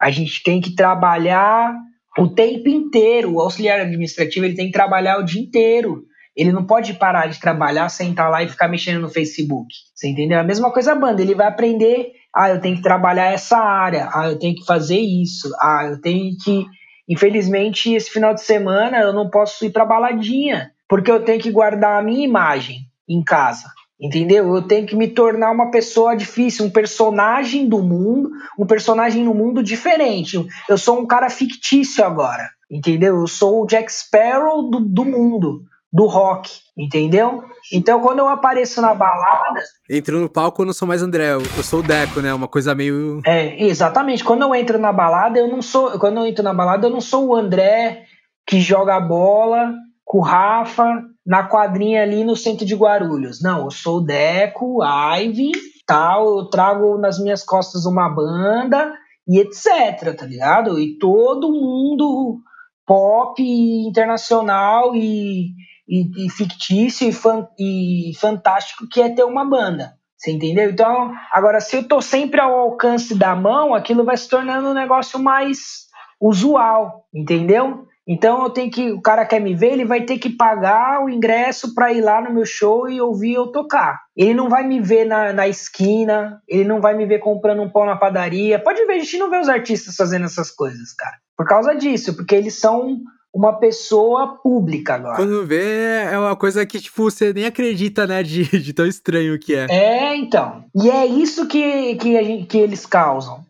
a 0.00 0.10
gente 0.10 0.42
tem 0.42 0.60
que 0.60 0.74
trabalhar 0.74 1.74
o 2.18 2.28
tempo 2.28 2.68
inteiro. 2.68 3.34
O 3.34 3.40
auxiliar 3.40 3.80
administrativo 3.80 4.46
ele 4.46 4.54
tem 4.54 4.66
que 4.66 4.72
trabalhar 4.72 5.18
o 5.18 5.24
dia 5.24 5.42
inteiro. 5.42 6.04
Ele 6.34 6.52
não 6.52 6.64
pode 6.64 6.94
parar 6.94 7.26
de 7.26 7.40
trabalhar, 7.40 7.88
sentar 7.88 8.30
lá 8.30 8.42
e 8.42 8.48
ficar 8.48 8.68
mexendo 8.68 9.00
no 9.00 9.08
Facebook. 9.08 9.68
Você 9.94 10.08
entendeu? 10.08 10.38
A 10.38 10.44
mesma 10.44 10.72
coisa 10.72 10.92
a 10.92 10.94
banda. 10.94 11.20
Ele 11.20 11.34
vai 11.34 11.46
aprender. 11.46 12.12
Ah, 12.34 12.48
eu 12.48 12.60
tenho 12.60 12.76
que 12.76 12.82
trabalhar 12.82 13.32
essa 13.32 13.58
área. 13.58 14.08
Ah, 14.12 14.28
eu 14.28 14.38
tenho 14.38 14.54
que 14.54 14.64
fazer 14.64 14.98
isso. 14.98 15.50
Ah, 15.60 15.88
eu 15.90 16.00
tenho 16.00 16.34
que 16.42 16.64
Infelizmente, 17.08 17.92
esse 17.92 18.10
final 18.10 18.32
de 18.32 18.42
semana 18.42 18.98
eu 18.98 19.12
não 19.12 19.28
posso 19.28 19.64
ir 19.64 19.70
para 19.70 19.84
baladinha, 19.84 20.70
porque 20.88 21.10
eu 21.10 21.24
tenho 21.24 21.40
que 21.40 21.50
guardar 21.50 21.98
a 21.98 22.02
minha 22.02 22.24
imagem 22.24 22.86
em 23.08 23.22
casa. 23.22 23.68
Entendeu? 24.02 24.52
Eu 24.52 24.62
tenho 24.62 24.84
que 24.84 24.96
me 24.96 25.06
tornar 25.06 25.52
uma 25.52 25.70
pessoa 25.70 26.16
difícil, 26.16 26.66
um 26.66 26.70
personagem 26.70 27.68
do 27.68 27.80
mundo, 27.80 28.30
um 28.58 28.66
personagem 28.66 29.22
no 29.22 29.32
mundo 29.32 29.62
diferente. 29.62 30.44
Eu 30.68 30.76
sou 30.76 30.98
um 30.98 31.06
cara 31.06 31.30
fictício 31.30 32.04
agora, 32.04 32.50
entendeu? 32.68 33.20
Eu 33.20 33.28
sou 33.28 33.62
o 33.62 33.66
Jack 33.66 33.92
Sparrow 33.92 34.68
do, 34.68 34.80
do 34.80 35.04
mundo 35.04 35.62
do 35.92 36.06
rock, 36.06 36.50
entendeu? 36.76 37.44
Então 37.72 38.00
quando 38.00 38.18
eu 38.18 38.28
apareço 38.28 38.80
na 38.80 38.92
balada. 38.92 39.62
Entro 39.88 40.18
no 40.18 40.28
palco, 40.28 40.62
eu 40.62 40.66
não 40.66 40.72
sou 40.72 40.88
mais 40.88 41.00
André, 41.00 41.34
eu 41.34 41.62
sou 41.62 41.78
o 41.78 41.82
Deco, 41.82 42.20
né? 42.20 42.34
Uma 42.34 42.48
coisa 42.48 42.74
meio. 42.74 43.20
É, 43.24 43.62
exatamente. 43.62 44.24
Quando 44.24 44.42
eu 44.42 44.52
entro 44.52 44.80
na 44.80 44.92
balada, 44.92 45.38
eu 45.38 45.46
não 45.46 45.62
sou. 45.62 45.96
Quando 46.00 46.16
eu 46.16 46.26
entro 46.26 46.42
na 46.42 46.52
balada, 46.52 46.88
eu 46.88 46.90
não 46.90 47.00
sou 47.00 47.28
o 47.28 47.36
André 47.36 48.02
que 48.44 48.60
joga 48.60 48.98
bola 48.98 49.72
com 50.04 50.18
o 50.18 50.22
Rafa 50.22 51.02
na 51.24 51.44
quadrinha 51.44 52.02
ali 52.02 52.24
no 52.24 52.36
centro 52.36 52.66
de 52.66 52.74
Guarulhos. 52.74 53.42
Não, 53.42 53.64
eu 53.64 53.70
sou 53.70 53.98
o 53.98 54.04
Deco, 54.04 54.80
Ivy, 54.82 55.52
tal, 55.86 56.38
eu 56.38 56.44
trago 56.46 56.98
nas 56.98 57.18
minhas 57.18 57.44
costas 57.44 57.84
uma 57.84 58.08
banda 58.08 58.92
e 59.28 59.38
etc, 59.38 60.16
tá 60.16 60.26
ligado? 60.26 60.78
E 60.78 60.98
todo 60.98 61.52
mundo 61.52 62.40
pop 62.84 63.40
internacional 63.40 64.94
e 64.94 65.52
e, 65.88 66.26
e 66.26 66.30
fictício 66.30 67.08
e, 67.08 67.12
fan, 67.12 67.46
e 67.58 68.12
fantástico 68.18 68.88
que 68.88 69.00
é 69.00 69.10
ter 69.10 69.24
uma 69.24 69.44
banda. 69.44 69.92
Você 70.16 70.32
entendeu? 70.32 70.70
Então, 70.70 71.12
agora, 71.32 71.60
se 71.60 71.76
eu 71.76 71.86
tô 71.86 72.00
sempre 72.00 72.40
ao 72.40 72.56
alcance 72.56 73.14
da 73.14 73.34
mão, 73.34 73.74
aquilo 73.74 74.04
vai 74.04 74.16
se 74.16 74.28
tornando 74.28 74.68
um 74.68 74.74
negócio 74.74 75.18
mais 75.18 75.86
usual, 76.20 77.04
entendeu? 77.12 77.86
Então 78.06 78.42
eu 78.42 78.50
tenho 78.50 78.70
que, 78.70 78.90
o 78.90 79.00
cara 79.00 79.24
quer 79.24 79.40
me 79.40 79.54
ver, 79.54 79.72
ele 79.72 79.84
vai 79.84 80.02
ter 80.02 80.18
que 80.18 80.30
pagar 80.30 81.04
o 81.04 81.08
ingresso 81.08 81.74
para 81.74 81.92
ir 81.92 82.00
lá 82.00 82.20
no 82.20 82.32
meu 82.32 82.44
show 82.44 82.88
e 82.88 83.00
ouvir 83.00 83.34
eu 83.34 83.46
tocar. 83.46 84.00
Ele 84.16 84.34
não 84.34 84.48
vai 84.48 84.66
me 84.66 84.80
ver 84.80 85.04
na, 85.04 85.32
na 85.32 85.46
esquina, 85.46 86.40
ele 86.48 86.64
não 86.64 86.80
vai 86.80 86.96
me 86.96 87.06
ver 87.06 87.20
comprando 87.20 87.62
um 87.62 87.70
pão 87.70 87.86
na 87.86 87.96
padaria. 87.96 88.58
Pode 88.58 88.84
ver, 88.86 88.94
a 88.94 88.98
gente 88.98 89.18
não 89.18 89.30
vê 89.30 89.38
os 89.38 89.48
artistas 89.48 89.94
fazendo 89.94 90.24
essas 90.24 90.50
coisas, 90.50 90.92
cara. 90.92 91.16
Por 91.36 91.46
causa 91.46 91.74
disso, 91.74 92.14
porque 92.16 92.34
eles 92.34 92.58
são 92.58 93.00
uma 93.32 93.58
pessoa 93.58 94.36
pública 94.42 94.94
agora. 94.94 95.16
Quando 95.16 95.46
vê, 95.46 96.02
é 96.10 96.18
uma 96.18 96.36
coisa 96.36 96.66
que, 96.66 96.80
tipo, 96.80 97.04
você 97.04 97.32
nem 97.32 97.46
acredita, 97.46 98.06
né, 98.06 98.22
de, 98.22 98.44
de 98.60 98.72
tão 98.72 98.86
estranho 98.86 99.38
que 99.38 99.54
é. 99.54 99.66
É, 99.70 100.16
então. 100.16 100.64
E 100.74 100.90
é 100.90 101.06
isso 101.06 101.46
que, 101.46 101.94
que, 101.96 102.22
gente, 102.22 102.46
que 102.46 102.58
eles 102.58 102.84
causam. 102.84 103.44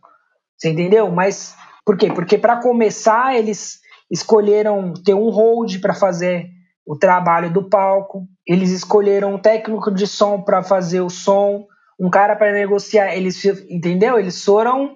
Você 0.57 0.71
entendeu? 0.71 1.11
Mas 1.11 1.57
por 1.85 1.97
quê? 1.97 2.13
Porque 2.13 2.39
para 2.39 2.61
começar, 2.63 3.37
eles 3.37 3.82
escolheram 4.13 4.93
ter 4.93 5.15
um 5.15 5.31
hold 5.31 5.81
para 5.81 5.95
fazer 5.95 6.51
o 6.87 6.95
trabalho 6.95 7.51
do 7.51 7.69
palco. 7.69 8.29
Eles 8.47 8.71
escolheram 8.71 9.35
um 9.35 9.39
técnico 9.39 9.91
de 9.91 10.07
som 10.07 10.43
para 10.43 10.63
fazer 10.63 11.01
o 11.01 11.09
som, 11.09 11.67
um 11.99 12.11
cara 12.11 12.37
para 12.37 12.53
negociar. 12.53 13.17
Eles, 13.17 13.43
entendeu? 13.71 14.19
Eles 14.19 14.45
foram. 14.45 14.95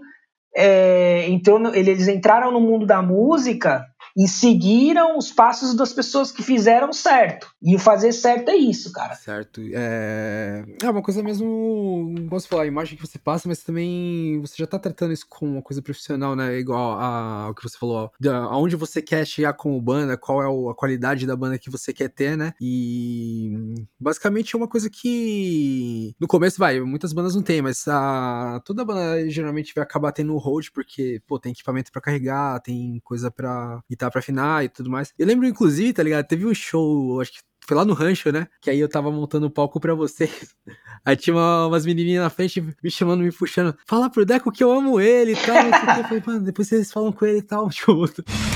É, 0.55 1.29
entrou, 1.29 1.75
eles 1.75 2.09
entraram 2.09 2.51
no 2.51 2.61
mundo 2.61 2.87
da 2.87 3.03
música 3.03 3.85
e 4.17 4.27
seguiram 4.27 5.19
os 5.19 5.31
passos 5.31 5.75
das 5.75 5.93
pessoas 5.93 6.33
que 6.33 6.43
fizeram 6.43 6.93
certo. 6.93 7.51
E 7.63 7.79
fazer 7.79 8.13
certo 8.13 8.49
é 8.51 8.57
isso, 8.57 8.93
cara. 8.93 9.15
Certo. 9.15 9.61
É, 9.75 10.65
é 10.83 10.91
uma 10.91 11.03
coisa 11.03 11.23
mesmo, 11.23 12.15
posso 12.31 12.49
falar, 12.49 12.63
a 12.63 12.67
imagem 12.67 12.97
que 12.97 13.07
você 13.07 13.19
passa, 13.19 13.49
mas 13.49 13.63
também 13.63 14.41
você 14.41 14.55
já 14.57 14.67
tá 14.67 14.79
tratando 14.79 15.13
isso 15.13 15.27
como 15.29 15.53
uma 15.53 15.63
coisa 15.63 15.83
profissional, 15.83 16.35
né? 16.35 16.59
Igual 16.59 16.99
ao 16.99 17.55
que 17.55 17.63
você 17.63 17.77
falou, 17.77 18.11
aonde 18.49 18.77
você 18.77 19.03
quer 19.03 19.27
chegar 19.27 19.53
como 19.53 19.81
banda, 19.81 20.17
qual 20.17 20.43
é 20.43 20.71
a 20.71 20.75
qualidade 20.75 21.27
da 21.27 21.37
banda 21.37 21.59
que 21.59 21.71
você 21.71 21.93
quer 21.93 22.09
ter, 22.09 22.37
né? 22.37 22.55
E 22.61 23.75
basicamente 24.01 24.55
é 24.55 24.59
uma 24.59 24.69
coisa 24.69 24.89
que 24.89 26.15
no 26.19 26.27
começo 26.27 26.59
vai, 26.59 26.81
muitas 26.81 27.13
bandas 27.13 27.35
não 27.35 27.43
tem, 27.43 27.61
mas 27.61 27.87
a, 27.89 28.61
toda 28.65 28.85
banda 28.85 29.29
geralmente 29.29 29.75
vai 29.75 29.83
acabar 29.83 30.13
tendo 30.13 30.33
um 30.33 30.39
hold 30.39 30.69
porque, 30.73 31.21
pô, 31.27 31.39
tem 31.39 31.53
equipamento 31.53 31.93
para 31.93 32.01
carregar, 32.01 32.61
tem 32.61 33.01
coisa 33.05 33.31
tá 33.97 34.06
pra 34.11 34.21
afinar 34.21 34.65
e 34.65 34.69
tudo 34.69 34.91
mais. 34.91 35.13
Eu 35.19 35.27
lembro, 35.27 35.47
inclusive, 35.47 35.93
tá 35.93 36.03
ligado? 36.03 36.27
Teve 36.27 36.47
um 36.47 36.55
show, 36.55 37.21
acho 37.21 37.33
que 37.33 37.39
foi 37.67 37.77
lá 37.77 37.85
no 37.85 37.95
rancho, 37.95 38.31
né? 38.31 38.47
Que 38.61 38.71
aí 38.71 38.79
eu 38.79 38.89
tava 38.89 39.11
montando 39.11 39.47
o 39.47 39.51
palco 39.51 39.81
pra 39.81 39.95
vocês. 39.95 40.55
Aí 41.05 41.17
tinha 41.17 41.37
uma, 41.37 41.69
umas 41.69 41.87
menininhas 41.87 42.25
na 42.25 42.31
frente 42.31 42.61
me 42.61 42.91
chamando, 42.91 43.23
me 43.23 43.31
puxando. 43.31 43.77
Fala 43.87 44.11
pro 44.11 44.27
Deco 44.27 44.51
que 44.51 44.65
eu 44.65 44.73
amo 44.73 45.01
ele 45.01 45.33
e 45.33 45.37
tal. 45.37 45.57
eu 45.57 46.05
falei, 46.05 46.23
mano, 46.27 46.41
depois 46.41 46.67
vocês 46.67 46.91
falam 46.91 47.13
com 47.13 47.25
ele 47.25 47.39
e 47.39 47.43
tal. 47.43 47.69
Tipo, 47.71 48.05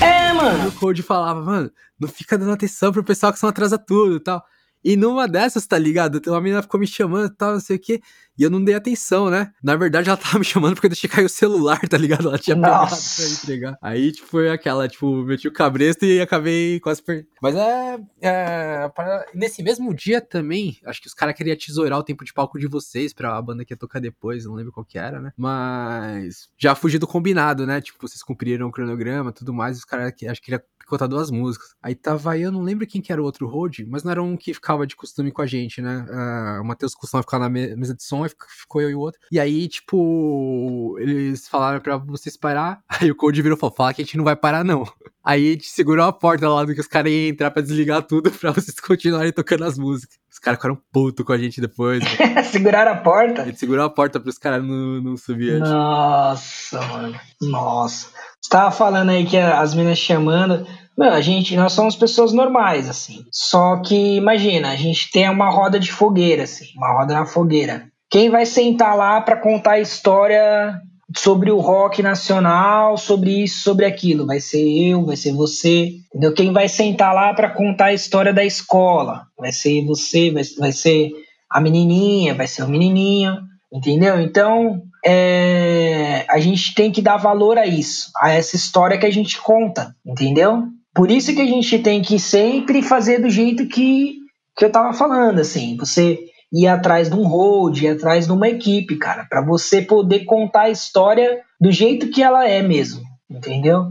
é, 0.03 0.33
mano. 0.33 0.67
o 0.67 0.71
Code 0.73 1.01
falava, 1.01 1.41
mano, 1.41 1.71
não 1.97 2.09
fica 2.09 2.37
dando 2.37 2.51
atenção 2.51 2.91
pro 2.91 3.05
pessoal 3.05 3.31
que 3.31 3.39
são 3.39 3.47
atrasa 3.47 3.77
tudo 3.77 4.17
e 4.17 4.19
tal. 4.19 4.43
E 4.83 4.97
numa 4.97 5.27
dessas, 5.27 5.65
tá 5.65 5.77
ligado? 5.77 6.21
Uma 6.27 6.41
menina 6.41 6.61
ficou 6.61 6.79
me 6.79 6.87
chamando 6.87 7.31
e 7.31 7.35
tal, 7.35 7.53
não 7.53 7.59
sei 7.59 7.77
o 7.77 7.79
quê. 7.79 8.01
E 8.41 8.43
eu 8.43 8.49
não 8.49 8.63
dei 8.63 8.73
atenção, 8.73 9.29
né? 9.29 9.53
Na 9.61 9.75
verdade, 9.75 10.09
ela 10.09 10.17
tava 10.17 10.39
me 10.39 10.43
chamando 10.43 10.73
porque 10.73 10.87
eu 10.87 10.89
deixei 10.89 11.07
cair 11.07 11.25
o 11.25 11.29
celular, 11.29 11.79
tá 11.87 11.95
ligado? 11.95 12.27
Ela 12.27 12.39
tinha 12.39 12.55
pegado 12.55 12.89
pra 12.89 13.25
entregar. 13.27 13.77
Aí, 13.79 14.11
tipo, 14.11 14.27
foi 14.27 14.49
aquela, 14.49 14.87
tipo, 14.87 15.23
meti 15.23 15.47
o 15.47 15.53
cabresto 15.53 16.05
e 16.05 16.19
acabei 16.19 16.79
quase 16.79 17.03
per... 17.03 17.27
Mas 17.39 17.55
é. 17.55 17.99
é 18.19 18.89
para... 18.95 19.27
Nesse 19.35 19.61
mesmo 19.61 19.93
dia 19.93 20.19
também, 20.19 20.79
acho 20.87 20.99
que 20.99 21.07
os 21.07 21.13
caras 21.13 21.35
queriam 21.35 21.55
tesourar 21.55 21.99
o 21.99 22.03
tempo 22.03 22.25
de 22.25 22.33
palco 22.33 22.57
de 22.57 22.65
vocês 22.65 23.13
pra 23.13 23.37
a 23.37 23.41
banda 23.43 23.63
que 23.63 23.73
ia 23.73 23.77
tocar 23.77 23.99
depois, 23.99 24.43
não 24.45 24.55
lembro 24.55 24.71
qual 24.71 24.83
que 24.83 24.97
era, 24.97 25.21
né? 25.21 25.31
Mas. 25.37 26.49
Já 26.57 26.73
fugi 26.73 26.97
do 26.97 27.05
combinado, 27.05 27.67
né? 27.67 27.79
Tipo, 27.79 28.07
vocês 28.07 28.23
cumpriram 28.23 28.69
o 28.69 28.71
cronograma 28.71 29.31
tudo 29.31 29.53
mais, 29.53 29.77
os 29.77 29.85
caras 29.85 30.11
acho 30.11 30.41
que 30.41 30.45
queria 30.45 30.63
contar 30.91 31.07
duas 31.07 31.31
músicas. 31.31 31.73
Aí 31.81 31.95
tava 31.95 32.37
eu, 32.37 32.51
não 32.51 32.61
lembro 32.61 32.85
quem 32.85 33.01
que 33.01 33.11
era 33.13 33.21
o 33.21 33.25
outro 33.25 33.47
road, 33.47 33.85
mas 33.85 34.03
não 34.03 34.11
era 34.11 34.21
um 34.21 34.35
que 34.35 34.53
ficava 34.53 34.85
de 34.85 34.95
costume 34.95 35.31
com 35.31 35.41
a 35.41 35.47
gente, 35.47 35.81
né? 35.81 36.05
Uh, 36.09 36.61
o 36.61 36.65
Matheus 36.65 36.93
costumava 36.93 37.23
ficar 37.23 37.39
na 37.39 37.49
mesa 37.49 37.95
de 37.95 38.03
som 38.03 38.25
e 38.25 38.29
ficou 38.59 38.81
eu 38.81 38.89
e 38.89 38.95
o 38.95 38.99
outro. 38.99 39.19
E 39.31 39.39
aí, 39.39 39.67
tipo, 39.67 40.95
eles 40.99 41.47
falaram 41.47 41.79
pra 41.79 41.97
vocês 41.97 42.37
parar. 42.37 42.81
Aí 43.01 43.11
o 43.11 43.15
Code 43.15 43.41
virou 43.41 43.57
e 43.57 43.59
falou: 43.59 43.75
fala 43.75 43.93
que 43.93 44.01
a 44.01 44.05
gente 44.05 44.17
não 44.17 44.23
vai 44.23 44.35
parar, 44.35 44.63
não. 44.63 44.83
Aí 45.23 45.49
a 45.49 45.51
gente 45.51 45.69
segurou 45.69 46.05
a 46.05 46.11
porta 46.11 46.49
lá 46.49 46.63
do 46.63 46.73
que 46.73 46.81
os 46.81 46.87
caras 46.87 47.11
iam 47.11 47.29
entrar 47.29 47.51
pra 47.51 47.61
desligar 47.61 48.01
tudo 48.01 48.31
pra 48.39 48.51
vocês 48.51 48.79
continuarem 48.79 49.31
tocando 49.31 49.63
as 49.65 49.77
músicas. 49.77 50.17
Os 50.31 50.39
caras 50.39 50.57
ficaram 50.57 50.79
putos 50.91 51.25
com 51.25 51.33
a 51.33 51.37
gente 51.37 51.61
depois. 51.61 52.03
Seguraram 52.51 52.93
a 52.93 52.97
porta? 52.97 53.43
A 53.43 53.45
gente 53.45 53.59
segurou 53.59 53.85
a 53.85 53.89
porta 53.89 54.19
pros 54.19 54.37
caras 54.37 54.65
não, 54.65 55.01
não 55.01 55.17
subir. 55.17 55.59
Nossa, 55.59 56.81
mano. 56.81 57.19
Nossa. 57.41 58.07
Você 58.41 58.49
tava 58.49 58.71
falando 58.71 59.09
aí 59.09 59.25
que 59.25 59.37
as 59.37 59.75
meninas 59.75 59.99
chamando. 59.99 60.65
Meu, 60.97 61.13
a 61.13 61.21
gente, 61.21 61.55
nós 61.55 61.73
somos 61.73 61.95
pessoas 61.95 62.33
normais, 62.33 62.89
assim. 62.89 63.25
Só 63.31 63.77
que, 63.77 64.17
imagina, 64.17 64.71
a 64.71 64.75
gente 64.75 65.11
tem 65.11 65.29
uma 65.29 65.49
roda 65.49 65.79
de 65.79 65.91
fogueira, 65.91 66.43
assim. 66.43 66.65
Uma 66.75 66.93
roda 66.93 67.13
na 67.13 67.25
fogueira. 67.25 67.90
Quem 68.11 68.29
vai 68.29 68.45
sentar 68.45 68.95
lá 68.95 69.21
para 69.21 69.37
contar 69.37 69.71
a 69.71 69.79
história 69.79 70.79
sobre 71.17 71.51
o 71.51 71.59
rock 71.59 72.01
nacional, 72.03 72.97
sobre 72.97 73.43
isso, 73.43 73.63
sobre 73.63 73.85
aquilo. 73.85 74.25
Vai 74.25 74.39
ser 74.39 74.61
eu, 74.61 75.05
vai 75.05 75.15
ser 75.15 75.33
você. 75.33 75.93
Entendeu? 76.09 76.33
Quem 76.33 76.51
vai 76.51 76.67
sentar 76.67 77.13
lá 77.13 77.33
para 77.33 77.49
contar 77.49 77.85
a 77.85 77.93
história 77.93 78.33
da 78.33 78.43
escola? 78.43 79.23
Vai 79.37 79.51
ser 79.51 79.85
você, 79.85 80.29
vai, 80.29 80.43
vai 80.59 80.71
ser 80.71 81.11
a 81.49 81.59
menininha, 81.59 82.33
vai 82.33 82.47
ser 82.47 82.63
o 82.63 82.69
menininho. 82.69 83.37
Entendeu? 83.73 84.19
Então, 84.19 84.81
é, 85.05 86.25
a 86.29 86.39
gente 86.39 86.75
tem 86.75 86.91
que 86.91 87.01
dar 87.01 87.15
valor 87.17 87.57
a 87.57 87.65
isso, 87.65 88.11
a 88.17 88.31
essa 88.31 88.57
história 88.57 88.97
que 88.97 89.05
a 89.05 89.11
gente 89.11 89.39
conta, 89.41 89.95
entendeu? 90.05 90.63
Por 90.93 91.09
isso 91.09 91.33
que 91.33 91.41
a 91.41 91.45
gente 91.45 91.79
tem 91.79 92.01
que 92.01 92.19
sempre 92.19 92.81
fazer 92.81 93.19
do 93.19 93.29
jeito 93.29 93.65
que, 93.67 94.17
que 94.57 94.65
eu 94.65 94.69
tava 94.69 94.91
falando, 94.91 95.39
assim, 95.39 95.77
você 95.77 96.19
ir 96.51 96.67
atrás 96.67 97.09
de 97.09 97.15
um 97.15 97.23
hold, 97.23 97.81
ir 97.81 97.89
atrás 97.89 98.27
de 98.27 98.33
uma 98.33 98.49
equipe, 98.49 98.97
cara, 98.97 99.25
para 99.29 99.41
você 99.41 99.81
poder 99.81 100.25
contar 100.25 100.63
a 100.63 100.69
história 100.69 101.41
do 101.59 101.71
jeito 101.71 102.09
que 102.09 102.21
ela 102.21 102.47
é 102.47 102.61
mesmo, 102.61 103.01
entendeu? 103.29 103.89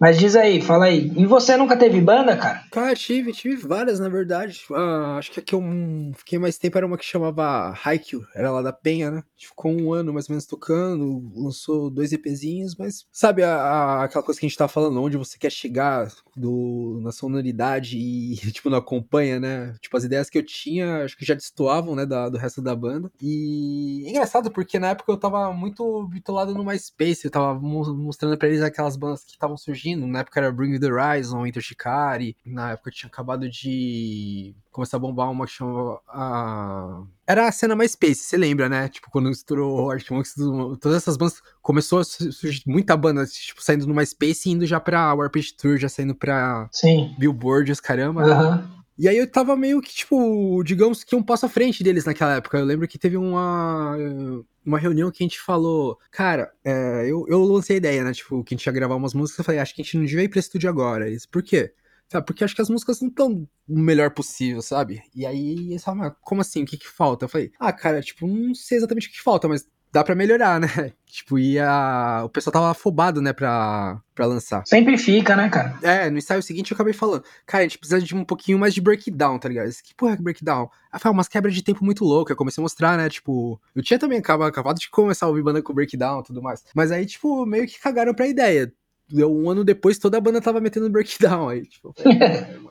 Mas 0.00 0.16
diz 0.16 0.36
aí, 0.36 0.62
fala 0.62 0.84
aí. 0.84 1.10
E 1.16 1.26
você 1.26 1.56
nunca 1.56 1.76
teve 1.76 2.00
banda, 2.00 2.36
cara? 2.36 2.62
Cara, 2.70 2.94
tive, 2.94 3.32
tive 3.32 3.56
várias, 3.56 3.98
na 3.98 4.08
verdade. 4.08 4.62
Ah, 4.72 5.16
acho 5.18 5.32
que 5.32 5.40
a 5.40 5.42
que 5.42 5.52
eu 5.52 5.60
fiquei 6.16 6.38
mais 6.38 6.56
tempo 6.56 6.78
era 6.78 6.86
uma 6.86 6.96
que 6.96 7.04
chamava 7.04 7.74
Haikyuu, 7.84 8.24
era 8.32 8.52
lá 8.52 8.62
da 8.62 8.72
Penha, 8.72 9.10
né? 9.10 9.22
Ficou 9.36 9.72
um 9.72 9.92
ano 9.92 10.12
mais 10.12 10.28
ou 10.28 10.34
menos 10.34 10.46
tocando, 10.46 11.32
lançou 11.34 11.90
dois 11.90 12.12
EPzinhos, 12.12 12.76
mas 12.76 13.06
sabe 13.10 13.42
a, 13.42 13.56
a, 13.56 14.04
aquela 14.04 14.22
coisa 14.22 14.38
que 14.38 14.46
a 14.46 14.48
gente 14.48 14.56
tava 14.56 14.68
falando, 14.68 15.02
onde 15.02 15.16
você 15.16 15.36
quer 15.36 15.50
chegar 15.50 16.08
do, 16.36 17.00
na 17.02 17.10
sonoridade 17.10 17.98
e, 17.98 18.36
tipo, 18.52 18.70
não 18.70 18.78
acompanha, 18.78 19.40
né? 19.40 19.74
Tipo, 19.80 19.96
as 19.96 20.04
ideias 20.04 20.30
que 20.30 20.38
eu 20.38 20.44
tinha, 20.44 21.02
acho 21.04 21.16
que 21.16 21.24
já 21.24 21.34
destoavam, 21.34 21.96
né, 21.96 22.06
da, 22.06 22.28
do 22.28 22.38
resto 22.38 22.62
da 22.62 22.74
banda. 22.76 23.10
E 23.20 24.04
é 24.06 24.10
engraçado, 24.10 24.48
porque 24.48 24.78
na 24.78 24.90
época 24.90 25.10
eu 25.10 25.16
tava 25.16 25.52
muito 25.52 26.06
bitolado 26.06 26.54
no 26.54 26.64
MySpace, 26.64 27.24
eu 27.24 27.30
tava 27.32 27.58
mostrando 27.58 28.38
pra 28.38 28.46
eles 28.46 28.62
aquelas 28.62 28.96
bandas 28.96 29.24
que 29.24 29.32
estavam 29.32 29.56
surgindo 29.56 29.87
surgindo. 29.88 30.06
Na 30.06 30.20
época 30.20 30.40
era 30.40 30.52
Bring 30.52 30.78
the 30.78 30.92
Horizon, 30.92 31.46
Enter 31.46 31.62
Shikari. 31.62 32.36
Na 32.44 32.72
época 32.72 32.90
tinha 32.90 33.08
acabado 33.08 33.48
de 33.48 34.54
começar 34.70 34.96
a 34.96 35.00
bombar 35.00 35.30
uma 35.30 35.46
que 35.46 35.52
chamava. 35.52 36.00
A... 36.08 37.02
Era 37.26 37.48
a 37.48 37.52
cena 37.52 37.74
mais 37.74 37.92
Space, 37.92 38.22
você 38.22 38.36
lembra, 38.36 38.68
né? 38.68 38.88
Tipo, 38.88 39.10
quando 39.10 39.30
estourou 39.30 39.86
o 39.86 39.90
Arctic 39.90 40.10
Monkeys, 40.10 40.34
todas 40.80 40.96
essas 40.96 41.16
bandas. 41.16 41.40
Começou 41.62 42.00
a 42.00 42.04
surgir 42.04 42.62
muita 42.66 42.96
banda, 42.96 43.26
tipo, 43.26 43.62
saindo 43.62 43.86
no 43.86 43.94
MySpace 43.94 44.48
e 44.48 44.52
indo 44.52 44.66
já 44.66 44.80
pra 44.80 45.14
Warpage 45.14 45.54
Tour, 45.54 45.76
já 45.78 45.88
saindo 45.88 46.14
pra 46.14 46.68
Sim. 46.72 47.14
Billboard, 47.18 47.72
os 47.72 47.80
caramba. 47.80 48.22
Uhum. 48.22 48.78
E 48.98 49.08
aí 49.08 49.16
eu 49.16 49.30
tava 49.30 49.56
meio 49.56 49.80
que, 49.80 49.94
tipo, 49.94 50.60
digamos 50.64 51.04
que 51.04 51.14
um 51.14 51.22
passo 51.22 51.46
à 51.46 51.48
frente 51.48 51.84
deles 51.84 52.04
naquela 52.04 52.34
época. 52.34 52.58
Eu 52.58 52.64
lembro 52.64 52.88
que 52.88 52.98
teve 52.98 53.16
uma 53.16 53.96
uma 54.68 54.78
reunião 54.78 55.10
que 55.10 55.22
a 55.22 55.26
gente 55.26 55.40
falou, 55.40 55.98
cara, 56.10 56.52
é, 56.62 57.04
eu, 57.06 57.26
eu 57.28 57.42
lancei 57.42 57.76
a 57.76 57.78
ideia, 57.78 58.04
né? 58.04 58.12
Tipo, 58.12 58.44
que 58.44 58.54
a 58.54 58.56
gente 58.56 58.66
ia 58.66 58.72
gravar 58.72 58.96
umas 58.96 59.14
músicas, 59.14 59.38
eu 59.38 59.44
falei, 59.44 59.60
acho 59.60 59.74
que 59.74 59.80
a 59.80 59.84
gente 59.84 59.96
não 59.96 60.04
devia 60.04 60.24
ir 60.24 60.28
pra 60.28 60.38
estúdio 60.38 60.68
agora. 60.68 61.08
Eles, 61.08 61.24
por 61.26 61.42
quê? 61.42 61.72
Sabe, 62.10 62.26
porque 62.26 62.44
acho 62.44 62.54
que 62.54 62.62
as 62.62 62.70
músicas 62.70 63.00
não 63.00 63.08
estão 63.08 63.48
o 63.68 63.78
melhor 63.78 64.10
possível, 64.10 64.62
sabe? 64.62 65.02
E 65.14 65.26
aí 65.26 65.70
eles 65.72 65.84
falaram, 65.84 66.14
como 66.22 66.40
assim? 66.40 66.62
O 66.62 66.66
que 66.66 66.78
que 66.78 66.88
falta? 66.88 67.24
Eu 67.24 67.28
falei, 67.28 67.50
ah, 67.58 67.72
cara, 67.72 68.00
tipo, 68.00 68.26
não 68.26 68.54
sei 68.54 68.78
exatamente 68.78 69.08
o 69.08 69.12
que 69.12 69.20
falta, 69.20 69.48
mas 69.48 69.66
dá 69.92 70.04
para 70.04 70.14
melhorar, 70.14 70.60
né? 70.60 70.68
Tipo, 71.08 71.38
ia. 71.38 72.20
O 72.22 72.28
pessoal 72.28 72.52
tava 72.52 72.70
afobado, 72.70 73.22
né, 73.22 73.32
pra, 73.32 73.98
pra 74.14 74.26
lançar. 74.26 74.62
Sempre 74.66 74.98
fica, 74.98 75.34
né, 75.34 75.48
cara? 75.48 75.74
É, 75.82 76.10
no 76.10 76.18
ensaio 76.18 76.42
seguinte 76.42 76.70
eu 76.70 76.74
acabei 76.74 76.92
falando, 76.92 77.24
cara, 77.46 77.62
a 77.64 77.66
gente 77.66 77.78
precisa 77.78 77.98
de 77.98 78.14
um 78.14 78.22
pouquinho 78.22 78.58
mais 78.58 78.74
de 78.74 78.80
breakdown, 78.82 79.38
tá 79.38 79.48
ligado? 79.48 79.70
Que 79.82 79.94
porra 79.94 80.12
é 80.12 80.16
breakdown? 80.16 80.68
Aí 80.92 81.00
foi 81.00 81.10
umas 81.10 81.26
quebras 81.26 81.54
de 81.54 81.62
tempo 81.62 81.82
muito 81.82 82.04
louca. 82.04 82.32
Eu 82.32 82.36
comecei 82.36 82.60
a 82.60 82.62
mostrar, 82.62 82.98
né? 82.98 83.08
Tipo, 83.08 83.58
eu 83.74 83.82
tinha 83.82 83.98
também 83.98 84.18
acabado 84.18 84.78
de 84.78 84.90
começar 84.90 85.24
a 85.24 85.28
ouvir 85.30 85.42
banda 85.42 85.62
com 85.62 85.72
breakdown 85.72 86.20
e 86.20 86.24
tudo 86.24 86.42
mais. 86.42 86.62
Mas 86.74 86.92
aí, 86.92 87.06
tipo, 87.06 87.46
meio 87.46 87.66
que 87.66 87.80
cagaram 87.80 88.12
pra 88.12 88.28
ideia. 88.28 88.70
Um 89.10 89.48
ano 89.48 89.64
depois 89.64 89.96
toda 89.96 90.18
a 90.18 90.20
banda 90.20 90.42
tava 90.42 90.60
metendo 90.60 90.90
breakdown. 90.90 91.48
Aí, 91.48 91.66
tipo, 91.66 91.94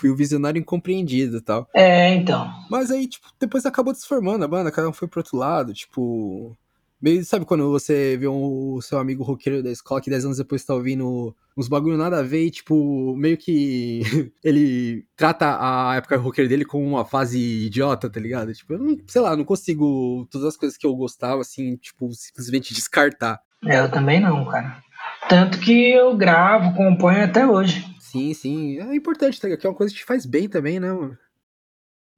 fui 0.00 0.08
o 0.08 0.16
visionário 0.16 0.58
incompreendido 0.58 1.36
e 1.36 1.40
tal. 1.42 1.68
É, 1.74 2.14
então. 2.14 2.50
Mas 2.70 2.90
aí, 2.90 3.06
tipo, 3.06 3.28
depois 3.38 3.66
acabou 3.66 3.92
transformando 3.92 4.44
a 4.44 4.48
banda, 4.48 4.72
cada 4.72 4.88
um 4.88 4.92
foi 4.92 5.06
pro 5.06 5.20
outro 5.20 5.36
lado, 5.36 5.74
tipo. 5.74 6.56
Meio, 7.02 7.24
sabe 7.24 7.46
quando 7.46 7.70
você 7.70 8.14
vê 8.18 8.28
um, 8.28 8.74
o 8.74 8.82
seu 8.82 8.98
amigo 8.98 9.24
roqueiro 9.24 9.62
da 9.62 9.70
escola 9.70 10.02
que 10.02 10.10
10 10.10 10.26
anos 10.26 10.36
depois 10.36 10.62
tá 10.62 10.74
ouvindo 10.74 11.34
uns 11.56 11.66
bagulho 11.66 11.96
nada 11.96 12.18
a 12.18 12.22
ver 12.22 12.44
e, 12.44 12.50
tipo, 12.50 13.16
meio 13.16 13.38
que 13.38 14.02
ele 14.44 15.06
trata 15.16 15.56
a 15.58 15.96
época 15.96 16.18
roqueira 16.18 16.48
dele 16.48 16.64
como 16.64 16.86
uma 16.86 17.04
fase 17.04 17.38
idiota, 17.38 18.10
tá 18.10 18.20
ligado? 18.20 18.52
Tipo, 18.52 18.74
eu 18.74 18.78
não, 18.78 18.98
sei 19.06 19.20
lá, 19.22 19.34
não 19.34 19.44
consigo 19.44 20.26
todas 20.30 20.48
as 20.48 20.56
coisas 20.58 20.76
que 20.76 20.86
eu 20.86 20.94
gostava, 20.94 21.40
assim, 21.40 21.76
tipo, 21.76 22.10
simplesmente 22.12 22.74
descartar. 22.74 23.40
É, 23.64 23.80
eu 23.80 23.90
também 23.90 24.20
não, 24.20 24.44
cara. 24.44 24.82
Tanto 25.26 25.58
que 25.58 25.92
eu 25.92 26.14
gravo, 26.16 26.74
componho 26.74 27.24
até 27.24 27.46
hoje. 27.46 27.89
Sim, 28.10 28.34
sim. 28.34 28.80
É 28.80 28.94
importante, 28.94 29.40
tá? 29.40 29.56
Que 29.56 29.66
é 29.66 29.70
uma 29.70 29.76
coisa 29.76 29.92
que 29.92 30.00
te 30.00 30.04
faz 30.04 30.26
bem 30.26 30.48
também, 30.48 30.80
né? 30.80 30.88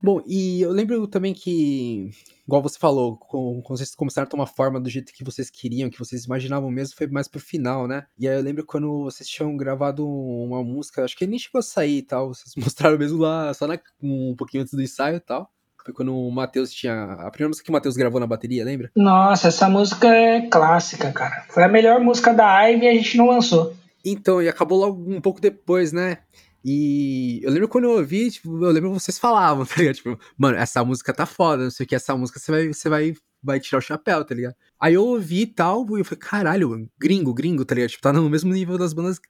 Bom, 0.00 0.22
e 0.26 0.62
eu 0.62 0.72
lembro 0.72 1.06
também 1.06 1.34
que, 1.34 2.10
igual 2.46 2.62
você 2.62 2.78
falou, 2.78 3.16
quando 3.18 3.62
vocês 3.68 3.94
começaram 3.94 4.26
a 4.26 4.30
tomar 4.30 4.46
forma 4.46 4.80
do 4.80 4.88
jeito 4.88 5.12
que 5.12 5.22
vocês 5.22 5.50
queriam, 5.50 5.90
que 5.90 5.98
vocês 5.98 6.24
imaginavam 6.24 6.70
mesmo, 6.70 6.96
foi 6.96 7.06
mais 7.06 7.28
pro 7.28 7.38
final, 7.38 7.86
né? 7.86 8.04
E 8.18 8.26
aí 8.26 8.34
eu 8.36 8.42
lembro 8.42 8.64
quando 8.64 9.04
vocês 9.04 9.28
tinham 9.28 9.54
gravado 9.56 10.04
uma 10.08 10.64
música, 10.64 11.04
acho 11.04 11.16
que 11.16 11.26
nem 11.26 11.38
chegou 11.38 11.58
a 11.58 11.62
sair 11.62 11.98
e 11.98 12.02
tal, 12.02 12.34
vocês 12.34 12.54
mostraram 12.56 12.98
mesmo 12.98 13.18
lá, 13.18 13.52
só 13.52 13.66
na, 13.66 13.78
um 14.02 14.34
pouquinho 14.36 14.62
antes 14.62 14.74
do 14.74 14.82
ensaio 14.82 15.16
e 15.16 15.20
tal. 15.20 15.48
Foi 15.84 15.92
quando 15.92 16.16
o 16.16 16.30
Matheus 16.30 16.72
tinha. 16.72 16.94
A 16.94 17.30
primeira 17.30 17.48
música 17.48 17.64
que 17.64 17.70
o 17.70 17.72
Matheus 17.72 17.96
gravou 17.96 18.20
na 18.20 18.26
bateria, 18.26 18.64
lembra? 18.64 18.90
Nossa, 18.96 19.48
essa 19.48 19.68
música 19.68 20.06
é 20.08 20.42
clássica, 20.42 21.12
cara. 21.12 21.44
Foi 21.48 21.64
a 21.64 21.68
melhor 21.68 22.00
música 22.00 22.32
da 22.32 22.62
Ivy 22.62 22.84
e 22.84 22.88
a 22.88 22.94
gente 22.94 23.16
não 23.16 23.26
lançou. 23.26 23.74
Então, 24.04 24.42
e 24.42 24.48
acabou 24.48 24.78
logo 24.78 25.14
um 25.14 25.20
pouco 25.20 25.40
depois, 25.40 25.92
né? 25.92 26.18
E 26.64 27.40
eu 27.42 27.50
lembro 27.50 27.68
quando 27.68 27.84
eu 27.84 27.92
ouvi, 27.92 28.30
tipo, 28.30 28.64
eu 28.64 28.70
lembro 28.70 28.92
vocês 28.92 29.18
falavam, 29.18 29.64
tá 29.66 29.74
ligado? 29.76 29.96
Tipo, 29.96 30.18
mano, 30.36 30.56
essa 30.56 30.84
música 30.84 31.12
tá 31.12 31.26
foda, 31.26 31.64
não 31.64 31.70
sei 31.70 31.84
o 31.84 31.88
que, 31.88 31.94
essa 31.94 32.16
música 32.16 32.38
você 32.38 32.52
vai, 32.52 32.68
você 32.68 32.88
vai, 32.88 33.14
vai 33.42 33.60
tirar 33.60 33.78
o 33.78 33.82
chapéu, 33.82 34.24
tá 34.24 34.34
ligado? 34.34 34.54
Aí 34.80 34.94
eu 34.94 35.04
ouvi 35.04 35.42
e 35.42 35.46
tal, 35.46 35.86
e 35.96 36.00
eu 36.00 36.04
falei, 36.04 36.20
caralho, 36.20 36.88
gringo, 36.98 37.34
gringo, 37.34 37.64
tá 37.64 37.74
ligado? 37.74 37.90
Tipo, 37.90 38.02
tá 38.02 38.12
no 38.12 38.28
mesmo 38.30 38.52
nível 38.52 38.78
das 38.78 38.92
bandas 38.92 39.20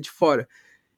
de 0.00 0.10
fora. 0.10 0.48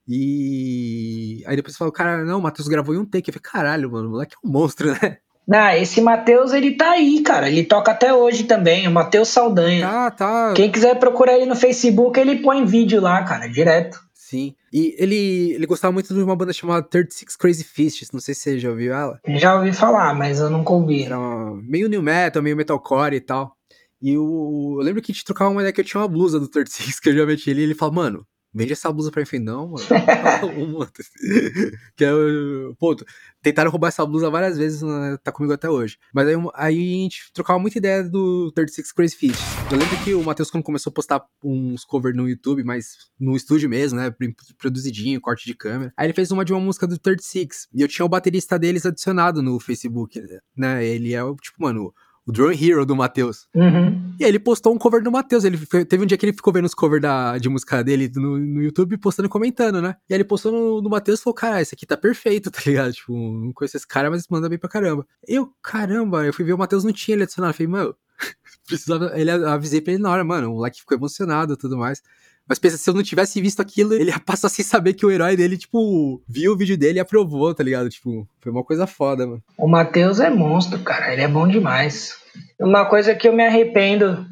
E 0.07 1.43
aí 1.47 1.57
depois 1.57 1.77
falou, 1.77 1.93
cara, 1.93 2.25
não, 2.25 2.41
o 2.41 2.43
Matheus 2.43 2.69
gravou 2.69 2.95
em 2.95 2.99
um 2.99 3.05
take. 3.07 3.31
Eu 3.31 3.35
falei, 3.35 3.43
caralho, 3.43 3.91
mano, 3.93 4.09
o 4.09 4.11
moleque 4.13 4.35
é 4.35 4.49
um 4.49 4.51
monstro, 4.51 4.91
né? 5.01 5.19
Não, 5.47 5.71
esse 5.71 6.01
Matheus, 6.01 6.53
ele 6.53 6.73
tá 6.73 6.93
aí, 6.93 7.23
cara. 7.23 7.49
Ele 7.49 7.65
toca 7.65 7.91
até 7.91 8.15
hoje 8.15 8.45
também, 8.45 8.87
o 8.87 8.91
Matheus 8.91 9.29
Saldanha. 9.29 9.87
Tá, 9.87 10.11
tá. 10.11 10.55
Quem 10.55 10.71
quiser 10.71 10.99
procurar 10.99 11.35
ele 11.35 11.47
no 11.47 11.57
Facebook, 11.57 12.19
ele 12.19 12.37
põe 12.37 12.65
vídeo 12.65 13.01
lá, 13.01 13.23
cara, 13.25 13.49
direto. 13.49 14.01
Sim. 14.15 14.55
E 14.73 14.95
ele, 14.97 15.55
ele 15.55 15.67
gostava 15.67 15.91
muito 15.91 16.15
de 16.15 16.23
uma 16.23 16.37
banda 16.37 16.53
chamada 16.53 16.87
36 16.87 17.35
Crazy 17.37 17.65
Fists. 17.65 18.13
Não 18.13 18.21
sei 18.21 18.33
se 18.33 18.43
você 18.43 18.59
já 18.61 18.71
ouviu 18.71 18.95
ela. 18.95 19.19
Já 19.27 19.57
ouvi 19.57 19.73
falar, 19.73 20.15
mas 20.15 20.39
eu 20.39 20.49
nunca 20.49 20.73
ouvi. 20.73 21.03
Era 21.03 21.19
uma, 21.19 21.61
meio 21.61 21.89
new 21.89 22.01
metal, 22.01 22.41
meio 22.41 22.57
metalcore 22.57 23.17
e 23.17 23.21
tal. 23.21 23.57
E 24.01 24.13
eu, 24.13 24.77
eu 24.79 24.85
lembro 24.85 25.03
que 25.03 25.11
a 25.11 25.15
gente 25.15 25.25
trocava 25.25 25.51
uma 25.51 25.61
ideia 25.61 25.73
que 25.73 25.81
eu 25.81 25.85
tinha 25.85 26.01
uma 26.01 26.09
blusa 26.09 26.39
do 26.39 26.47
36 26.47 27.01
que 27.01 27.09
eu 27.09 27.17
já 27.17 27.27
meti 27.27 27.51
ele 27.51 27.63
e 27.63 27.65
ele 27.65 27.75
falou, 27.75 27.95
mano, 27.95 28.27
Vende 28.53 28.73
essa 28.73 28.93
blusa 28.93 29.11
pra 29.11 29.23
mim. 29.23 29.39
Não, 29.39 29.69
mano. 29.69 29.87
que 31.97 32.05
é 32.05 32.13
o. 32.13 32.75
Ponto. 32.79 33.05
Tentaram 33.43 33.71
roubar 33.71 33.89
essa 33.89 34.05
blusa 34.05 34.29
várias 34.29 34.59
vezes, 34.59 34.83
né, 34.83 35.17
tá 35.23 35.33
comigo 35.33 35.53
até 35.53 35.71
hoje. 35.71 35.99
Mas 36.13 36.29
aí, 36.29 36.35
aí 36.55 36.77
a 36.77 37.03
gente 37.03 37.33
trocava 37.33 37.59
muita 37.59 37.79
ideia 37.79 38.03
do 38.03 38.51
36 38.53 38.93
Crazy 38.93 39.17
Fish. 39.17 39.39
Eu 39.71 39.79
lembro 39.79 39.97
que 40.05 40.15
o 40.15 40.23
Matheus, 40.23 40.51
quando 40.51 40.65
começou 40.65 40.91
a 40.91 40.95
postar 40.95 41.25
uns 41.43 41.85
covers 41.85 42.17
no 42.17 42.29
YouTube, 42.29 42.65
mas 42.65 43.11
no 43.19 43.37
estúdio 43.37 43.69
mesmo, 43.69 43.99
né? 43.99 44.13
Produzidinho, 44.59 45.21
corte 45.21 45.47
de 45.47 45.55
câmera. 45.55 45.93
Aí 45.97 46.07
ele 46.07 46.15
fez 46.15 46.31
uma 46.31 46.45
de 46.45 46.53
uma 46.53 46.61
música 46.61 46.87
do 46.87 46.99
36. 46.99 47.69
E 47.73 47.81
eu 47.81 47.89
tinha 47.89 48.05
o 48.05 48.09
baterista 48.09 48.59
deles 48.59 48.85
adicionado 48.85 49.43
no 49.43 49.59
Facebook, 49.61 50.21
né? 50.57 50.85
Ele 50.85 51.15
é 51.15 51.23
o, 51.23 51.35
tipo, 51.37 51.63
mano, 51.63 51.95
o 52.31 52.33
Drone 52.33 52.57
Hero 52.57 52.87
do 52.87 52.97
Matheus. 52.97 53.47
Uhum. 53.55 54.15
E 54.19 54.25
aí 54.25 54.31
ele 54.31 54.39
postou 54.39 54.73
um 54.73 54.79
cover 54.79 55.03
do 55.03 55.11
Matheus. 55.11 55.45
Ele 55.45 55.59
teve 55.85 56.03
um 56.03 56.07
dia 56.07 56.17
que 56.17 56.25
ele 56.25 56.33
ficou 56.33 56.53
vendo 56.53 56.65
os 56.65 56.75
covers 56.75 57.03
da, 57.03 57.37
de 57.37 57.49
música 57.49 57.83
dele 57.83 58.11
no, 58.15 58.39
no 58.39 58.63
YouTube, 58.63 58.97
postando 58.97 59.27
e 59.27 59.31
comentando, 59.31 59.83
né? 59.83 59.97
E 60.09 60.15
aí 60.15 60.17
ele 60.17 60.25
postou 60.25 60.53
no, 60.53 60.81
no 60.81 60.89
Matheus 60.89 61.21
e 61.21 61.23
falou: 61.23 61.35
Cara, 61.35 61.61
esse 61.61 61.75
aqui 61.75 61.85
tá 61.85 61.97
perfeito, 61.97 62.51
tá 62.51 62.61
ligado? 62.65 62.93
Tipo, 62.93 63.13
não 63.13 63.53
conheço 63.53 63.77
esse 63.77 63.87
cara, 63.87 64.11
mas 64.11 64.27
manda 64.29 64.49
bem 64.49 64.59
pra 64.59 64.71
caramba. 64.71 65.07
Eu, 65.27 65.53
caramba, 65.63 66.25
eu 66.25 66.33
fui 66.33 66.45
ver 66.45 66.53
o 66.53 66.59
Matheus 66.59 66.85
não 66.85 66.93
tinha 66.93 67.17
ele 67.17 67.25
adicionado. 67.25 67.51
Eu 67.51 67.57
falei, 67.57 67.69
mano, 67.69 67.97
precisava. 68.67 69.13
Ele 69.19 69.31
avisei 69.31 69.81
pra 69.81 69.93
ele 69.93 70.03
na 70.03 70.11
hora, 70.11 70.25
mano. 70.25 70.51
O 70.51 70.55
moleque 70.55 70.81
ficou 70.81 70.97
emocionado 70.97 71.55
e 71.55 71.57
tudo 71.57 71.77
mais. 71.77 72.03
Mas 72.49 72.59
pensa, 72.59 72.77
se 72.77 72.91
eu 72.91 72.95
não 72.95 73.03
tivesse 73.03 73.41
visto 73.41 73.61
aquilo, 73.63 73.95
ele 73.95 74.11
ia 74.11 74.19
passar 74.19 74.49
sem 74.49 74.65
saber 74.65 74.95
que 74.95 75.07
o 75.07 75.11
herói 75.11 75.37
dele, 75.37 75.57
tipo, 75.57 76.21
viu 76.29 76.53
o 76.53 76.57
vídeo 76.57 76.77
dele 76.77 76.99
e 76.99 77.01
aprovou, 77.01 77.55
tá 77.55 77.63
ligado? 77.63 77.89
Tipo, 77.89 78.27
foi 78.41 78.51
uma 78.51 78.65
coisa 78.65 78.87
foda, 78.87 79.27
mano. 79.27 79.43
O 79.57 79.69
Matheus 79.69 80.19
é 80.19 80.29
monstro, 80.31 80.79
cara. 80.81 81.13
Ele 81.13 81.23
é 81.23 81.29
bom 81.29 81.47
demais. 81.47 82.17
Uma 82.59 82.85
coisa 82.87 83.15
que 83.15 83.29
eu 83.29 83.33
me 83.33 83.47
arrependo. 83.47 84.27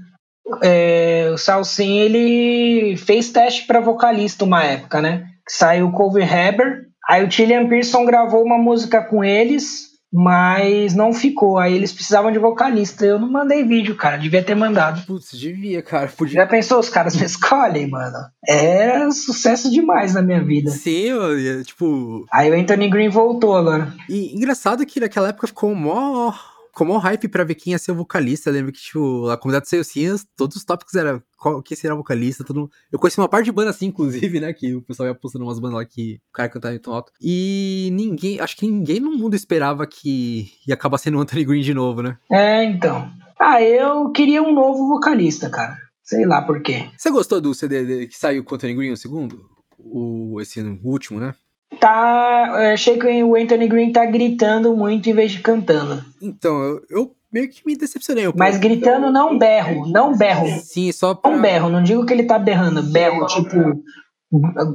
é, 0.63 1.31
o 1.33 1.39
Salsin, 1.39 1.99
ele 1.99 2.97
fez 2.97 3.31
teste 3.31 3.67
pra 3.67 3.81
vocalista 3.81 4.45
uma 4.45 4.65
época, 4.65 5.01
né? 5.01 5.27
Saiu 5.49 5.89
o 5.89 5.93
Cover 5.93 6.25
Heber. 6.31 6.87
Aí 7.09 7.25
o 7.25 7.29
Tillian 7.29 7.69
Pearson 7.69 8.05
gravou 8.05 8.43
uma 8.43 8.59
música 8.59 9.03
com 9.03 9.25
eles, 9.25 9.88
mas 10.13 10.95
não 10.95 11.13
ficou. 11.13 11.59
Aí 11.59 11.75
eles 11.75 11.93
precisavam 11.93 12.33
de 12.33 12.39
vocalista. 12.39 13.05
Eu 13.05 13.19
não 13.19 13.31
mandei 13.31 13.65
vídeo, 13.65 13.95
cara. 13.97 14.17
Devia 14.17 14.43
ter 14.43 14.55
mandado. 14.55 15.05
Putz, 15.07 15.33
devia, 15.33 15.83
cara. 15.83 16.09
Podia. 16.09 16.43
Já 16.43 16.47
pensou, 16.47 16.79
os 16.79 16.89
caras 16.89 17.17
me 17.17 17.25
escolhem, 17.27 17.89
mano? 17.89 18.19
É 18.47 19.11
sucesso 19.11 19.71
demais 19.71 20.15
na 20.15 20.23
minha 20.23 20.43
vida. 20.43 20.71
Sim, 20.71 21.15
mano, 21.15 21.39
e, 21.39 21.65
tipo. 21.65 22.25
Aí 22.33 22.51
o 22.51 22.55
Anthony 22.59 22.89
Green 22.89 23.09
voltou 23.09 23.57
agora. 23.57 23.93
E 24.09 24.35
engraçado 24.35 24.85
que 24.87 25.01
naquela 25.01 25.29
época 25.29 25.47
ficou 25.47 25.75
mó. 25.75 26.33
Ficou 26.79 26.87
mó 26.87 26.99
hype 26.99 27.27
pra 27.27 27.43
ver 27.43 27.57
quem 27.57 27.73
ia 27.73 27.79
ser 27.79 27.91
o 27.91 27.97
vocalista. 27.97 28.51
Eu 28.51 28.55
lembro 28.55 28.71
que, 28.71 28.79
tipo, 28.79 29.29
a 29.29 29.37
comunidade 29.37 29.65
de 29.65 29.71
Celcinhas, 29.71 30.25
todos 30.37 30.57
os 30.57 30.65
tópicos 30.65 30.95
eram 30.95 31.21
qual, 31.37 31.61
quem 31.61 31.77
será 31.77 31.93
o 31.93 31.97
vocalista. 31.97 32.45
Todo... 32.45 32.71
Eu 32.93 33.01
conheci 33.01 33.19
uma 33.19 33.29
parte 33.29 33.47
de 33.47 33.53
banda 33.53 33.71
assim, 33.71 33.87
inclusive, 33.87 34.39
né? 34.39 34.53
Que 34.53 34.77
o 34.77 34.83
pessoal 34.83 35.09
ia 35.09 35.15
postando 35.17 35.45
umas 35.45 35.59
bandas 35.59 35.79
lá 35.79 35.85
que 35.85 36.21
o 36.31 36.33
cara 36.33 36.49
cantava 36.49 36.77
em 36.77 36.79
tom 36.79 36.93
alto. 36.93 37.11
E 37.21 37.91
ninguém, 37.93 38.39
acho 38.39 38.57
que 38.57 38.65
ninguém 38.65 39.01
no 39.01 39.11
mundo 39.11 39.35
esperava 39.35 39.89
que 39.89 40.53
ia 40.69 40.75
acabar 40.75 40.99
sendo 40.99 41.19
o 41.19 41.21
Anthony 41.21 41.45
Green 41.45 41.63
de 41.63 41.75
novo, 41.75 42.01
né? 42.01 42.17
É, 42.31 42.63
então. 42.63 43.11
Ah, 43.41 43.61
eu 43.61 44.13
queria 44.13 44.41
um 44.41 44.55
novo 44.55 44.87
vocalista, 44.87 45.51
cara. 45.51 45.77
Sei 46.05 46.25
lá 46.25 46.43
por 46.43 46.63
quê. 46.63 46.89
Você 46.97 47.11
gostou 47.11 47.41
do 47.41 47.55
CD 47.55 48.07
que 48.07 48.17
saiu 48.17 48.45
com 48.45 48.53
o 48.53 48.55
Anthony 48.55 48.75
Green, 48.75 48.93
o 48.93 48.97
segundo? 48.97 49.51
O, 49.77 50.41
esse 50.41 50.61
último, 50.85 51.19
né? 51.19 51.35
Tá. 51.81 52.49
eu 52.65 52.73
Achei 52.75 52.99
que 52.99 53.23
o 53.23 53.35
Anthony 53.37 53.69
Green 53.69 53.93
tá 53.93 54.05
gritando 54.05 54.77
muito 54.77 55.09
em 55.09 55.13
vez 55.13 55.33
de 55.33 55.41
cantando. 55.41 56.05
Então, 56.21 56.61
eu, 56.63 56.83
eu 56.91 57.13
meio 57.33 57.49
que 57.49 57.63
me 57.67 57.77
decepcionei. 57.77 58.27
um 58.29 58.33
Mas 58.37 58.57
gritando 58.59 59.11
não 59.13 59.39
berro, 59.39 59.87
não 59.87 60.17
berro. 60.17 60.47
Sim, 60.61 60.91
só 60.93 61.15
pra... 61.15 61.31
Não 61.31 61.41
berro, 61.41 61.69
não 61.69 61.83
digo 61.83 62.05
que 62.07 62.13
ele 62.13 62.25
tá 62.25 62.39
berrando, 62.39 62.83
berro 62.83 63.27
tipo 63.27 63.83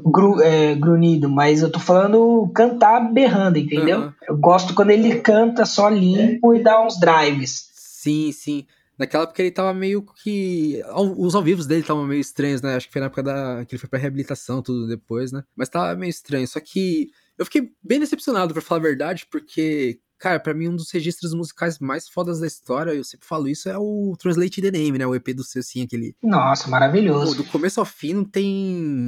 gru- 0.06 0.42
é, 0.42 0.74
grunhido, 0.76 1.30
mas 1.30 1.62
eu 1.62 1.72
tô 1.72 1.80
falando 1.80 2.50
cantar 2.56 3.00
berrando, 3.14 3.58
entendeu? 3.60 3.98
Aham. 4.00 4.14
Eu 4.28 4.38
gosto 4.38 4.74
quando 4.74 4.90
ele 4.92 5.20
canta 5.20 5.66
só 5.66 5.90
limpo 5.90 6.54
e 6.56 6.64
dá 6.64 6.84
uns 6.84 7.00
drives. 7.00 7.70
Sim, 7.76 8.32
sim. 8.32 8.66
Naquela 8.98 9.24
época 9.24 9.42
ele 9.42 9.52
tava 9.52 9.74
meio 9.74 10.04
que. 10.24 10.82
Os 11.18 11.36
ao 11.36 11.44
vivos 11.44 11.66
dele 11.66 11.82
estavam 11.82 12.06
meio 12.06 12.22
estranhos, 12.22 12.62
né? 12.62 12.76
Acho 12.76 12.88
que 12.88 12.94
foi 12.94 13.00
na 13.00 13.08
época 13.08 13.24
da... 13.24 13.66
que 13.66 13.74
ele 13.76 13.80
foi 13.80 13.90
pra 13.90 14.00
reabilitação, 14.00 14.62
tudo 14.62 14.88
depois, 14.88 15.32
né? 15.32 15.44
Mas 15.56 15.70
tava 15.70 15.96
meio 15.96 16.10
estranho. 16.10 16.48
Só 16.48 16.60
que 16.60 17.10
eu 17.38 17.46
fiquei 17.46 17.72
bem 17.82 18.00
decepcionado, 18.00 18.54
pra 18.54 18.62
falar 18.62 18.80
a 18.80 18.84
verdade, 18.84 19.26
porque, 19.32 20.00
cara, 20.20 20.40
pra 20.40 20.54
mim 20.54 20.68
um 20.68 20.76
dos 20.76 20.92
registros 20.92 21.34
musicais 21.34 21.80
mais 21.80 22.08
fodas 22.08 22.40
da 22.40 22.46
história, 22.46 22.92
eu 22.94 23.04
sempre 23.04 23.26
falo 23.28 23.48
isso, 23.48 23.68
é 23.68 23.78
o 23.78 24.16
Translate 24.20 24.62
the 24.62 24.72
Name, 24.72 25.00
né? 25.00 25.08
O 25.08 25.16
EP 25.16 25.30
do 25.34 25.44
Celcinha, 25.44 25.86
aquele. 25.86 26.16
Nossa, 26.22 26.66
Pô, 26.66 26.70
maravilhoso. 26.70 27.36
do 27.36 27.44
começo 27.46 27.80
ao 27.80 27.86
fim 27.86 28.14
não 28.14 28.24
tem 28.24 28.46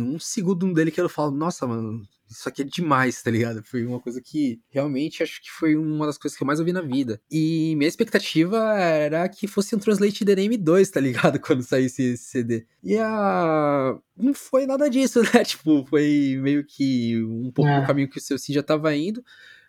um 0.01 0.17
segundo 0.19 0.73
dele 0.73 0.89
que 0.89 0.99
eu 0.99 1.07
falo, 1.07 1.31
nossa, 1.31 1.67
mano, 1.67 2.01
isso 2.29 2.47
aqui 2.49 2.61
é 2.63 2.65
demais, 2.65 3.21
tá 3.21 3.29
ligado? 3.31 3.63
Foi 3.63 3.85
uma 3.85 3.99
coisa 3.99 4.21
que 4.21 4.59
realmente 4.69 5.21
acho 5.23 5.41
que 5.41 5.49
foi 5.51 5.75
uma 5.75 6.05
das 6.05 6.17
coisas 6.17 6.37
que 6.37 6.43
eu 6.43 6.47
mais 6.47 6.59
ouvi 6.59 6.71
na 6.73 6.81
vida. 6.81 7.21
E 7.31 7.75
minha 7.77 7.87
expectativa 7.87 8.57
era 8.79 9.27
que 9.29 9.47
fosse 9.47 9.75
um 9.75 9.79
Translate 9.79 10.25
the 10.25 10.35
Name 10.35 10.57
2, 10.57 10.89
tá 10.89 10.99
ligado? 10.99 11.39
Quando 11.41 11.63
saísse 11.63 12.01
esse 12.03 12.23
CD. 12.25 12.65
E 12.83 12.97
a. 12.97 13.97
Não 14.17 14.33
foi 14.33 14.65
nada 14.65 14.89
disso, 14.89 15.21
né? 15.33 15.43
Tipo, 15.43 15.85
foi 15.85 16.37
meio 16.41 16.65
que 16.65 17.21
um 17.23 17.51
pouco 17.51 17.69
É. 17.69 17.79
o 17.79 17.85
caminho 17.87 18.09
que 18.09 18.17
o 18.17 18.21
seu 18.21 18.37
sim 18.37 18.53
já 18.53 18.63
tava 18.63 18.95
indo. 18.95 19.23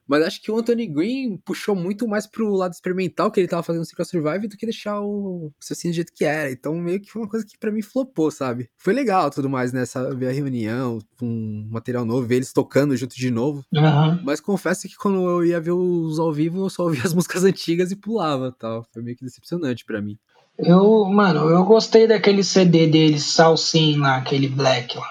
Mas 0.06 0.24
acho 0.24 0.40
que 0.40 0.50
o 0.50 0.58
Anthony 0.58 0.86
Green 0.86 1.36
puxou 1.44 1.74
muito 1.74 2.06
mais 2.06 2.26
pro 2.26 2.54
lado 2.54 2.72
experimental 2.72 3.30
que 3.30 3.40
ele 3.40 3.48
tava 3.48 3.62
fazendo 3.62 3.80
no 3.80 3.86
Secret 3.86 4.04
Survive 4.06 4.48
do 4.48 4.56
que 4.56 4.66
deixar 4.66 5.00
o 5.00 5.52
Assassino 5.60 5.92
do 5.92 5.96
jeito 5.96 6.12
que 6.14 6.24
era. 6.24 6.50
Então 6.50 6.74
meio 6.74 7.00
que 7.00 7.10
foi 7.10 7.22
uma 7.22 7.28
coisa 7.28 7.44
que 7.44 7.58
pra 7.58 7.72
mim 7.72 7.82
flopou, 7.82 8.30
sabe? 8.30 8.68
Foi 8.76 8.92
legal 8.92 9.30
tudo 9.30 9.50
mais, 9.50 9.72
né? 9.72 9.84
Ver 10.16 10.28
a 10.28 10.32
reunião 10.32 10.98
com 11.18 11.26
um 11.26 11.68
material 11.70 12.04
novo, 12.04 12.26
ver 12.26 12.36
eles 12.36 12.52
tocando 12.52 12.96
junto 12.96 13.16
de 13.16 13.30
novo. 13.30 13.64
Aham. 13.74 14.20
Mas 14.24 14.40
confesso 14.40 14.88
que 14.88 14.96
quando 14.96 15.28
eu 15.28 15.44
ia 15.44 15.60
ver 15.60 15.72
os 15.72 16.18
ao 16.18 16.32
vivo, 16.32 16.64
eu 16.64 16.70
só 16.70 16.84
ouvia 16.84 17.02
as 17.02 17.12
músicas 17.14 17.44
antigas 17.44 17.90
e 17.90 17.96
pulava 17.96 18.54
tal. 18.56 18.86
Foi 18.92 19.02
meio 19.02 19.16
que 19.16 19.24
decepcionante 19.24 19.84
pra 19.84 20.00
mim. 20.00 20.16
Eu, 20.58 21.04
mano, 21.04 21.50
eu 21.50 21.64
gostei 21.64 22.06
daquele 22.06 22.42
CD 22.42 22.86
dele, 22.86 23.18
Salsin 23.18 23.98
lá, 23.98 24.16
aquele 24.16 24.48
Black 24.48 24.96
lá. 24.96 25.10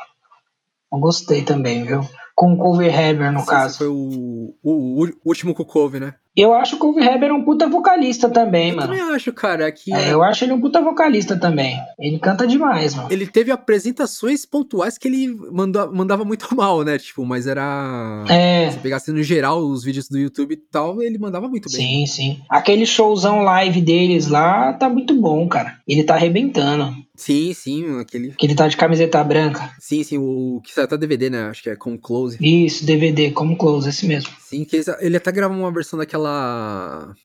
Eu 0.92 1.00
gostei 1.00 1.44
também, 1.44 1.86
viu? 1.86 2.02
Com 2.36 2.54
o 2.54 2.58
Cover 2.58 2.94
Heber, 2.94 3.32
no 3.32 3.46
caso. 3.46 3.78
Foi 3.78 3.88
o, 3.88 4.54
o, 4.62 5.06
o 5.06 5.10
último 5.24 5.56
Kukove, 5.56 6.00
né? 6.00 6.16
Eu 6.36 6.54
acho 6.54 6.78
que 6.78 6.86
o 6.86 7.00
Heber 7.00 7.30
é 7.30 7.34
um 7.34 7.44
puta 7.44 7.68
vocalista 7.68 8.30
também, 8.30 8.70
eu 8.72 8.76
mano. 8.76 8.88
também 8.90 9.02
acho, 9.16 9.32
cara, 9.32 9.72
que 9.72 9.94
É, 9.94 10.12
eu 10.12 10.22
acho 10.24 10.44
ele 10.44 10.54
um 10.54 10.60
puta 10.60 10.82
vocalista 10.82 11.38
também. 11.38 11.78
Ele 12.00 12.20
canta 12.20 12.46
demais, 12.46 12.94
mano. 12.94 13.08
ele 13.12 13.26
teve 13.26 13.52
apresentações 13.52 14.46
pontuais 14.46 14.98
que 14.98 15.08
ele 15.08 15.28
manda, 15.52 15.88
mandava 15.88 16.26
muito 16.26 16.48
mal, 16.56 16.84
né? 16.84 16.98
Tipo, 16.98 17.26
mas 17.26 17.48
era. 17.48 18.26
É, 18.30 18.70
Se 18.72 18.80
pegasse 18.80 19.12
no 19.12 19.24
geral 19.24 19.60
os 19.60 19.84
vídeos 19.84 20.10
do 20.10 20.18
YouTube 20.18 20.54
e 20.54 20.58
tal, 20.58 21.02
ele 21.02 21.18
mandava 21.18 21.48
muito 21.48 21.70
bem. 21.72 21.80
sim, 21.80 22.06
sim. 22.08 22.40
Aquele 22.50 22.86
showzão 22.86 23.42
live 23.42 23.82
deles 23.82 24.28
lá 24.28 24.74
tá 24.74 24.90
muito 24.90 25.14
bom, 25.20 25.48
cara. 25.48 25.78
Ele 25.88 26.04
tá 26.04 26.16
arrebentando. 26.16 26.94
Sim, 27.18 27.54
sim, 27.54 27.98
aquele. 28.00 28.34
Que 28.38 28.46
ele 28.46 28.56
tá 28.56 28.68
de 28.68 28.76
camiseta 28.76 29.24
branca. 29.24 29.72
Sim, 29.80 30.04
sim, 30.04 30.18
o 30.18 30.60
que 30.62 30.74
saiu 30.74 30.84
até 30.84 30.98
DVD, 30.98 31.30
né? 31.30 31.44
Acho 31.46 31.64
que 31.64 31.70
é 31.70 31.76
com 31.76 31.98
Close. 31.98 32.38
Isso, 32.42 32.86
DVD, 32.86 33.32
como 33.32 33.56
close, 33.58 33.88
esse 33.88 34.06
mesmo. 34.06 34.30
Sim, 34.42 34.66
que 34.66 34.76
eles- 34.76 34.88
ele 35.00 35.16
até 35.16 35.32
gravou 35.32 35.58
uma 35.58 35.72
versão 35.72 35.98
daquela 35.98 36.25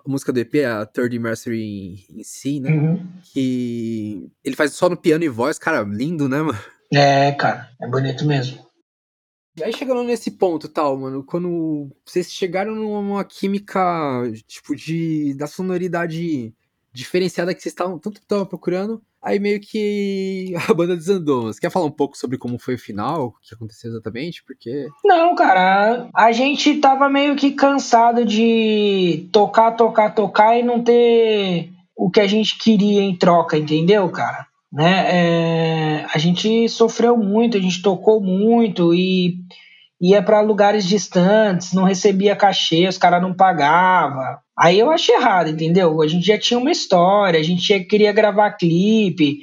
música 0.07 0.33
do 0.33 0.41
EP, 0.41 0.57
a 0.67 0.85
Third 0.87 1.19
Mercury 1.19 2.07
em 2.11 2.23
si, 2.23 2.61
né? 2.61 2.71
Uhum. 2.71 3.07
Que 3.33 4.31
ele 4.45 4.57
faz 4.57 4.73
só 4.73 4.89
no 4.89 4.97
piano 4.97 5.25
e 5.25 5.29
voz, 5.29 5.59
cara, 5.59 5.83
lindo, 5.83 6.29
né, 6.29 6.43
mano? 6.43 6.59
É, 6.93 7.33
cara, 7.33 7.71
é 7.81 7.89
bonito 7.89 8.27
mesmo. 8.27 8.65
E 9.57 9.65
aí 9.65 9.73
chegando 9.73 10.03
nesse 10.05 10.31
ponto, 10.31 10.69
tal, 10.69 10.97
mano, 10.97 11.25
quando 11.25 11.91
vocês 12.05 12.33
chegaram 12.33 12.75
numa 12.75 13.25
química, 13.25 13.81
tipo, 14.47 14.75
de 14.75 15.35
da 15.35 15.47
sonoridade 15.47 16.55
diferenciada 16.93 17.55
que 17.55 17.61
vocês 17.61 17.73
estavam 17.73 17.99
tanto 17.99 18.21
estavam 18.21 18.47
procurando, 18.47 19.03
aí 19.23 19.39
meio 19.39 19.61
que 19.61 20.55
a 20.69 20.75
banda 20.75 20.97
desandou. 20.97 21.45
Você 21.45 21.61
quer 21.61 21.71
falar 21.71 21.87
um 21.87 21.91
pouco 21.91 22.17
sobre 22.17 22.39
como 22.39 22.59
foi 22.59 22.75
o 22.75 22.79
final, 22.79 23.27
o 23.27 23.33
que 23.43 23.55
aconteceu 23.55 23.91
exatamente? 23.91 24.43
Porque 24.45 24.89
Não, 25.05 25.35
cara, 25.35 26.09
a 26.15 26.33
gente 26.33 26.79
tava 26.79 27.09
meio 27.09 27.37
que 27.37 27.53
cansado 27.53 28.25
de 28.25 29.29
tocar, 29.33 29.73
tocar, 29.73 30.15
tocar 30.15 30.59
e 30.59 30.63
não 30.63 30.83
ter 30.83 31.71
o 31.97 32.11
que 32.11 32.21
a 32.21 32.27
gente 32.27 32.57
queria 32.57 33.03
em 33.03 33.17
troca, 33.17 33.59
entendeu, 33.59 34.09
cara? 34.09 34.47
Né? 34.73 35.05
É, 35.09 36.07
a 36.15 36.19
gente 36.19 36.69
sofreu 36.69 37.17
muito, 37.17 37.59
a 37.59 37.61
gente 37.61 37.83
tocou 37.83 38.21
muito 38.21 38.95
e 38.95 39.35
ia 40.01 40.23
para 40.23 40.41
lugares 40.41 40.87
distantes, 40.87 41.75
não 41.75 41.85
recebia 41.85 42.35
cachê, 42.35 42.89
os 42.89 42.97
caras 42.97 43.21
não 43.21 43.35
pagavam. 43.35 44.39
Aí 44.61 44.79
eu 44.79 44.91
achei 44.91 45.15
errado, 45.15 45.49
entendeu? 45.49 46.03
A 46.03 46.07
gente 46.07 46.27
já 46.27 46.39
tinha 46.39 46.59
uma 46.59 46.71
história, 46.71 47.41
a 47.41 47.43
gente 47.43 47.67
já 47.67 47.83
queria 47.83 48.13
gravar 48.13 48.53
clipe, 48.53 49.39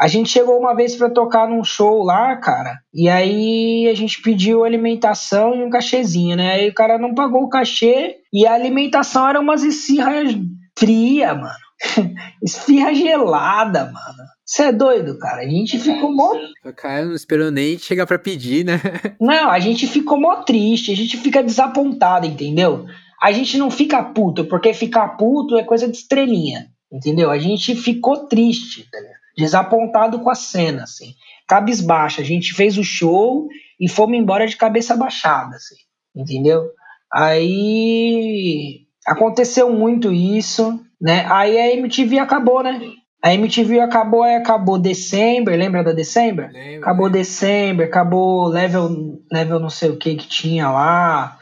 a 0.00 0.08
gente 0.08 0.30
chegou 0.30 0.58
uma 0.58 0.74
vez 0.74 0.96
pra 0.96 1.10
tocar 1.10 1.46
num 1.46 1.62
show 1.62 2.02
lá, 2.02 2.34
cara, 2.36 2.78
e 2.92 3.08
aí 3.08 3.86
a 3.88 3.94
gente 3.94 4.22
pediu 4.22 4.64
alimentação 4.64 5.54
e 5.54 5.62
um 5.62 5.68
cachezinho, 5.68 6.36
né? 6.36 6.54
Aí 6.54 6.68
o 6.70 6.74
cara 6.74 6.98
não 6.98 7.14
pagou 7.14 7.42
o 7.42 7.48
cachê 7.50 8.16
e 8.32 8.46
a 8.46 8.54
alimentação 8.54 9.28
era 9.28 9.38
umas 9.38 9.62
esfirras 9.62 10.34
fria, 10.78 11.34
mano. 11.34 11.54
Esfirra 12.42 12.94
gelada, 12.94 13.84
mano. 13.84 14.28
Você 14.44 14.64
é 14.64 14.72
doido, 14.72 15.18
cara? 15.18 15.42
A 15.42 15.48
gente 15.48 15.78
ficou 15.78 16.14
mó. 16.14 16.32
o 16.64 16.72
cara 16.72 17.04
não 17.04 17.14
esperou 17.14 17.50
nem 17.50 17.78
chegar 17.78 18.06
pra 18.06 18.18
pedir, 18.18 18.64
né? 18.64 18.80
Não, 19.20 19.50
a 19.50 19.58
gente 19.58 19.86
ficou 19.86 20.18
mó 20.18 20.36
triste, 20.36 20.92
a 20.92 20.96
gente 20.96 21.16
fica 21.16 21.42
desapontado, 21.42 22.26
entendeu? 22.26 22.86
A 23.22 23.30
gente 23.30 23.56
não 23.56 23.70
fica 23.70 24.02
puto, 24.02 24.44
porque 24.46 24.74
ficar 24.74 25.16
puto 25.16 25.56
é 25.56 25.64
coisa 25.64 25.88
de 25.88 25.96
estrelinha, 25.96 26.66
entendeu? 26.90 27.30
A 27.30 27.38
gente 27.38 27.74
ficou 27.76 28.26
triste, 28.26 28.88
tá 28.90 28.98
desapontado 29.36 30.18
com 30.20 30.30
a 30.30 30.34
cena, 30.34 30.82
assim. 30.82 31.14
Cabisbaixa, 31.46 32.20
a 32.20 32.24
gente 32.24 32.52
fez 32.52 32.76
o 32.76 32.84
show 32.84 33.46
e 33.80 33.88
fomos 33.88 34.18
embora 34.18 34.46
de 34.46 34.56
cabeça 34.56 34.96
baixada, 34.96 35.56
assim, 35.56 35.76
entendeu? 36.14 36.68
Aí 37.12 38.86
aconteceu 39.06 39.72
muito 39.72 40.12
isso 40.12 40.80
né? 41.02 41.26
Aí 41.28 41.58
a 41.58 41.74
MTV 41.74 42.20
acabou, 42.20 42.62
né? 42.62 42.80
A 43.20 43.34
MTV 43.34 43.80
acabou, 43.80 44.22
aí 44.22 44.36
acabou 44.36 44.78
December, 44.78 45.58
lembra 45.58 45.82
da 45.82 45.92
December? 45.92 46.50
Acabou. 46.78 47.10
December, 47.10 47.86
acabou 47.88 48.46
level, 48.46 49.20
level 49.30 49.58
não 49.58 49.70
sei 49.70 49.90
o 49.90 49.96
que 49.96 50.14
que 50.14 50.28
tinha 50.28 50.70
lá. 50.70 51.38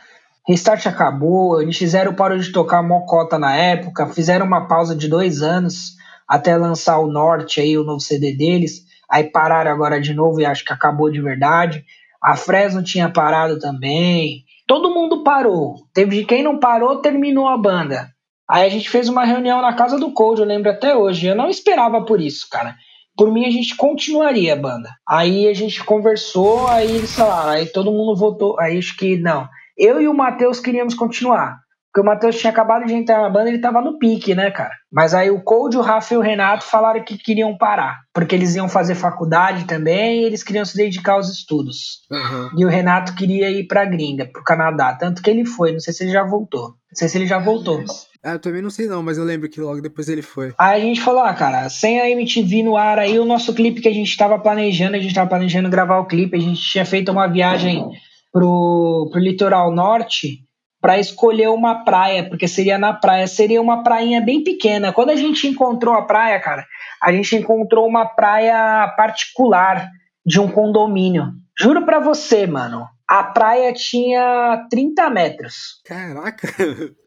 Restart 0.50 0.84
acabou, 0.86 1.62
eles 1.62 1.78
fizeram 1.78 2.12
parou 2.12 2.36
de 2.36 2.50
tocar 2.50 2.82
mocota 2.82 3.38
na 3.38 3.54
época, 3.54 4.08
fizeram 4.08 4.44
uma 4.44 4.66
pausa 4.66 4.96
de 4.96 5.06
dois 5.06 5.42
anos 5.42 5.94
até 6.26 6.56
lançar 6.56 6.98
o 6.98 7.06
Norte 7.06 7.60
aí, 7.60 7.78
o 7.78 7.84
novo 7.84 8.00
CD 8.00 8.32
deles. 8.32 8.80
Aí 9.08 9.24
pararam 9.24 9.70
agora 9.70 10.00
de 10.00 10.12
novo 10.12 10.40
e 10.40 10.44
acho 10.44 10.64
que 10.64 10.72
acabou 10.72 11.08
de 11.08 11.20
verdade. 11.20 11.84
A 12.20 12.34
Fresno 12.34 12.82
tinha 12.82 13.08
parado 13.08 13.60
também. 13.60 14.44
Todo 14.66 14.92
mundo 14.92 15.22
parou. 15.22 15.76
Teve 15.94 16.16
de 16.16 16.24
quem 16.24 16.42
não 16.42 16.58
parou, 16.58 17.00
terminou 17.00 17.46
a 17.46 17.56
banda. 17.56 18.08
Aí 18.48 18.66
a 18.66 18.68
gente 18.68 18.90
fez 18.90 19.08
uma 19.08 19.24
reunião 19.24 19.62
na 19.62 19.74
casa 19.74 20.00
do 20.00 20.12
Cold, 20.12 20.40
eu 20.40 20.46
lembro 20.46 20.68
até 20.68 20.96
hoje. 20.96 21.28
Eu 21.28 21.36
não 21.36 21.48
esperava 21.48 22.04
por 22.04 22.20
isso, 22.20 22.48
cara. 22.50 22.74
Por 23.16 23.32
mim, 23.32 23.44
a 23.44 23.50
gente 23.50 23.76
continuaria 23.76 24.54
a 24.54 24.56
banda. 24.56 24.90
Aí 25.08 25.46
a 25.46 25.54
gente 25.54 25.84
conversou, 25.84 26.66
aí 26.66 26.90
eles 26.90 27.14
falaram, 27.14 27.50
aí 27.50 27.66
todo 27.66 27.92
mundo 27.92 28.16
votou. 28.16 28.58
Aí 28.58 28.76
acho 28.78 28.96
que 28.96 29.16
não. 29.16 29.48
Eu 29.80 29.98
e 29.98 30.06
o 30.06 30.12
Matheus 30.12 30.60
queríamos 30.60 30.92
continuar. 30.92 31.58
Porque 31.90 32.06
o 32.06 32.08
Matheus 32.08 32.38
tinha 32.38 32.52
acabado 32.52 32.86
de 32.86 32.94
entrar 32.94 33.20
na 33.20 33.30
banda, 33.30 33.48
ele 33.48 33.58
tava 33.58 33.80
no 33.80 33.98
pique, 33.98 34.32
né, 34.32 34.48
cara? 34.50 34.70
Mas 34.92 35.12
aí 35.12 35.28
o 35.28 35.42
Cold, 35.42 35.76
o 35.76 35.80
Rafa 35.80 36.14
e 36.14 36.16
o 36.16 36.20
Renato 36.20 36.64
falaram 36.64 37.02
que 37.02 37.18
queriam 37.18 37.56
parar. 37.56 38.02
Porque 38.14 38.34
eles 38.34 38.54
iam 38.54 38.68
fazer 38.68 38.94
faculdade 38.94 39.64
também 39.64 40.20
e 40.20 40.24
eles 40.24 40.44
queriam 40.44 40.64
se 40.64 40.76
dedicar 40.76 41.14
aos 41.14 41.28
estudos. 41.28 42.02
Aham. 42.12 42.50
E 42.56 42.64
o 42.64 42.68
Renato 42.68 43.14
queria 43.16 43.50
ir 43.50 43.66
pra 43.66 43.84
gringa, 43.86 44.26
pro 44.26 44.44
Canadá. 44.44 44.94
Tanto 44.94 45.20
que 45.20 45.30
ele 45.30 45.44
foi, 45.44 45.72
não 45.72 45.80
sei 45.80 45.92
se 45.92 46.04
ele 46.04 46.12
já 46.12 46.22
voltou. 46.22 46.68
Não 46.68 46.94
sei 46.94 47.08
se 47.08 47.18
ele 47.18 47.26
já 47.26 47.40
voltou. 47.40 47.82
Ah, 48.22 48.32
eu 48.32 48.38
também 48.38 48.62
não 48.62 48.70
sei 48.70 48.86
não, 48.86 49.02
mas 49.02 49.18
eu 49.18 49.24
lembro 49.24 49.48
que 49.48 49.60
logo 49.60 49.80
depois 49.80 50.08
ele 50.08 50.22
foi. 50.22 50.52
Aí 50.58 50.80
a 50.80 50.84
gente 50.84 51.00
falou, 51.00 51.22
ah, 51.22 51.34
cara, 51.34 51.68
sem 51.70 52.00
a 52.00 52.08
MTV 52.10 52.62
no 52.62 52.76
ar 52.76 52.98
aí, 52.98 53.18
o 53.18 53.24
nosso 53.24 53.52
clipe 53.52 53.80
que 53.80 53.88
a 53.88 53.94
gente 53.94 54.16
tava 54.16 54.38
planejando, 54.38 54.94
a 54.94 55.00
gente 55.00 55.14
tava 55.14 55.28
planejando 55.28 55.70
gravar 55.70 55.98
o 55.98 56.06
clipe, 56.06 56.36
a 56.36 56.40
gente 56.40 56.60
tinha 56.60 56.84
feito 56.84 57.10
uma 57.10 57.26
viagem 57.26 57.88
pro, 58.32 59.10
litoral 59.14 59.72
norte 59.72 60.40
para 60.80 60.98
escolher 60.98 61.48
uma 61.48 61.84
praia, 61.84 62.26
porque 62.28 62.48
seria 62.48 62.78
na 62.78 62.92
praia, 62.92 63.26
seria 63.26 63.60
uma 63.60 63.82
prainha 63.82 64.20
bem 64.20 64.42
pequena. 64.42 64.92
Quando 64.92 65.10
a 65.10 65.16
gente 65.16 65.46
encontrou 65.46 65.94
a 65.94 66.02
praia, 66.02 66.40
cara, 66.40 66.66
a 67.02 67.12
gente 67.12 67.36
encontrou 67.36 67.86
uma 67.86 68.06
praia 68.06 68.88
particular 68.96 69.90
de 70.24 70.40
um 70.40 70.50
condomínio. 70.50 71.32
Juro 71.58 71.84
pra 71.84 72.00
você, 72.00 72.46
mano. 72.46 72.86
A 73.10 73.24
praia 73.24 73.72
tinha 73.72 74.68
30 74.70 75.10
metros. 75.10 75.80
Caraca, 75.84 76.48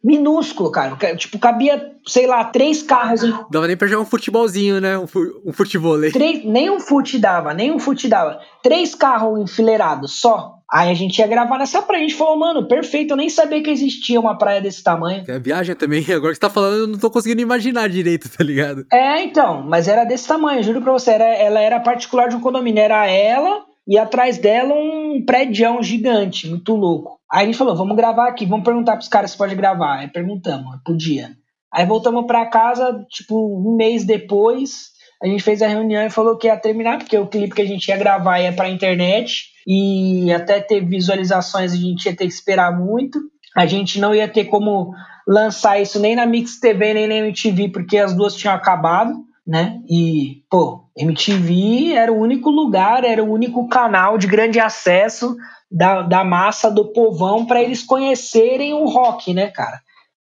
Minúsculo, 0.03 0.69
cara. 0.69 0.97
Tipo, 1.15 1.39
cabia, 1.39 1.93
sei 2.05 2.27
lá, 2.27 2.43
três 2.43 2.83
carros 2.83 3.23
em 3.23 3.33
dava 3.49 3.67
nem 3.67 3.77
pra 3.77 3.87
jogar 3.87 4.01
um 4.01 4.05
futebolzinho, 4.05 4.81
né? 4.81 4.97
Um, 4.97 5.07
fu 5.07 5.21
um. 5.45 6.11
Três, 6.11 6.43
nem 6.43 6.69
um 6.69 6.81
fute 6.81 7.17
dava, 7.17 7.53
nem 7.53 7.71
um 7.71 7.79
fute 7.79 8.09
dava. 8.09 8.37
Três 8.61 8.93
carros 8.93 9.39
enfileirados 9.39 10.19
só. 10.19 10.55
Aí 10.69 10.91
a 10.91 10.93
gente 10.93 11.19
ia 11.19 11.27
gravar 11.27 11.57
nessa 11.57 11.81
praia. 11.81 12.03
A 12.03 12.07
gente 12.09 12.17
falou, 12.17 12.37
mano, 12.37 12.67
perfeito. 12.67 13.11
Eu 13.11 13.17
nem 13.17 13.29
sabia 13.29 13.63
que 13.63 13.69
existia 13.69 14.19
uma 14.19 14.37
praia 14.37 14.59
desse 14.59 14.83
tamanho. 14.83 15.23
É 15.25 15.39
viagem 15.39 15.73
também, 15.73 16.03
agora 16.11 16.33
que 16.33 16.35
você 16.35 16.41
tá 16.41 16.49
falando, 16.49 16.79
eu 16.79 16.87
não 16.87 16.99
tô 16.99 17.09
conseguindo 17.09 17.41
imaginar 17.41 17.87
direito, 17.87 18.27
tá 18.29 18.43
ligado? 18.43 18.85
É, 18.91 19.23
então, 19.23 19.63
mas 19.63 19.87
era 19.87 20.03
desse 20.03 20.27
tamanho, 20.27 20.63
juro 20.63 20.81
pra 20.81 20.91
você. 20.91 21.11
Era, 21.11 21.23
ela 21.23 21.61
era 21.61 21.79
particular 21.79 22.27
de 22.27 22.35
um 22.35 22.41
condomínio. 22.41 22.81
Era 22.81 23.09
ela 23.09 23.63
e 23.87 23.97
atrás 23.97 24.37
dela 24.37 24.73
um 24.73 25.23
prédio 25.25 25.81
gigante, 25.81 26.49
muito 26.49 26.75
louco. 26.75 27.19
Aí 27.31 27.43
a 27.43 27.45
gente 27.45 27.57
falou, 27.57 27.75
vamos 27.75 27.95
gravar 27.95 28.27
aqui, 28.27 28.45
vamos 28.45 28.65
perguntar 28.65 28.95
pros 28.95 29.07
caras 29.07 29.31
se 29.31 29.37
pode 29.37 29.55
gravar. 29.55 29.99
Aí 29.99 30.07
perguntamos, 30.07 30.77
podia. 30.85 31.31
Aí 31.71 31.85
voltamos 31.85 32.25
pra 32.25 32.45
casa, 32.45 33.03
tipo, 33.09 33.35
um 33.35 33.75
mês 33.75 34.05
depois, 34.05 34.91
a 35.21 35.27
gente 35.27 35.41
fez 35.41 35.61
a 35.61 35.67
reunião 35.67 36.05
e 36.05 36.09
falou 36.09 36.37
que 36.37 36.47
ia 36.47 36.57
terminar, 36.57 36.99
porque 36.99 37.17
o 37.17 37.27
clipe 37.27 37.55
que 37.55 37.61
a 37.61 37.67
gente 37.67 37.87
ia 37.87 37.97
gravar 37.97 38.39
ia 38.39 38.53
pra 38.53 38.69
internet, 38.69 39.53
e 39.65 40.31
até 40.31 40.59
ter 40.59 40.85
visualizações 40.85 41.73
a 41.73 41.77
gente 41.77 42.05
ia 42.05 42.15
ter 42.15 42.27
que 42.27 42.33
esperar 42.33 42.77
muito. 42.77 43.19
A 43.55 43.65
gente 43.65 43.99
não 43.99 44.13
ia 44.13 44.27
ter 44.27 44.45
como 44.45 44.93
lançar 45.27 45.81
isso 45.81 45.99
nem 45.99 46.15
na 46.15 46.25
Mix 46.25 46.59
TV, 46.59 46.93
nem 46.93 47.07
na 47.07 47.15
MTV, 47.15 47.69
porque 47.69 47.97
as 47.97 48.13
duas 48.13 48.35
tinham 48.35 48.53
acabado, 48.53 49.13
né? 49.45 49.81
E, 49.89 50.43
pô, 50.49 50.85
MTV 50.97 51.93
era 51.93 52.11
o 52.11 52.19
único 52.19 52.49
lugar, 52.49 53.03
era 53.03 53.23
o 53.23 53.31
único 53.31 53.67
canal 53.67 54.17
de 54.17 54.27
grande 54.27 54.59
acesso 54.59 55.35
da, 55.69 56.01
da 56.01 56.23
massa 56.23 56.71
do 56.71 56.93
povão 56.93 57.45
para 57.45 57.61
eles 57.61 57.83
conhecerem 57.83 58.73
o 58.73 58.85
rock, 58.85 59.33
né, 59.33 59.47
cara? 59.47 59.81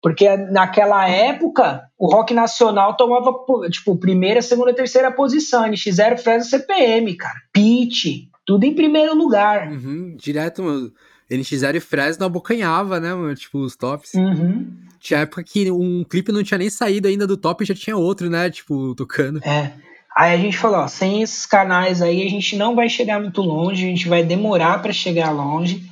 Porque 0.02 0.36
naquela 0.36 1.08
época, 1.08 1.84
o 1.98 2.08
rock 2.08 2.34
nacional 2.34 2.98
tomava, 2.98 3.34
tipo, 3.70 3.98
primeira, 3.98 4.42
segunda, 4.42 4.74
terceira 4.74 5.10
posição. 5.10 5.64
NX0, 5.64 6.18
Fresno, 6.18 6.50
CPM, 6.50 7.16
cara. 7.16 7.40
Pitch, 7.54 8.28
tudo 8.46 8.66
em 8.66 8.76
primeiro 8.76 9.16
lugar. 9.16 9.72
Uhum, 9.72 10.18
direto, 10.20 10.62
mano. 10.62 10.92
NX0 11.30 11.76
e 11.76 11.80
Fresno 11.80 12.26
abocanhava, 12.26 13.00
né, 13.00 13.14
mano? 13.14 13.36
Tipo, 13.36 13.60
os 13.60 13.76
tops. 13.76 14.14
Uhum. 14.14 14.72
Tinha 15.00 15.22
época 15.22 15.44
que 15.44 15.70
um 15.70 16.04
clipe 16.04 16.32
não 16.32 16.44
tinha 16.44 16.58
nem 16.58 16.70
saído 16.70 17.08
ainda 17.08 17.28
do 17.28 17.38
top 17.38 17.64
e 17.64 17.68
já 17.68 17.76
tinha 17.76 17.98
outro, 17.98 18.30
né? 18.30 18.50
Tipo, 18.50 18.96
tocando. 18.96 19.40
É. 19.44 19.74
Aí 20.16 20.34
a 20.34 20.38
gente 20.38 20.58
falou, 20.58 20.80
ó, 20.80 20.88
sem 20.88 21.24
esses 21.24 21.46
canais 21.46 22.02
aí 22.02 22.26
a 22.26 22.30
gente 22.30 22.56
não 22.56 22.76
vai 22.76 22.88
chegar 22.88 23.20
muito 23.20 23.42
longe, 23.42 23.86
a 23.86 23.90
gente 23.90 24.08
vai 24.08 24.24
demorar 24.24 24.80
para 24.82 24.94
chegar 24.94 25.32
longe. 25.32 25.84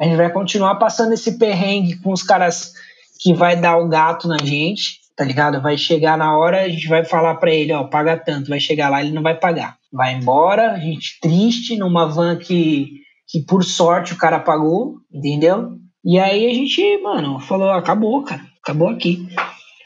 A 0.00 0.04
gente 0.04 0.16
vai 0.16 0.30
continuar 0.32 0.76
passando 0.76 1.12
esse 1.12 1.38
perrengue 1.38 1.96
com 2.00 2.12
os 2.12 2.22
caras 2.22 2.72
que 3.20 3.34
vai 3.34 3.56
dar 3.56 3.76
o 3.76 3.88
gato 3.88 4.28
na 4.28 4.38
gente, 4.38 5.00
tá 5.14 5.24
ligado? 5.24 5.60
Vai 5.60 5.76
chegar 5.76 6.16
na 6.16 6.36
hora, 6.36 6.62
a 6.62 6.68
gente 6.68 6.88
vai 6.88 7.04
falar 7.04 7.36
para 7.36 7.52
ele, 7.52 7.72
ó, 7.72 7.84
paga 7.84 8.16
tanto, 8.16 8.48
vai 8.48 8.60
chegar 8.60 8.88
lá, 8.88 9.02
ele 9.02 9.12
não 9.12 9.22
vai 9.22 9.34
pagar. 9.34 9.76
Vai 9.92 10.14
embora, 10.14 10.72
a 10.72 10.78
gente 10.78 11.18
triste 11.20 11.76
numa 11.76 12.06
van 12.06 12.36
que 12.36 13.05
que 13.28 13.40
por 13.40 13.64
sorte 13.64 14.12
o 14.12 14.18
cara 14.18 14.38
pagou, 14.38 14.96
entendeu? 15.12 15.72
E 16.04 16.18
aí 16.18 16.48
a 16.48 16.54
gente, 16.54 17.02
mano, 17.02 17.40
falou, 17.40 17.70
acabou, 17.70 18.22
cara, 18.22 18.42
acabou 18.62 18.88
aqui. 18.88 19.26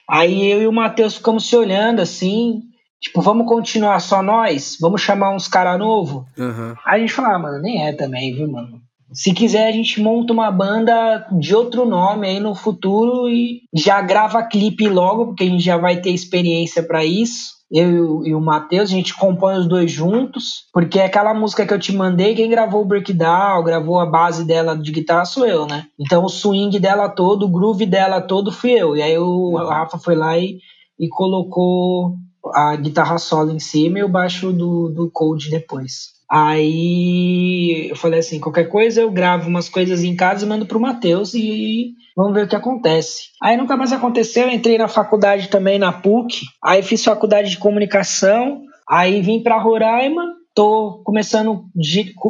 Aí 0.08 0.46
eu 0.50 0.62
e 0.62 0.66
o 0.66 0.72
Matheus 0.72 1.16
ficamos 1.16 1.48
se 1.48 1.56
olhando 1.56 2.00
assim, 2.00 2.60
tipo, 3.00 3.22
vamos 3.22 3.46
continuar 3.46 4.00
só 4.00 4.22
nós? 4.22 4.76
Vamos 4.80 5.00
chamar 5.00 5.34
uns 5.34 5.48
cara 5.48 5.78
novo? 5.78 6.26
Uhum. 6.36 6.74
Aí 6.84 6.96
a 6.96 6.98
gente 6.98 7.12
falou, 7.12 7.30
ah, 7.30 7.38
mano, 7.38 7.62
nem 7.62 7.86
é 7.86 7.92
também, 7.92 8.34
viu, 8.34 8.50
mano? 8.50 8.80
Se 9.12 9.32
quiser, 9.32 9.66
a 9.66 9.72
gente 9.72 10.00
monta 10.00 10.32
uma 10.32 10.50
banda 10.52 11.26
de 11.32 11.54
outro 11.54 11.84
nome 11.84 12.28
aí 12.28 12.38
no 12.38 12.54
futuro 12.54 13.28
e 13.28 13.62
já 13.74 14.00
grava 14.00 14.42
clipe 14.42 14.88
logo, 14.88 15.26
porque 15.26 15.44
a 15.44 15.48
gente 15.48 15.64
já 15.64 15.76
vai 15.76 16.00
ter 16.00 16.10
experiência 16.10 16.82
para 16.82 17.04
isso. 17.04 17.59
Eu 17.70 18.26
e 18.26 18.34
o 18.34 18.40
Matheus, 18.40 18.90
a 18.90 18.92
gente 18.92 19.14
compõe 19.14 19.56
os 19.56 19.68
dois 19.68 19.92
juntos, 19.92 20.64
porque 20.72 20.98
é 20.98 21.04
aquela 21.04 21.32
música 21.32 21.64
que 21.64 21.72
eu 21.72 21.78
te 21.78 21.94
mandei, 21.94 22.34
quem 22.34 22.50
gravou 22.50 22.82
o 22.82 22.84
breakdown, 22.84 23.62
gravou 23.62 24.00
a 24.00 24.06
base 24.06 24.44
dela 24.44 24.76
de 24.76 24.90
guitarra 24.90 25.24
sou 25.24 25.46
eu, 25.46 25.66
né? 25.66 25.86
Então 25.98 26.24
o 26.24 26.28
swing 26.28 26.80
dela 26.80 27.08
todo, 27.08 27.46
o 27.46 27.48
groove 27.48 27.86
dela 27.86 28.20
todo 28.20 28.50
fui 28.50 28.72
eu. 28.72 28.96
E 28.96 29.02
aí 29.02 29.16
o 29.16 29.54
Rafa 29.56 29.98
foi 29.98 30.16
lá 30.16 30.36
e, 30.36 30.58
e 30.98 31.08
colocou 31.08 32.16
a 32.52 32.74
guitarra 32.74 33.18
solo 33.18 33.52
em 33.52 33.60
cima 33.60 34.00
e 34.00 34.04
o 34.04 34.08
baixo 34.08 34.52
do, 34.52 34.88
do 34.88 35.10
Cold 35.10 35.48
depois. 35.48 36.19
Aí 36.30 37.88
eu 37.90 37.96
falei 37.96 38.20
assim, 38.20 38.38
qualquer 38.38 38.68
coisa 38.68 39.00
eu 39.00 39.10
gravo 39.10 39.48
umas 39.48 39.68
coisas 39.68 40.04
em 40.04 40.14
casa 40.14 40.44
e 40.44 40.48
mando 40.48 40.64
pro 40.64 40.78
Matheus 40.78 41.34
e 41.34 41.94
vamos 42.16 42.32
ver 42.32 42.44
o 42.44 42.48
que 42.48 42.54
acontece. 42.54 43.30
Aí 43.42 43.56
nunca 43.56 43.76
mais 43.76 43.92
aconteceu, 43.92 44.44
eu 44.44 44.52
entrei 44.52 44.78
na 44.78 44.86
faculdade 44.86 45.48
também 45.48 45.76
na 45.76 45.90
PUC, 45.90 46.42
aí 46.62 46.84
fiz 46.84 47.02
faculdade 47.02 47.50
de 47.50 47.58
comunicação, 47.58 48.62
aí 48.88 49.20
vim 49.20 49.42
para 49.42 49.60
Roraima, 49.60 50.22
tô 50.54 51.02
começando 51.04 51.64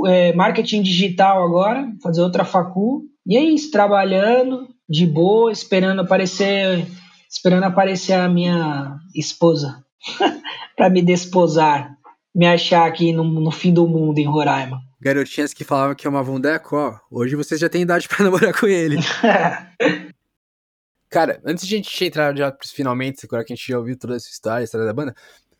é, 0.06 0.32
marketing 0.32 0.80
digital 0.80 1.44
agora, 1.44 1.86
fazer 2.02 2.22
outra 2.22 2.42
facu, 2.42 3.02
e 3.26 3.36
é 3.36 3.42
isso, 3.42 3.70
trabalhando 3.70 4.66
de 4.88 5.06
boa, 5.06 5.52
esperando 5.52 6.00
aparecer, 6.00 6.86
esperando 7.30 7.64
aparecer 7.64 8.14
a 8.14 8.30
minha 8.30 8.96
esposa 9.14 9.84
para 10.74 10.88
me 10.88 11.02
desposar 11.02 11.99
me 12.34 12.46
achar 12.46 12.86
aqui 12.86 13.12
no, 13.12 13.24
no, 13.24 13.50
fim 13.50 13.72
do 13.72 13.86
mundo 13.86 14.18
em 14.18 14.26
Roraima. 14.26 14.80
Garotinhas 15.00 15.52
que 15.52 15.64
falavam 15.64 15.94
que 15.94 16.06
amavam 16.06 16.40
Deco, 16.40 16.76
ó, 16.76 16.98
hoje 17.10 17.34
vocês 17.34 17.60
já 17.60 17.68
têm 17.68 17.82
idade 17.82 18.08
para 18.10 18.24
namorar 18.24 18.58
com 18.58 18.66
ele. 18.66 18.98
Cara, 21.10 21.40
antes 21.44 21.66
de 21.66 21.74
a 21.74 21.78
gente 21.78 22.04
entrar 22.04 22.36
já 22.36 22.52
pros 22.52 22.70
finalmente, 22.70 23.26
agora 23.26 23.44
que 23.44 23.52
a 23.52 23.56
gente 23.56 23.66
já 23.66 23.78
ouviu 23.78 23.98
toda 23.98 24.14
essa 24.14 24.28
história, 24.28 24.60
a 24.60 24.64
história 24.64 24.86
da 24.86 24.92
banda, 24.92 25.14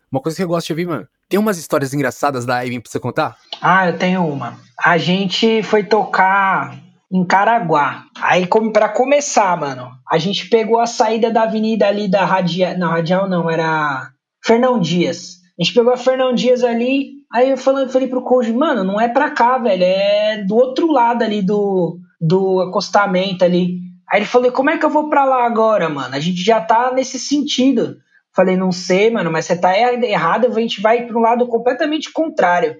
uma 0.09 0.21
coisa 0.21 0.37
que 0.37 0.43
eu 0.43 0.47
gosto 0.47 0.67
de 0.67 0.73
ouvir, 0.73 0.87
mano, 0.87 1.07
tem 1.27 1.39
umas 1.39 1.57
histórias 1.57 1.93
engraçadas 1.93 2.45
da 2.45 2.61
Ivy 2.61 2.79
pra 2.79 2.91
você 2.91 2.99
contar? 2.99 3.37
Ah, 3.61 3.87
eu 3.87 3.97
tenho 3.97 4.25
uma. 4.25 4.57
A 4.81 4.97
gente 4.97 5.61
foi 5.63 5.83
tocar 5.83 6.77
em 7.11 7.25
Caraguá. 7.25 8.05
Aí, 8.21 8.47
como 8.47 8.71
para 8.71 8.87
começar, 8.87 9.57
mano, 9.57 9.91
a 10.09 10.17
gente 10.17 10.47
pegou 10.47 10.79
a 10.79 10.85
saída 10.85 11.29
da 11.29 11.43
avenida 11.43 11.87
ali 11.87 12.09
da 12.09 12.25
Radial, 12.25 12.77
não, 12.77 12.89
Radial 12.89 13.29
não, 13.29 13.49
era 13.49 14.11
Fernão 14.43 14.79
Dias. 14.79 15.40
A 15.61 15.63
gente 15.63 15.75
pegou 15.75 15.93
a 15.93 15.97
Fernão 15.97 16.33
Dias 16.33 16.63
ali, 16.63 17.11
aí 17.31 17.51
eu 17.51 17.57
falei, 17.57 17.87
falei 17.87 18.07
pro 18.07 18.23
coach, 18.23 18.51
mano, 18.51 18.83
não 18.83 18.99
é 18.99 19.07
pra 19.07 19.29
cá, 19.29 19.59
velho, 19.59 19.83
é 19.83 20.43
do 20.43 20.55
outro 20.55 20.91
lado 20.91 21.23
ali 21.23 21.43
do, 21.43 21.99
do 22.19 22.61
acostamento 22.61 23.45
ali. 23.45 23.77
Aí 24.09 24.21
ele 24.21 24.25
falou, 24.25 24.51
como 24.51 24.71
é 24.71 24.79
que 24.79 24.83
eu 24.83 24.89
vou 24.89 25.07
pra 25.07 25.23
lá 25.23 25.45
agora, 25.45 25.87
mano? 25.87 26.15
A 26.15 26.19
gente 26.19 26.43
já 26.43 26.59
tá 26.59 26.91
nesse 26.91 27.19
sentido. 27.19 27.97
Falei, 28.35 28.57
não 28.57 28.71
sei, 28.71 29.11
mano, 29.11 29.31
mas 29.31 29.45
você 29.45 29.55
tá 29.55 29.77
errado, 29.77 30.47
a 30.47 30.59
gente 30.59 30.81
vai 30.81 31.05
para 31.05 31.15
um 31.15 31.21
lado 31.21 31.45
completamente 31.45 32.11
contrário. 32.11 32.77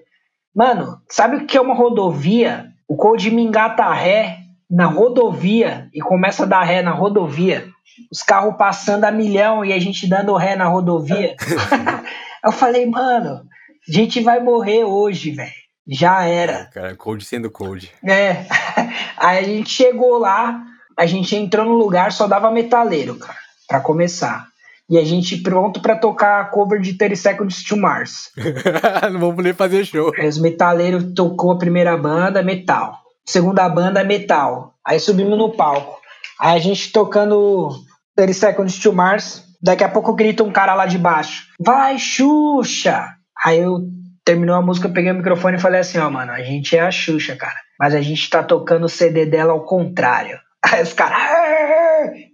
Mano, 0.52 0.98
sabe 1.08 1.36
o 1.36 1.46
que 1.46 1.56
é 1.56 1.60
uma 1.60 1.74
rodovia? 1.74 2.66
O 2.88 2.96
Code 2.96 3.30
me 3.30 3.42
engata 3.44 3.92
ré 3.92 4.38
na 4.68 4.86
rodovia 4.86 5.88
e 5.94 6.00
começa 6.00 6.42
a 6.42 6.46
dar 6.46 6.64
ré 6.64 6.82
na 6.82 6.90
rodovia. 6.90 7.64
Os 8.10 8.24
carros 8.24 8.56
passando 8.56 9.04
a 9.04 9.12
milhão 9.12 9.64
e 9.64 9.72
a 9.72 9.78
gente 9.78 10.08
dando 10.08 10.34
ré 10.34 10.56
na 10.56 10.66
rodovia. 10.66 11.36
eu 12.44 12.52
falei, 12.52 12.86
mano, 12.86 13.42
a 13.88 13.92
gente 13.92 14.20
vai 14.20 14.40
morrer 14.40 14.84
hoje, 14.84 15.30
velho. 15.30 15.50
Já 15.86 16.24
era. 16.24 16.66
Cara, 16.66 16.96
Code 16.96 17.24
sendo 17.24 17.50
Code. 17.50 17.90
É. 18.04 18.46
Aí 19.18 19.38
a 19.38 19.42
gente 19.42 19.70
chegou 19.70 20.18
lá, 20.18 20.62
a 20.96 21.06
gente 21.06 21.34
entrou 21.34 21.64
no 21.64 21.74
lugar, 21.74 22.12
só 22.12 22.26
dava 22.26 22.50
metaleiro, 22.50 23.16
cara, 23.16 23.38
pra 23.68 23.80
começar. 23.80 24.46
E 24.88 24.98
a 24.98 25.04
gente 25.04 25.38
pronto 25.38 25.80
para 25.80 25.96
tocar 25.96 26.40
a 26.40 26.44
cover 26.44 26.80
de 26.80 26.94
30 26.94 27.16
Seconds 27.16 27.64
to 27.64 27.76
Mars. 27.76 28.30
Não 29.10 29.20
vamos 29.20 29.42
nem 29.42 29.54
fazer 29.54 29.84
show. 29.84 30.12
Aí 30.18 30.28
os 30.28 30.38
metaleiros 30.38 31.14
tocou 31.14 31.52
a 31.52 31.58
primeira 31.58 31.96
banda, 31.96 32.42
metal. 32.42 33.00
Segunda 33.24 33.68
banda, 33.68 34.04
metal. 34.04 34.74
Aí 34.86 35.00
subimos 35.00 35.38
no 35.38 35.50
palco. 35.50 35.98
Aí 36.38 36.56
a 36.56 36.60
gente 36.60 36.92
tocando 36.92 37.70
30 38.16 38.32
Seconds 38.32 38.78
to 38.80 38.92
Mars. 38.92 39.44
Daqui 39.62 39.84
a 39.84 39.88
pouco 39.88 40.14
grita 40.14 40.42
um 40.42 40.50
cara 40.50 40.74
lá 40.74 40.86
de 40.86 40.98
baixo. 40.98 41.46
Vai, 41.60 41.98
Xuxa! 41.98 43.16
Aí 43.44 43.60
eu 43.60 43.80
terminou 44.24 44.56
a 44.56 44.62
música, 44.62 44.88
peguei 44.88 45.12
o 45.12 45.14
microfone 45.14 45.56
e 45.56 45.60
falei 45.60 45.80
assim, 45.80 45.98
ó, 45.98 46.10
mano, 46.10 46.32
a 46.32 46.42
gente 46.42 46.76
é 46.76 46.80
a 46.80 46.90
Xuxa, 46.90 47.36
cara. 47.36 47.58
Mas 47.78 47.94
a 47.94 48.00
gente 48.00 48.28
tá 48.28 48.42
tocando 48.42 48.84
o 48.84 48.88
CD 48.88 49.26
dela 49.26 49.52
ao 49.52 49.64
contrário. 49.64 50.38
Aí 50.62 50.82
os 50.82 50.92
caras. 50.92 51.18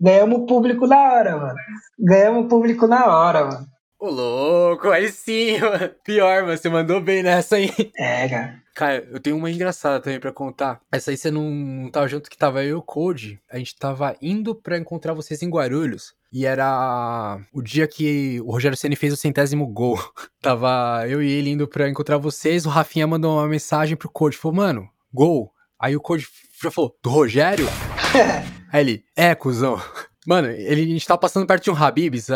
Ganhamos 0.01 0.41
o 0.41 0.47
público 0.47 0.87
na 0.87 0.97
hora, 0.97 1.37
mano. 1.37 1.59
Ganhamos 1.99 2.45
o 2.45 2.49
público 2.49 2.87
na 2.87 3.07
hora, 3.07 3.45
mano. 3.45 3.67
Ô, 4.01 4.11
louco, 4.11 4.91
aí 4.91 5.11
sim, 5.11 5.59
mano. 5.59 5.91
Pior, 6.05 6.45
mano, 6.45 6.57
você 6.57 6.69
mandou 6.69 7.01
bem 7.01 7.23
nessa 7.23 7.57
aí. 7.57 7.71
É, 7.97 8.29
cara. 8.29 8.63
Cara, 8.79 9.09
eu 9.11 9.19
tenho 9.19 9.37
uma 9.37 9.51
engraçada 9.51 9.99
também 9.99 10.21
pra 10.21 10.31
contar. 10.31 10.81
Essa 10.93 11.11
aí 11.11 11.17
você 11.17 11.33
não 11.33 11.91
tava 11.91 12.07
junto 12.07 12.31
que 12.31 12.39
tava 12.39 12.63
eu 12.63 12.69
e 12.69 12.75
o 12.75 12.83
Code. 12.83 13.41
A 13.51 13.59
gente 13.59 13.75
tava 13.75 14.17
indo 14.23 14.55
pra 14.55 14.79
encontrar 14.79 15.15
vocês 15.15 15.43
em 15.43 15.51
Guarulhos. 15.51 16.15
E 16.33 16.47
era 16.47 17.41
o 17.53 17.61
dia 17.61 17.89
que 17.89 18.41
o 18.43 18.53
Rogério 18.53 18.77
Ceni 18.77 18.95
fez 18.95 19.13
o 19.13 19.17
centésimo 19.17 19.67
gol. 19.67 19.99
tava 20.41 21.05
eu 21.09 21.21
e 21.21 21.29
ele 21.29 21.51
indo 21.51 21.67
pra 21.67 21.89
encontrar 21.89 22.19
vocês. 22.19 22.67
O 22.67 22.69
Rafinha 22.69 23.05
mandou 23.05 23.37
uma 23.37 23.49
mensagem 23.49 23.97
pro 23.97 24.09
Code. 24.09 24.37
Falou, 24.37 24.59
mano, 24.59 24.89
gol. 25.13 25.53
Aí 25.77 25.97
o 25.97 26.01
Code 26.01 26.29
já 26.63 26.71
falou, 26.71 26.97
do 27.03 27.11
Rogério? 27.11 27.67
Aí 28.73 28.81
ele, 28.81 29.05
é, 29.17 29.35
cuzão. 29.35 29.83
Mano, 30.29 30.49
ele, 30.49 30.83
a 30.83 30.87
gente 30.89 31.07
tava 31.07 31.19
passando 31.19 31.47
perto 31.47 31.65
de 31.65 31.71
um 31.71 31.75
Habibs, 31.75 32.29
uh, 32.29 32.35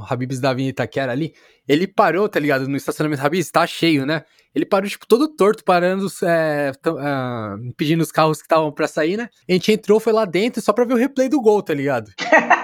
o 0.00 0.06
Habibs 0.08 0.40
da 0.40 0.48
Avenida 0.48 0.70
Itaquera 0.70 1.12
ali. 1.12 1.34
Ele 1.68 1.86
parou, 1.86 2.26
tá 2.26 2.40
ligado? 2.40 2.66
No 2.66 2.74
estacionamento 2.74 3.20
Habibs, 3.20 3.50
tá 3.50 3.66
cheio, 3.66 4.06
né? 4.06 4.24
Ele 4.54 4.64
parou, 4.64 4.88
tipo, 4.88 5.06
todo 5.06 5.28
torto, 5.28 5.62
parando, 5.62 6.06
é, 6.22 6.72
uh, 6.86 7.74
pedindo 7.76 8.00
os 8.00 8.10
carros 8.10 8.38
que 8.38 8.44
estavam 8.44 8.72
pra 8.72 8.88
sair, 8.88 9.18
né? 9.18 9.28
A 9.46 9.52
gente 9.52 9.70
entrou, 9.70 10.00
foi 10.00 10.14
lá 10.14 10.24
dentro 10.24 10.62
só 10.62 10.72
pra 10.72 10.86
ver 10.86 10.94
o 10.94 10.96
replay 10.96 11.28
do 11.28 11.38
gol, 11.38 11.62
tá 11.62 11.74
ligado? 11.74 12.10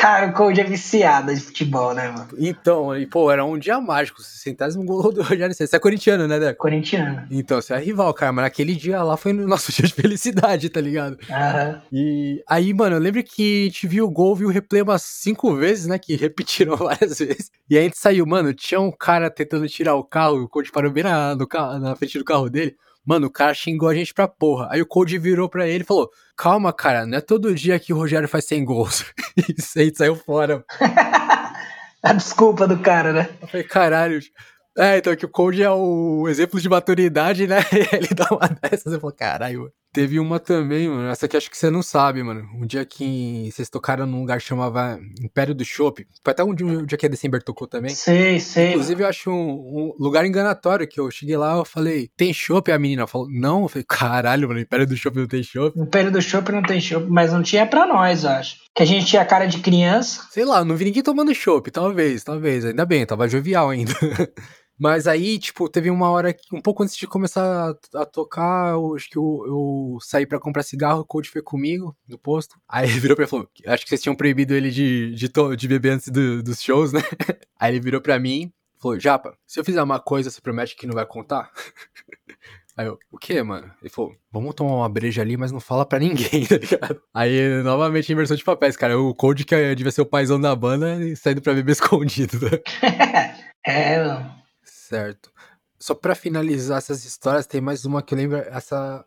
Cara, 0.00 0.28
o 0.28 0.32
Code 0.32 0.58
é 0.58 0.64
viciado 0.64 1.34
de 1.34 1.38
futebol, 1.38 1.92
né, 1.92 2.08
mano? 2.08 2.28
Então, 2.38 2.96
e, 2.96 3.06
pô, 3.06 3.30
era 3.30 3.44
um 3.44 3.58
dia 3.58 3.78
mágico. 3.78 4.22
Centésimo 4.22 4.82
gol 4.82 5.12
do 5.12 5.20
Rogério 5.20 5.54
Ceni. 5.54 5.68
Você 5.68 5.76
é 5.76 5.78
corintiano, 5.78 6.26
né, 6.26 6.40
Deco? 6.40 6.58
Corintiano. 6.58 7.26
Então, 7.30 7.60
você 7.60 7.74
é 7.74 7.78
rival, 7.78 8.14
cara. 8.14 8.32
Mas 8.32 8.44
naquele 8.44 8.74
dia 8.74 9.02
lá 9.02 9.18
foi 9.18 9.34
no 9.34 9.46
nosso 9.46 9.70
dia 9.76 9.86
de 9.86 9.92
felicidade, 9.92 10.70
tá 10.70 10.80
ligado? 10.80 11.18
Aham. 11.30 11.82
E 11.92 12.42
aí, 12.48 12.72
mano, 12.72 12.96
eu 12.96 13.00
lembro 13.00 13.22
que 13.22 13.64
a 13.64 13.64
gente 13.66 13.86
viu 13.86 14.06
o 14.06 14.10
gol, 14.10 14.34
viu 14.34 14.48
o 14.48 14.50
replay 14.50 14.80
umas 14.80 15.02
cinco 15.02 15.54
vezes, 15.54 15.86
né? 15.86 15.98
Que 15.98 16.16
repetiram 16.16 16.76
várias 16.76 17.18
vezes. 17.18 17.50
E 17.68 17.76
aí 17.76 17.82
a 17.82 17.84
gente 17.84 17.98
saiu, 17.98 18.24
mano, 18.24 18.54
tinha 18.54 18.80
um 18.80 18.90
cara 18.90 19.28
tentando 19.28 19.68
tirar 19.68 19.96
o 19.96 20.04
carro, 20.04 20.44
o 20.44 20.48
Coach 20.48 20.72
parou 20.72 20.90
bem 20.90 21.04
na, 21.04 21.36
no, 21.36 21.46
na 21.78 21.94
frente 21.94 22.16
do 22.16 22.24
carro 22.24 22.48
dele. 22.48 22.74
Mano, 23.04 23.28
o 23.28 23.30
cara 23.30 23.54
xingou 23.54 23.88
a 23.88 23.94
gente 23.94 24.12
pra 24.12 24.28
porra. 24.28 24.68
Aí 24.70 24.82
o 24.82 24.86
Code 24.86 25.18
virou 25.18 25.48
pra 25.48 25.66
ele 25.66 25.82
e 25.82 25.86
falou: 25.86 26.10
Calma, 26.36 26.72
cara, 26.72 27.06
não 27.06 27.18
é 27.18 27.20
todo 27.20 27.54
dia 27.54 27.78
que 27.78 27.92
o 27.92 27.96
Rogério 27.96 28.28
faz 28.28 28.44
100 28.44 28.64
gols. 28.64 29.04
Isso 29.56 29.78
aí 29.78 29.92
saiu 29.94 30.14
fora. 30.14 30.64
a 32.02 32.12
desculpa 32.12 32.66
do 32.68 32.78
cara, 32.78 33.12
né? 33.12 33.30
Eu 33.40 33.48
falei: 33.48 33.66
Caralho. 33.66 34.20
É, 34.78 34.98
então 34.98 35.16
que 35.16 35.26
o 35.26 35.30
Code 35.30 35.62
é 35.62 35.70
o 35.70 36.28
exemplo 36.28 36.60
de 36.60 36.68
maturidade, 36.68 37.46
né? 37.46 37.58
E 37.72 37.88
ele 37.96 38.08
dá 38.14 38.28
uma 38.30 38.48
dessas. 38.48 38.92
Eu 38.92 39.00
falo: 39.00 39.12
Caralho, 39.12 39.72
Teve 39.92 40.20
uma 40.20 40.38
também, 40.38 40.88
mano. 40.88 41.08
Essa 41.08 41.26
aqui 41.26 41.36
acho 41.36 41.50
que 41.50 41.56
você 41.56 41.68
não 41.68 41.82
sabe, 41.82 42.22
mano. 42.22 42.48
Um 42.54 42.64
dia 42.64 42.84
que 42.84 43.50
vocês 43.50 43.68
tocaram 43.68 44.06
num 44.06 44.20
lugar 44.20 44.38
que 44.38 44.46
chamava 44.46 45.00
Império 45.20 45.52
do 45.52 45.64
Chopp. 45.64 46.06
Foi 46.24 46.30
até 46.30 46.44
um 46.44 46.54
dia, 46.54 46.66
um 46.66 46.86
dia 46.86 46.96
que 46.96 47.06
a 47.06 47.08
December 47.08 47.42
tocou 47.42 47.66
também. 47.66 47.92
Sei, 47.92 48.38
sei. 48.38 48.70
Inclusive, 48.70 49.02
eu 49.02 49.08
acho 49.08 49.30
um, 49.30 49.50
um, 49.50 49.94
lugar 49.98 50.24
enganatório 50.24 50.86
que 50.86 51.00
eu 51.00 51.10
cheguei 51.10 51.36
lá, 51.36 51.56
eu 51.56 51.64
falei, 51.64 52.08
tem 52.16 52.32
chopp? 52.32 52.70
A 52.70 52.78
menina 52.78 53.06
falou, 53.08 53.28
não. 53.28 53.62
Eu 53.62 53.68
falei, 53.68 53.84
caralho, 53.88 54.46
mano, 54.46 54.60
Império 54.60 54.86
do 54.86 54.96
Chopp 54.96 55.16
não 55.16 55.26
tem 55.26 55.42
chopp. 55.42 55.76
Império 55.78 56.12
do 56.12 56.22
Chopp 56.22 56.52
não 56.52 56.62
tem 56.62 56.80
chopp, 56.80 57.06
mas 57.10 57.32
não 57.32 57.42
tinha 57.42 57.66
pra 57.66 57.84
nós, 57.84 58.24
acho. 58.24 58.58
Que 58.76 58.84
a 58.84 58.86
gente 58.86 59.06
tinha 59.06 59.24
cara 59.24 59.46
de 59.46 59.58
criança. 59.58 60.22
Sei 60.30 60.44
lá, 60.44 60.64
não 60.64 60.76
vi 60.76 60.84
ninguém 60.84 61.02
tomando 61.02 61.34
chopp, 61.34 61.68
talvez, 61.70 62.22
talvez. 62.22 62.64
Ainda 62.64 62.86
bem, 62.86 63.04
tava 63.04 63.26
jovial 63.26 63.70
ainda. 63.70 63.92
Mas 64.80 65.06
aí, 65.06 65.38
tipo, 65.38 65.68
teve 65.68 65.90
uma 65.90 66.08
hora 66.10 66.32
que, 66.32 66.56
um 66.56 66.60
pouco 66.60 66.82
antes 66.82 66.96
de 66.96 67.06
começar 67.06 67.76
a, 67.94 68.00
a 68.00 68.06
tocar, 68.06 68.72
eu, 68.72 68.94
acho 68.94 69.10
que 69.10 69.18
eu, 69.18 69.44
eu 69.46 69.98
saí 70.00 70.24
para 70.24 70.40
comprar 70.40 70.62
cigarro, 70.62 71.00
o 71.00 71.04
coach 71.04 71.28
foi 71.28 71.42
comigo 71.42 71.94
no 72.08 72.18
posto. 72.18 72.56
Aí 72.66 72.88
ele 72.88 72.98
virou 72.98 73.14
pra 73.14 73.24
mim 73.24 73.26
e 73.26 73.30
falou: 73.30 73.48
Acho 73.66 73.84
que 73.84 73.90
vocês 73.90 74.00
tinham 74.00 74.16
proibido 74.16 74.54
ele 74.54 74.70
de, 74.70 75.14
de, 75.14 75.30
de 75.56 75.68
beber 75.68 75.90
antes 75.90 76.08
do, 76.08 76.42
dos 76.42 76.62
shows, 76.62 76.92
né? 76.92 77.00
Aí 77.60 77.72
ele 77.72 77.80
virou 77.80 78.00
pra 78.00 78.18
mim 78.18 78.50
falou: 78.80 78.98
Japa, 78.98 79.36
se 79.46 79.60
eu 79.60 79.64
fizer 79.64 79.82
uma 79.82 80.00
coisa, 80.00 80.30
você 80.30 80.40
promete 80.40 80.74
que 80.74 80.86
não 80.86 80.94
vai 80.94 81.04
contar? 81.04 81.50
Aí 82.76 82.86
eu, 82.86 82.98
o 83.12 83.18
que, 83.18 83.42
mano? 83.42 83.70
Ele 83.82 83.90
falou, 83.90 84.14
vamos 84.32 84.54
tomar 84.54 84.76
uma 84.76 84.88
breja 84.88 85.20
ali, 85.20 85.36
mas 85.36 85.52
não 85.52 85.60
fala 85.60 85.84
pra 85.84 85.98
ninguém, 85.98 86.46
tá 86.48 86.56
ligado? 86.56 87.02
Aí, 87.12 87.62
novamente, 87.62 88.10
inversão 88.10 88.36
de 88.36 88.44
papéis, 88.44 88.76
cara. 88.76 88.98
O 88.98 89.14
Code, 89.14 89.44
que 89.44 89.74
devia 89.74 89.92
ser 89.92 90.00
o 90.00 90.06
paizão 90.06 90.40
da 90.40 90.56
banda, 90.56 90.96
saindo 91.16 91.42
pra 91.42 91.52
beber 91.52 91.72
escondido, 91.72 92.38
né? 92.40 92.50
é, 93.66 94.02
mano. 94.02 94.39
Certo. 94.90 95.30
Só 95.78 95.94
para 95.94 96.16
finalizar 96.16 96.78
essas 96.78 97.04
histórias, 97.04 97.46
tem 97.46 97.60
mais 97.60 97.84
uma 97.84 98.02
que 98.02 98.12
eu 98.12 98.18
lembro. 98.18 98.38
Essa. 98.38 99.04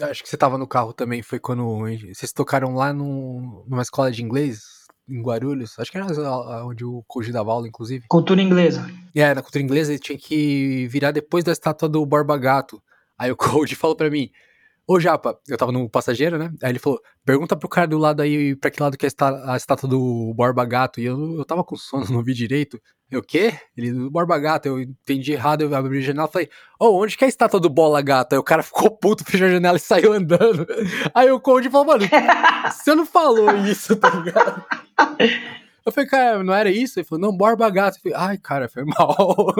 Acho 0.00 0.22
que 0.22 0.28
você 0.28 0.36
tava 0.36 0.56
no 0.56 0.66
carro 0.66 0.94
também. 0.94 1.22
Foi 1.22 1.38
quando 1.38 1.80
vocês 2.14 2.32
tocaram 2.32 2.74
lá 2.74 2.90
no, 2.92 3.64
numa 3.68 3.82
escola 3.82 4.10
de 4.10 4.22
inglês, 4.22 4.62
em 5.06 5.20
Guarulhos. 5.20 5.78
Acho 5.78 5.92
que 5.92 5.98
era 5.98 6.06
onde 6.64 6.84
o 6.84 7.04
Koji 7.06 7.32
dava 7.32 7.52
aula, 7.52 7.68
inclusive. 7.68 8.06
Cultura 8.08 8.40
inglesa. 8.40 8.90
É, 9.14 9.34
na 9.34 9.42
cultura 9.42 9.62
inglesa 9.62 9.92
ele 9.92 9.98
tinha 9.98 10.18
que 10.18 10.88
virar 10.88 11.10
depois 11.10 11.44
da 11.44 11.52
estátua 11.52 11.88
do 11.88 12.04
Borba 12.06 12.38
Gato. 12.38 12.82
Aí 13.18 13.30
o 13.30 13.36
Koji 13.36 13.74
falou 13.74 13.94
para 13.94 14.10
mim: 14.10 14.30
Ô 14.88 15.00
Japa, 15.00 15.36
eu 15.48 15.58
tava 15.58 15.72
no 15.72 15.90
passageiro, 15.90 16.38
né? 16.38 16.52
Aí 16.62 16.70
ele 16.70 16.78
falou: 16.78 17.00
pergunta 17.24 17.56
pro 17.56 17.68
cara 17.68 17.88
do 17.88 17.98
lado 17.98 18.22
aí 18.22 18.54
pra 18.54 18.70
que 18.70 18.80
lado 18.80 18.96
que 18.96 19.04
é 19.04 19.08
a 19.44 19.56
estátua 19.56 19.88
do 19.88 20.32
Borba 20.34 20.64
Gato. 20.64 21.00
E 21.00 21.06
eu, 21.06 21.38
eu 21.38 21.44
tava 21.44 21.64
com 21.64 21.76
sono, 21.76 22.06
não 22.10 22.22
vi 22.22 22.32
direito. 22.32 22.80
Eu, 23.10 23.20
o 23.20 23.22
quê? 23.22 23.58
Ele, 23.76 23.92
do 23.92 24.10
Borba 24.10 24.38
Gato, 24.38 24.66
eu 24.66 24.80
entendi 24.80 25.32
errado, 25.32 25.62
eu 25.62 25.74
abri 25.74 25.98
a 25.98 26.00
janela 26.00 26.28
e 26.28 26.32
falei, 26.32 26.50
ô, 26.80 26.86
oh, 26.86 27.02
onde 27.02 27.16
que 27.16 27.24
é 27.24 27.26
a 27.26 27.28
estátua 27.28 27.58
do 27.58 27.68
Bola 27.68 28.00
Gato? 28.00 28.32
Aí 28.32 28.38
o 28.38 28.44
cara 28.44 28.62
ficou 28.64 28.90
puto, 28.90 29.24
fechou 29.24 29.46
a 29.46 29.50
janela 29.50 29.76
e 29.76 29.80
saiu 29.80 30.12
andando. 30.12 30.66
Aí 31.14 31.30
o 31.30 31.40
Conde 31.40 31.68
falou, 31.68 31.86
mano, 31.86 32.04
você 32.70 32.94
não 32.94 33.06
falou 33.06 33.56
isso, 33.66 33.96
tá 33.96 34.10
ligado? 34.10 34.64
Eu 35.84 35.92
falei, 35.92 36.08
cara, 36.08 36.44
não 36.44 36.54
era 36.54 36.70
isso? 36.70 36.98
Ele 36.98 37.06
falou, 37.06 37.22
não, 37.22 37.36
Borba 37.36 37.68
Gato. 37.70 37.96
Eu 37.96 38.02
falei, 38.02 38.28
ai, 38.28 38.38
cara, 38.38 38.68
foi 38.68 38.84
mal. 38.84 39.54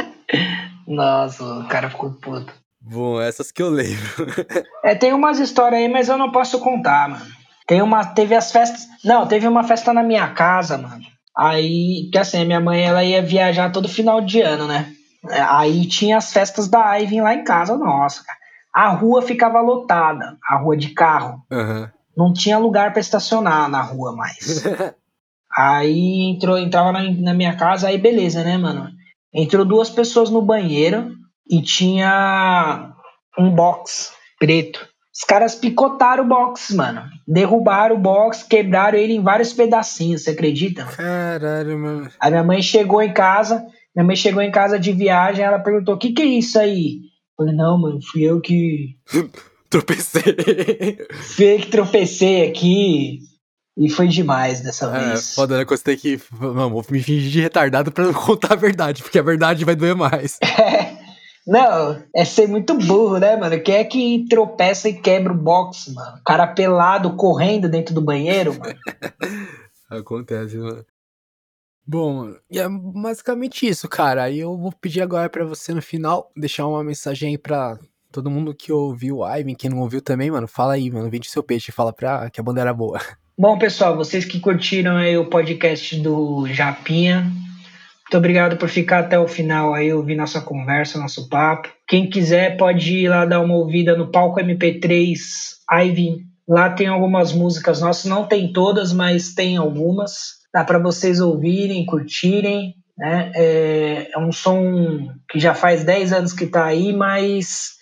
Nossa, 0.86 1.44
o 1.44 1.68
cara 1.68 1.90
ficou 1.90 2.12
puto. 2.12 2.52
Bom, 2.80 3.20
essas 3.20 3.52
que 3.52 3.62
eu 3.62 3.68
lembro. 3.68 4.26
é, 4.82 4.94
tem 4.94 5.12
umas 5.12 5.38
histórias 5.38 5.80
aí, 5.80 5.88
mas 5.88 6.08
eu 6.08 6.16
não 6.16 6.32
posso 6.32 6.58
contar, 6.60 7.08
mano. 7.08 7.26
Tem 7.66 7.82
uma, 7.82 8.04
teve 8.04 8.34
as 8.34 8.50
festas, 8.50 8.88
não, 9.04 9.26
teve 9.26 9.46
uma 9.46 9.62
festa 9.62 9.92
na 9.92 10.02
minha 10.02 10.28
casa, 10.30 10.76
mano 10.76 11.04
Aí, 11.36 12.10
que 12.12 12.18
assim, 12.18 12.42
a 12.42 12.44
minha 12.44 12.60
mãe 12.60 12.82
ela 12.82 13.04
ia 13.04 13.22
viajar 13.22 13.70
todo 13.70 13.88
final 13.88 14.20
de 14.20 14.40
ano, 14.40 14.66
né? 14.66 14.92
Aí 15.48 15.86
tinha 15.86 16.16
as 16.16 16.32
festas 16.32 16.68
da 16.68 17.00
Ivan 17.00 17.22
lá 17.22 17.34
em 17.34 17.44
casa, 17.44 17.76
nossa, 17.76 18.24
cara. 18.24 18.38
A 18.74 18.88
rua 18.90 19.22
ficava 19.22 19.60
lotada, 19.60 20.36
a 20.46 20.56
rua 20.56 20.76
de 20.76 20.90
carro. 20.90 21.42
Uhum. 21.50 21.88
Não 22.16 22.32
tinha 22.32 22.58
lugar 22.58 22.92
para 22.92 23.00
estacionar 23.00 23.68
na 23.68 23.80
rua 23.80 24.14
mais. 24.14 24.62
aí 25.56 26.32
entrou, 26.34 26.58
entrava 26.58 26.92
na, 26.92 27.10
na 27.10 27.34
minha 27.34 27.56
casa, 27.56 27.88
aí 27.88 27.98
beleza, 27.98 28.44
né, 28.44 28.56
mano? 28.56 28.90
Entrou 29.32 29.64
duas 29.64 29.88
pessoas 29.88 30.30
no 30.30 30.42
banheiro 30.42 31.12
e 31.50 31.60
tinha 31.62 32.92
um 33.38 33.50
box 33.50 34.12
preto. 34.38 34.88
Os 35.12 35.24
caras 35.26 35.54
picotaram 35.54 36.24
o 36.24 36.28
box, 36.28 36.72
mano. 36.74 37.02
Derrubaram 37.26 37.96
o 37.96 38.00
box, 38.00 38.42
quebraram 38.44 38.96
ele 38.98 39.14
em 39.14 39.22
vários 39.22 39.52
pedacinhos, 39.52 40.22
você 40.22 40.30
acredita? 40.30 40.84
Caralho, 40.84 41.78
mano. 41.78 42.08
A 42.18 42.30
minha 42.30 42.44
mãe 42.44 42.62
chegou 42.62 43.02
em 43.02 43.12
casa, 43.12 43.62
minha 43.94 44.06
mãe 44.06 44.16
chegou 44.16 44.40
em 44.40 44.50
casa 44.52 44.78
de 44.78 44.92
viagem, 44.92 45.44
ela 45.44 45.58
perguntou: 45.58 45.96
o 45.96 45.98
que, 45.98 46.12
que 46.12 46.22
é 46.22 46.26
isso 46.26 46.58
aí? 46.58 47.00
Eu 47.38 47.44
falei, 47.44 47.54
não, 47.54 47.78
mano, 47.78 47.98
fui 48.02 48.22
eu 48.22 48.40
que. 48.40 48.96
tropecei. 49.68 50.22
Fui 51.36 51.58
que 51.58 51.66
tropecei 51.66 52.48
aqui. 52.48 53.18
E 53.78 53.88
foi 53.88 54.08
demais 54.08 54.60
dessa 54.60 54.86
É, 54.94 55.08
vez. 55.10 55.34
foda, 55.34 55.56
né? 55.56 55.64
Que 55.64 55.70
você 55.70 55.82
tem 55.84 55.96
que. 55.96 56.20
Não, 56.38 56.70
vou 56.70 56.84
me 56.90 57.02
fingir 57.02 57.30
de 57.30 57.40
retardado 57.40 57.90
pra 57.90 58.04
não 58.04 58.12
contar 58.12 58.52
a 58.52 58.56
verdade, 58.56 59.02
porque 59.02 59.18
a 59.18 59.22
verdade 59.22 59.64
vai 59.64 59.74
doer 59.74 59.94
mais. 59.96 60.38
Não, 61.46 62.02
é 62.14 62.24
ser 62.24 62.46
muito 62.46 62.74
burro, 62.74 63.18
né, 63.18 63.36
mano? 63.36 63.60
Quem 63.60 63.76
é 63.76 63.84
que 63.84 64.26
tropeça 64.28 64.88
e 64.88 65.00
quebra 65.00 65.32
o 65.32 65.36
box, 65.36 65.92
mano? 65.92 66.18
O 66.18 66.24
cara 66.24 66.46
pelado 66.46 67.16
correndo 67.16 67.68
dentro 67.68 67.94
do 67.94 68.00
banheiro, 68.00 68.58
mano. 68.58 68.74
Acontece, 69.90 70.56
mano. 70.56 70.84
Bom, 71.86 72.32
é 72.52 72.68
basicamente 72.68 73.66
isso, 73.66 73.88
cara. 73.88 74.24
Aí 74.24 74.38
eu 74.38 74.56
vou 74.56 74.70
pedir 74.70 75.02
agora 75.02 75.28
pra 75.28 75.44
você 75.44 75.74
no 75.74 75.82
final 75.82 76.30
deixar 76.36 76.66
uma 76.66 76.84
mensagem 76.84 77.30
aí 77.30 77.38
pra 77.38 77.78
todo 78.12 78.30
mundo 78.30 78.54
que 78.54 78.72
ouviu 78.72 79.18
o 79.18 79.36
Ivan, 79.36 79.54
quem 79.54 79.70
não 79.70 79.80
ouviu 79.80 80.00
também, 80.00 80.30
mano. 80.30 80.46
Fala 80.46 80.74
aí, 80.74 80.90
mano. 80.90 81.10
Vende 81.10 81.28
seu 81.28 81.42
peixe, 81.42 81.72
fala 81.72 81.92
pra 81.92 82.30
que 82.30 82.40
a 82.40 82.44
banda 82.44 82.60
era 82.60 82.72
boa. 82.72 83.00
Bom, 83.36 83.58
pessoal, 83.58 83.96
vocês 83.96 84.24
que 84.24 84.38
curtiram 84.38 84.96
aí 84.96 85.16
o 85.16 85.30
podcast 85.30 85.98
do 86.00 86.46
Japinha, 86.46 87.32
muito 88.10 88.18
obrigado 88.18 88.56
por 88.56 88.68
ficar 88.68 89.04
até 89.04 89.16
o 89.16 89.28
final 89.28 89.72
aí, 89.72 89.92
ouvir 89.92 90.16
nossa 90.16 90.40
conversa, 90.40 90.98
nosso 90.98 91.28
papo. 91.28 91.68
Quem 91.86 92.10
quiser 92.10 92.56
pode 92.56 92.92
ir 92.92 93.08
lá 93.08 93.24
dar 93.24 93.40
uma 93.40 93.54
ouvida 93.54 93.96
no 93.96 94.10
palco 94.10 94.40
MP3 94.40 95.14
Ivy. 95.70 96.16
Lá 96.48 96.70
tem 96.70 96.88
algumas 96.88 97.32
músicas 97.32 97.80
nossas, 97.80 98.06
não 98.06 98.26
tem 98.26 98.52
todas, 98.52 98.92
mas 98.92 99.32
tem 99.32 99.56
algumas. 99.56 100.40
Dá 100.52 100.64
para 100.64 100.80
vocês 100.80 101.20
ouvirem, 101.20 101.86
curtirem. 101.86 102.74
Né? 102.98 103.30
É, 103.32 104.08
é 104.12 104.18
um 104.18 104.32
som 104.32 105.06
que 105.30 105.38
já 105.38 105.54
faz 105.54 105.84
10 105.84 106.12
anos 106.12 106.32
que 106.32 106.48
tá 106.48 106.64
aí, 106.64 106.92
mas 106.92 107.74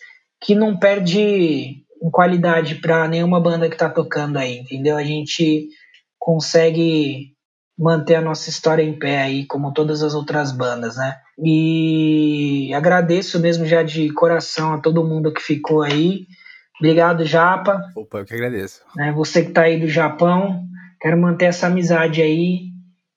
que 0.44 0.54
não 0.54 0.78
perde 0.78 1.76
qualidade 2.12 2.74
para 2.74 3.08
nenhuma 3.08 3.40
banda 3.40 3.70
que 3.70 3.78
tá 3.78 3.88
tocando 3.88 4.36
aí, 4.36 4.58
entendeu? 4.58 4.98
A 4.98 5.02
gente 5.02 5.68
consegue 6.18 7.32
manter 7.78 8.16
a 8.16 8.20
nossa 8.20 8.50
história 8.50 8.82
em 8.82 8.98
pé 8.98 9.22
aí, 9.22 9.46
como 9.46 9.72
todas 9.72 10.02
as 10.02 10.14
outras 10.14 10.50
bandas, 10.50 10.96
né? 10.96 11.16
E 11.42 12.72
agradeço 12.74 13.38
mesmo 13.38 13.64
já 13.64 13.82
de 13.82 14.12
coração 14.12 14.72
a 14.72 14.78
todo 14.78 15.04
mundo 15.04 15.32
que 15.32 15.40
ficou 15.40 15.82
aí. 15.82 16.26
Obrigado, 16.80 17.24
Japa. 17.24 17.80
Opa, 17.94 18.18
eu 18.18 18.24
que 18.24 18.34
agradeço. 18.34 18.82
Né? 18.96 19.12
Você 19.12 19.44
que 19.44 19.52
tá 19.52 19.62
aí 19.62 19.78
do 19.78 19.88
Japão, 19.88 20.64
quero 21.00 21.16
manter 21.16 21.46
essa 21.46 21.66
amizade 21.66 22.22
aí. 22.22 22.68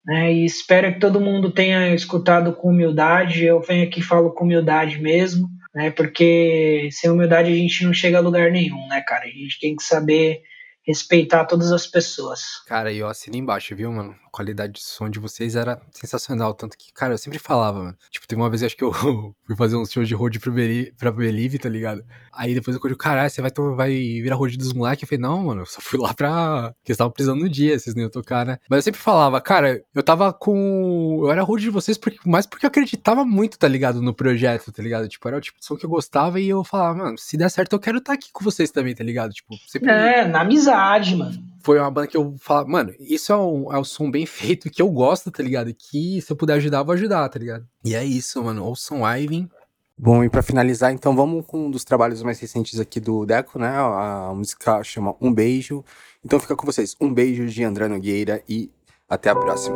Né? 0.06 0.34
E 0.34 0.46
espero 0.46 0.94
que 0.94 1.00
todo 1.00 1.22
mundo 1.22 1.52
tenha 1.52 1.94
escutado 1.94 2.54
com 2.54 2.70
humildade. 2.70 3.46
Eu 3.46 3.62
venho 3.62 3.88
aqui 3.88 4.00
e 4.00 4.04
falo 4.04 4.32
com 4.32 4.44
humildade 4.44 5.00
mesmo 5.00 5.48
né? 5.74 5.90
Porque 5.92 6.90
sem 6.92 7.10
humildade 7.10 7.52
a 7.52 7.56
gente 7.56 7.86
não 7.86 7.94
chega 7.94 8.18
a 8.18 8.22
lugar 8.22 8.52
nenhum, 8.52 8.88
né, 8.88 9.02
cara? 9.02 9.26
A 9.26 9.30
gente 9.30 9.60
tem 9.60 9.76
que 9.76 9.84
saber 9.84 10.42
respeitar 10.86 11.46
todas 11.46 11.72
as 11.72 11.88
pessoas. 11.88 12.42
Cara, 12.68 12.92
e 12.92 13.00
eu 13.00 13.08
assino 13.08 13.38
embaixo, 13.38 13.76
viu, 13.76 13.92
mano? 13.92 14.16
Qualidade 14.32 14.74
de 14.74 14.82
som 14.82 15.10
de 15.10 15.20
vocês 15.20 15.56
era 15.56 15.82
sensacional. 15.92 16.54
Tanto 16.54 16.78
que, 16.78 16.94
cara, 16.94 17.14
eu 17.14 17.18
sempre 17.18 17.40
falava, 17.40 17.84
mano. 17.84 17.98
Tipo, 18.10 18.28
teve 18.28 18.42
uma 18.42 18.50
vez, 18.50 18.64
acho 18.64 18.78
que 18.78 18.84
eu 18.84 18.94
fui 19.46 19.56
fazer 19.58 19.76
uns 19.76 19.92
shows 19.92 20.08
de 20.08 20.16
road 20.16 20.40
pra, 20.40 20.52
Believe, 20.52 20.94
pra 20.94 21.12
Believe, 21.12 21.60
tá 21.60 21.70
ligado? 21.70 22.04
Aí 22.34 22.54
depois 22.54 22.76
eu 22.76 22.82
falei, 22.82 22.96
caralho, 22.98 23.30
você 23.30 23.42
vai, 23.42 23.52
vai 23.76 23.92
virar 23.92 24.36
road 24.36 24.58
dos 24.58 24.74
moleques? 24.74 25.04
Eu 25.04 25.08
falei, 25.08 25.22
não, 25.22 25.44
mano, 25.46 25.62
eu 25.62 25.66
só 25.66 25.82
fui 25.82 26.00
lá 26.00 26.14
pra. 26.14 26.74
Porque 26.78 26.92
eles 26.92 26.96
estavam 26.96 27.12
precisando 27.12 27.42
no 27.42 27.50
dia, 27.50 27.78
vocês 27.78 27.96
não 27.96 28.04
iam 28.04 28.10
tocar, 28.10 28.46
né? 28.46 28.58
Mas 28.70 28.78
eu 28.78 28.84
sempre 28.84 29.02
falava, 29.02 29.42
cara, 29.42 29.84
eu 29.94 30.04
tava 30.04 30.32
com. 30.32 31.20
Eu 31.22 31.32
era 31.32 31.44
road 31.44 31.62
de 31.62 31.70
vocês 31.70 31.98
porque... 31.98 32.18
mais 32.26 32.46
porque 32.46 32.66
eu 32.66 32.70
acreditava 32.70 33.26
muito, 33.26 33.58
tá 33.58 33.68
ligado? 33.68 34.02
No 34.02 34.14
projeto, 34.14 34.72
tá 34.72 34.82
ligado? 34.82 35.08
Tipo, 35.08 35.28
era 35.28 35.38
o 35.38 35.42
tipo 35.42 35.60
de 35.60 35.66
som 35.66 35.76
que 35.76 35.86
eu 35.86 35.90
gostava 35.90 36.40
e 36.40 36.50
eu 36.50 36.64
falava, 36.64 36.98
mano, 36.98 37.18
se 37.18 37.38
der 37.38 37.50
certo 37.50 37.74
eu 37.74 37.80
quero 37.80 37.98
estar 37.98 38.14
aqui 38.14 38.30
com 38.32 38.44
vocês 38.44 38.72
também, 38.72 38.96
tá 38.96 39.04
ligado? 39.04 39.32
Tipo, 39.32 39.56
sempre. 39.68 39.92
É, 39.92 40.26
na 40.26 40.42
amizade, 40.42 41.16
mano 41.16 41.52
foi 41.64 41.80
uma 41.80 41.92
banda 41.92 42.08
que 42.08 42.18
eu 42.18 42.36
falo, 42.40 42.68
mano, 42.68 42.94
isso 43.00 43.32
é 43.32 43.38
um, 43.38 43.74
é 43.74 43.80
um 43.80 43.84
som 43.84 44.10
bem 44.10 44.21
feito 44.26 44.70
que 44.70 44.82
eu 44.82 44.90
gosto, 44.90 45.32
tá 45.32 45.44
ligado? 45.44 45.74
Que 45.74 46.22
se 46.22 46.32
eu 46.32 46.36
puder 46.36 46.54
ajudar, 46.54 46.80
eu 46.80 46.86
vou 46.86 46.94
ajudar, 46.94 47.28
tá 47.30 47.40
ligado? 47.40 47.66
E 47.84 47.96
é 47.96 48.04
isso, 48.04 48.44
mano. 48.44 48.66
Ouçam 48.66 49.02
Ivan. 49.06 49.50
Bom, 49.98 50.24
e 50.24 50.30
pra 50.30 50.42
finalizar, 50.42 50.92
então 50.92 51.16
vamos 51.16 51.46
com 51.46 51.68
um 51.68 51.72
dos 51.72 51.84
trabalhos 51.84 52.24
mais 52.24 52.40
recentes 52.40 52.80
aqui 52.80 53.00
do 53.00 53.24
Deco, 53.24 53.60
né? 53.60 53.70
A 53.70 54.34
música 54.36 54.84
chama 54.84 55.16
Um 55.22 55.32
Beijo. 55.32 55.86
Então 56.26 56.40
fica 56.40 56.56
com 56.56 56.66
vocês. 56.66 56.96
Um 57.00 57.14
beijo 57.14 57.46
de 57.48 57.64
André 57.64 57.88
Nogueira 57.88 58.44
e 58.48 58.72
até 59.08 59.30
a 59.30 59.36
próxima. 59.36 59.76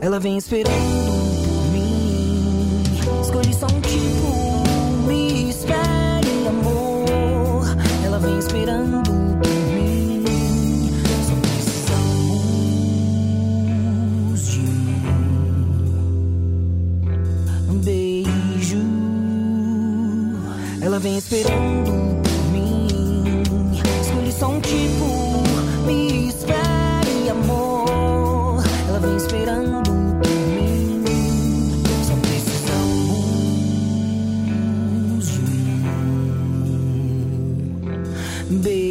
Ela 0.00 0.18
vem 0.18 0.36
esperando 0.36 0.68
por 1.46 1.72
mim. 1.72 2.82
Escolhi 3.22 3.54
só 3.54 3.66
um 3.66 3.80
tipo, 3.80 5.06
me 5.06 5.48
espere, 5.48 6.48
amor. 6.48 7.64
Ela 8.04 8.18
vem 8.18 8.38
esperando 8.38 9.01
Ela 20.92 21.00
vem 21.00 21.16
esperando 21.16 21.90
por 22.22 22.52
mim. 22.52 23.42
Escolhi 24.02 24.30
só 24.30 24.48
um 24.50 24.60
tipo, 24.60 25.06
me 25.86 26.28
espere, 26.28 27.30
amor. 27.30 28.62
Ela 28.86 29.00
vem 29.00 29.16
esperando 29.16 29.82
por 29.82 30.28
mim. 30.28 31.02
Só 32.04 32.14
precisamos 32.16 32.84
de 38.48 38.54
um 38.54 38.58
beijo. 38.58 38.81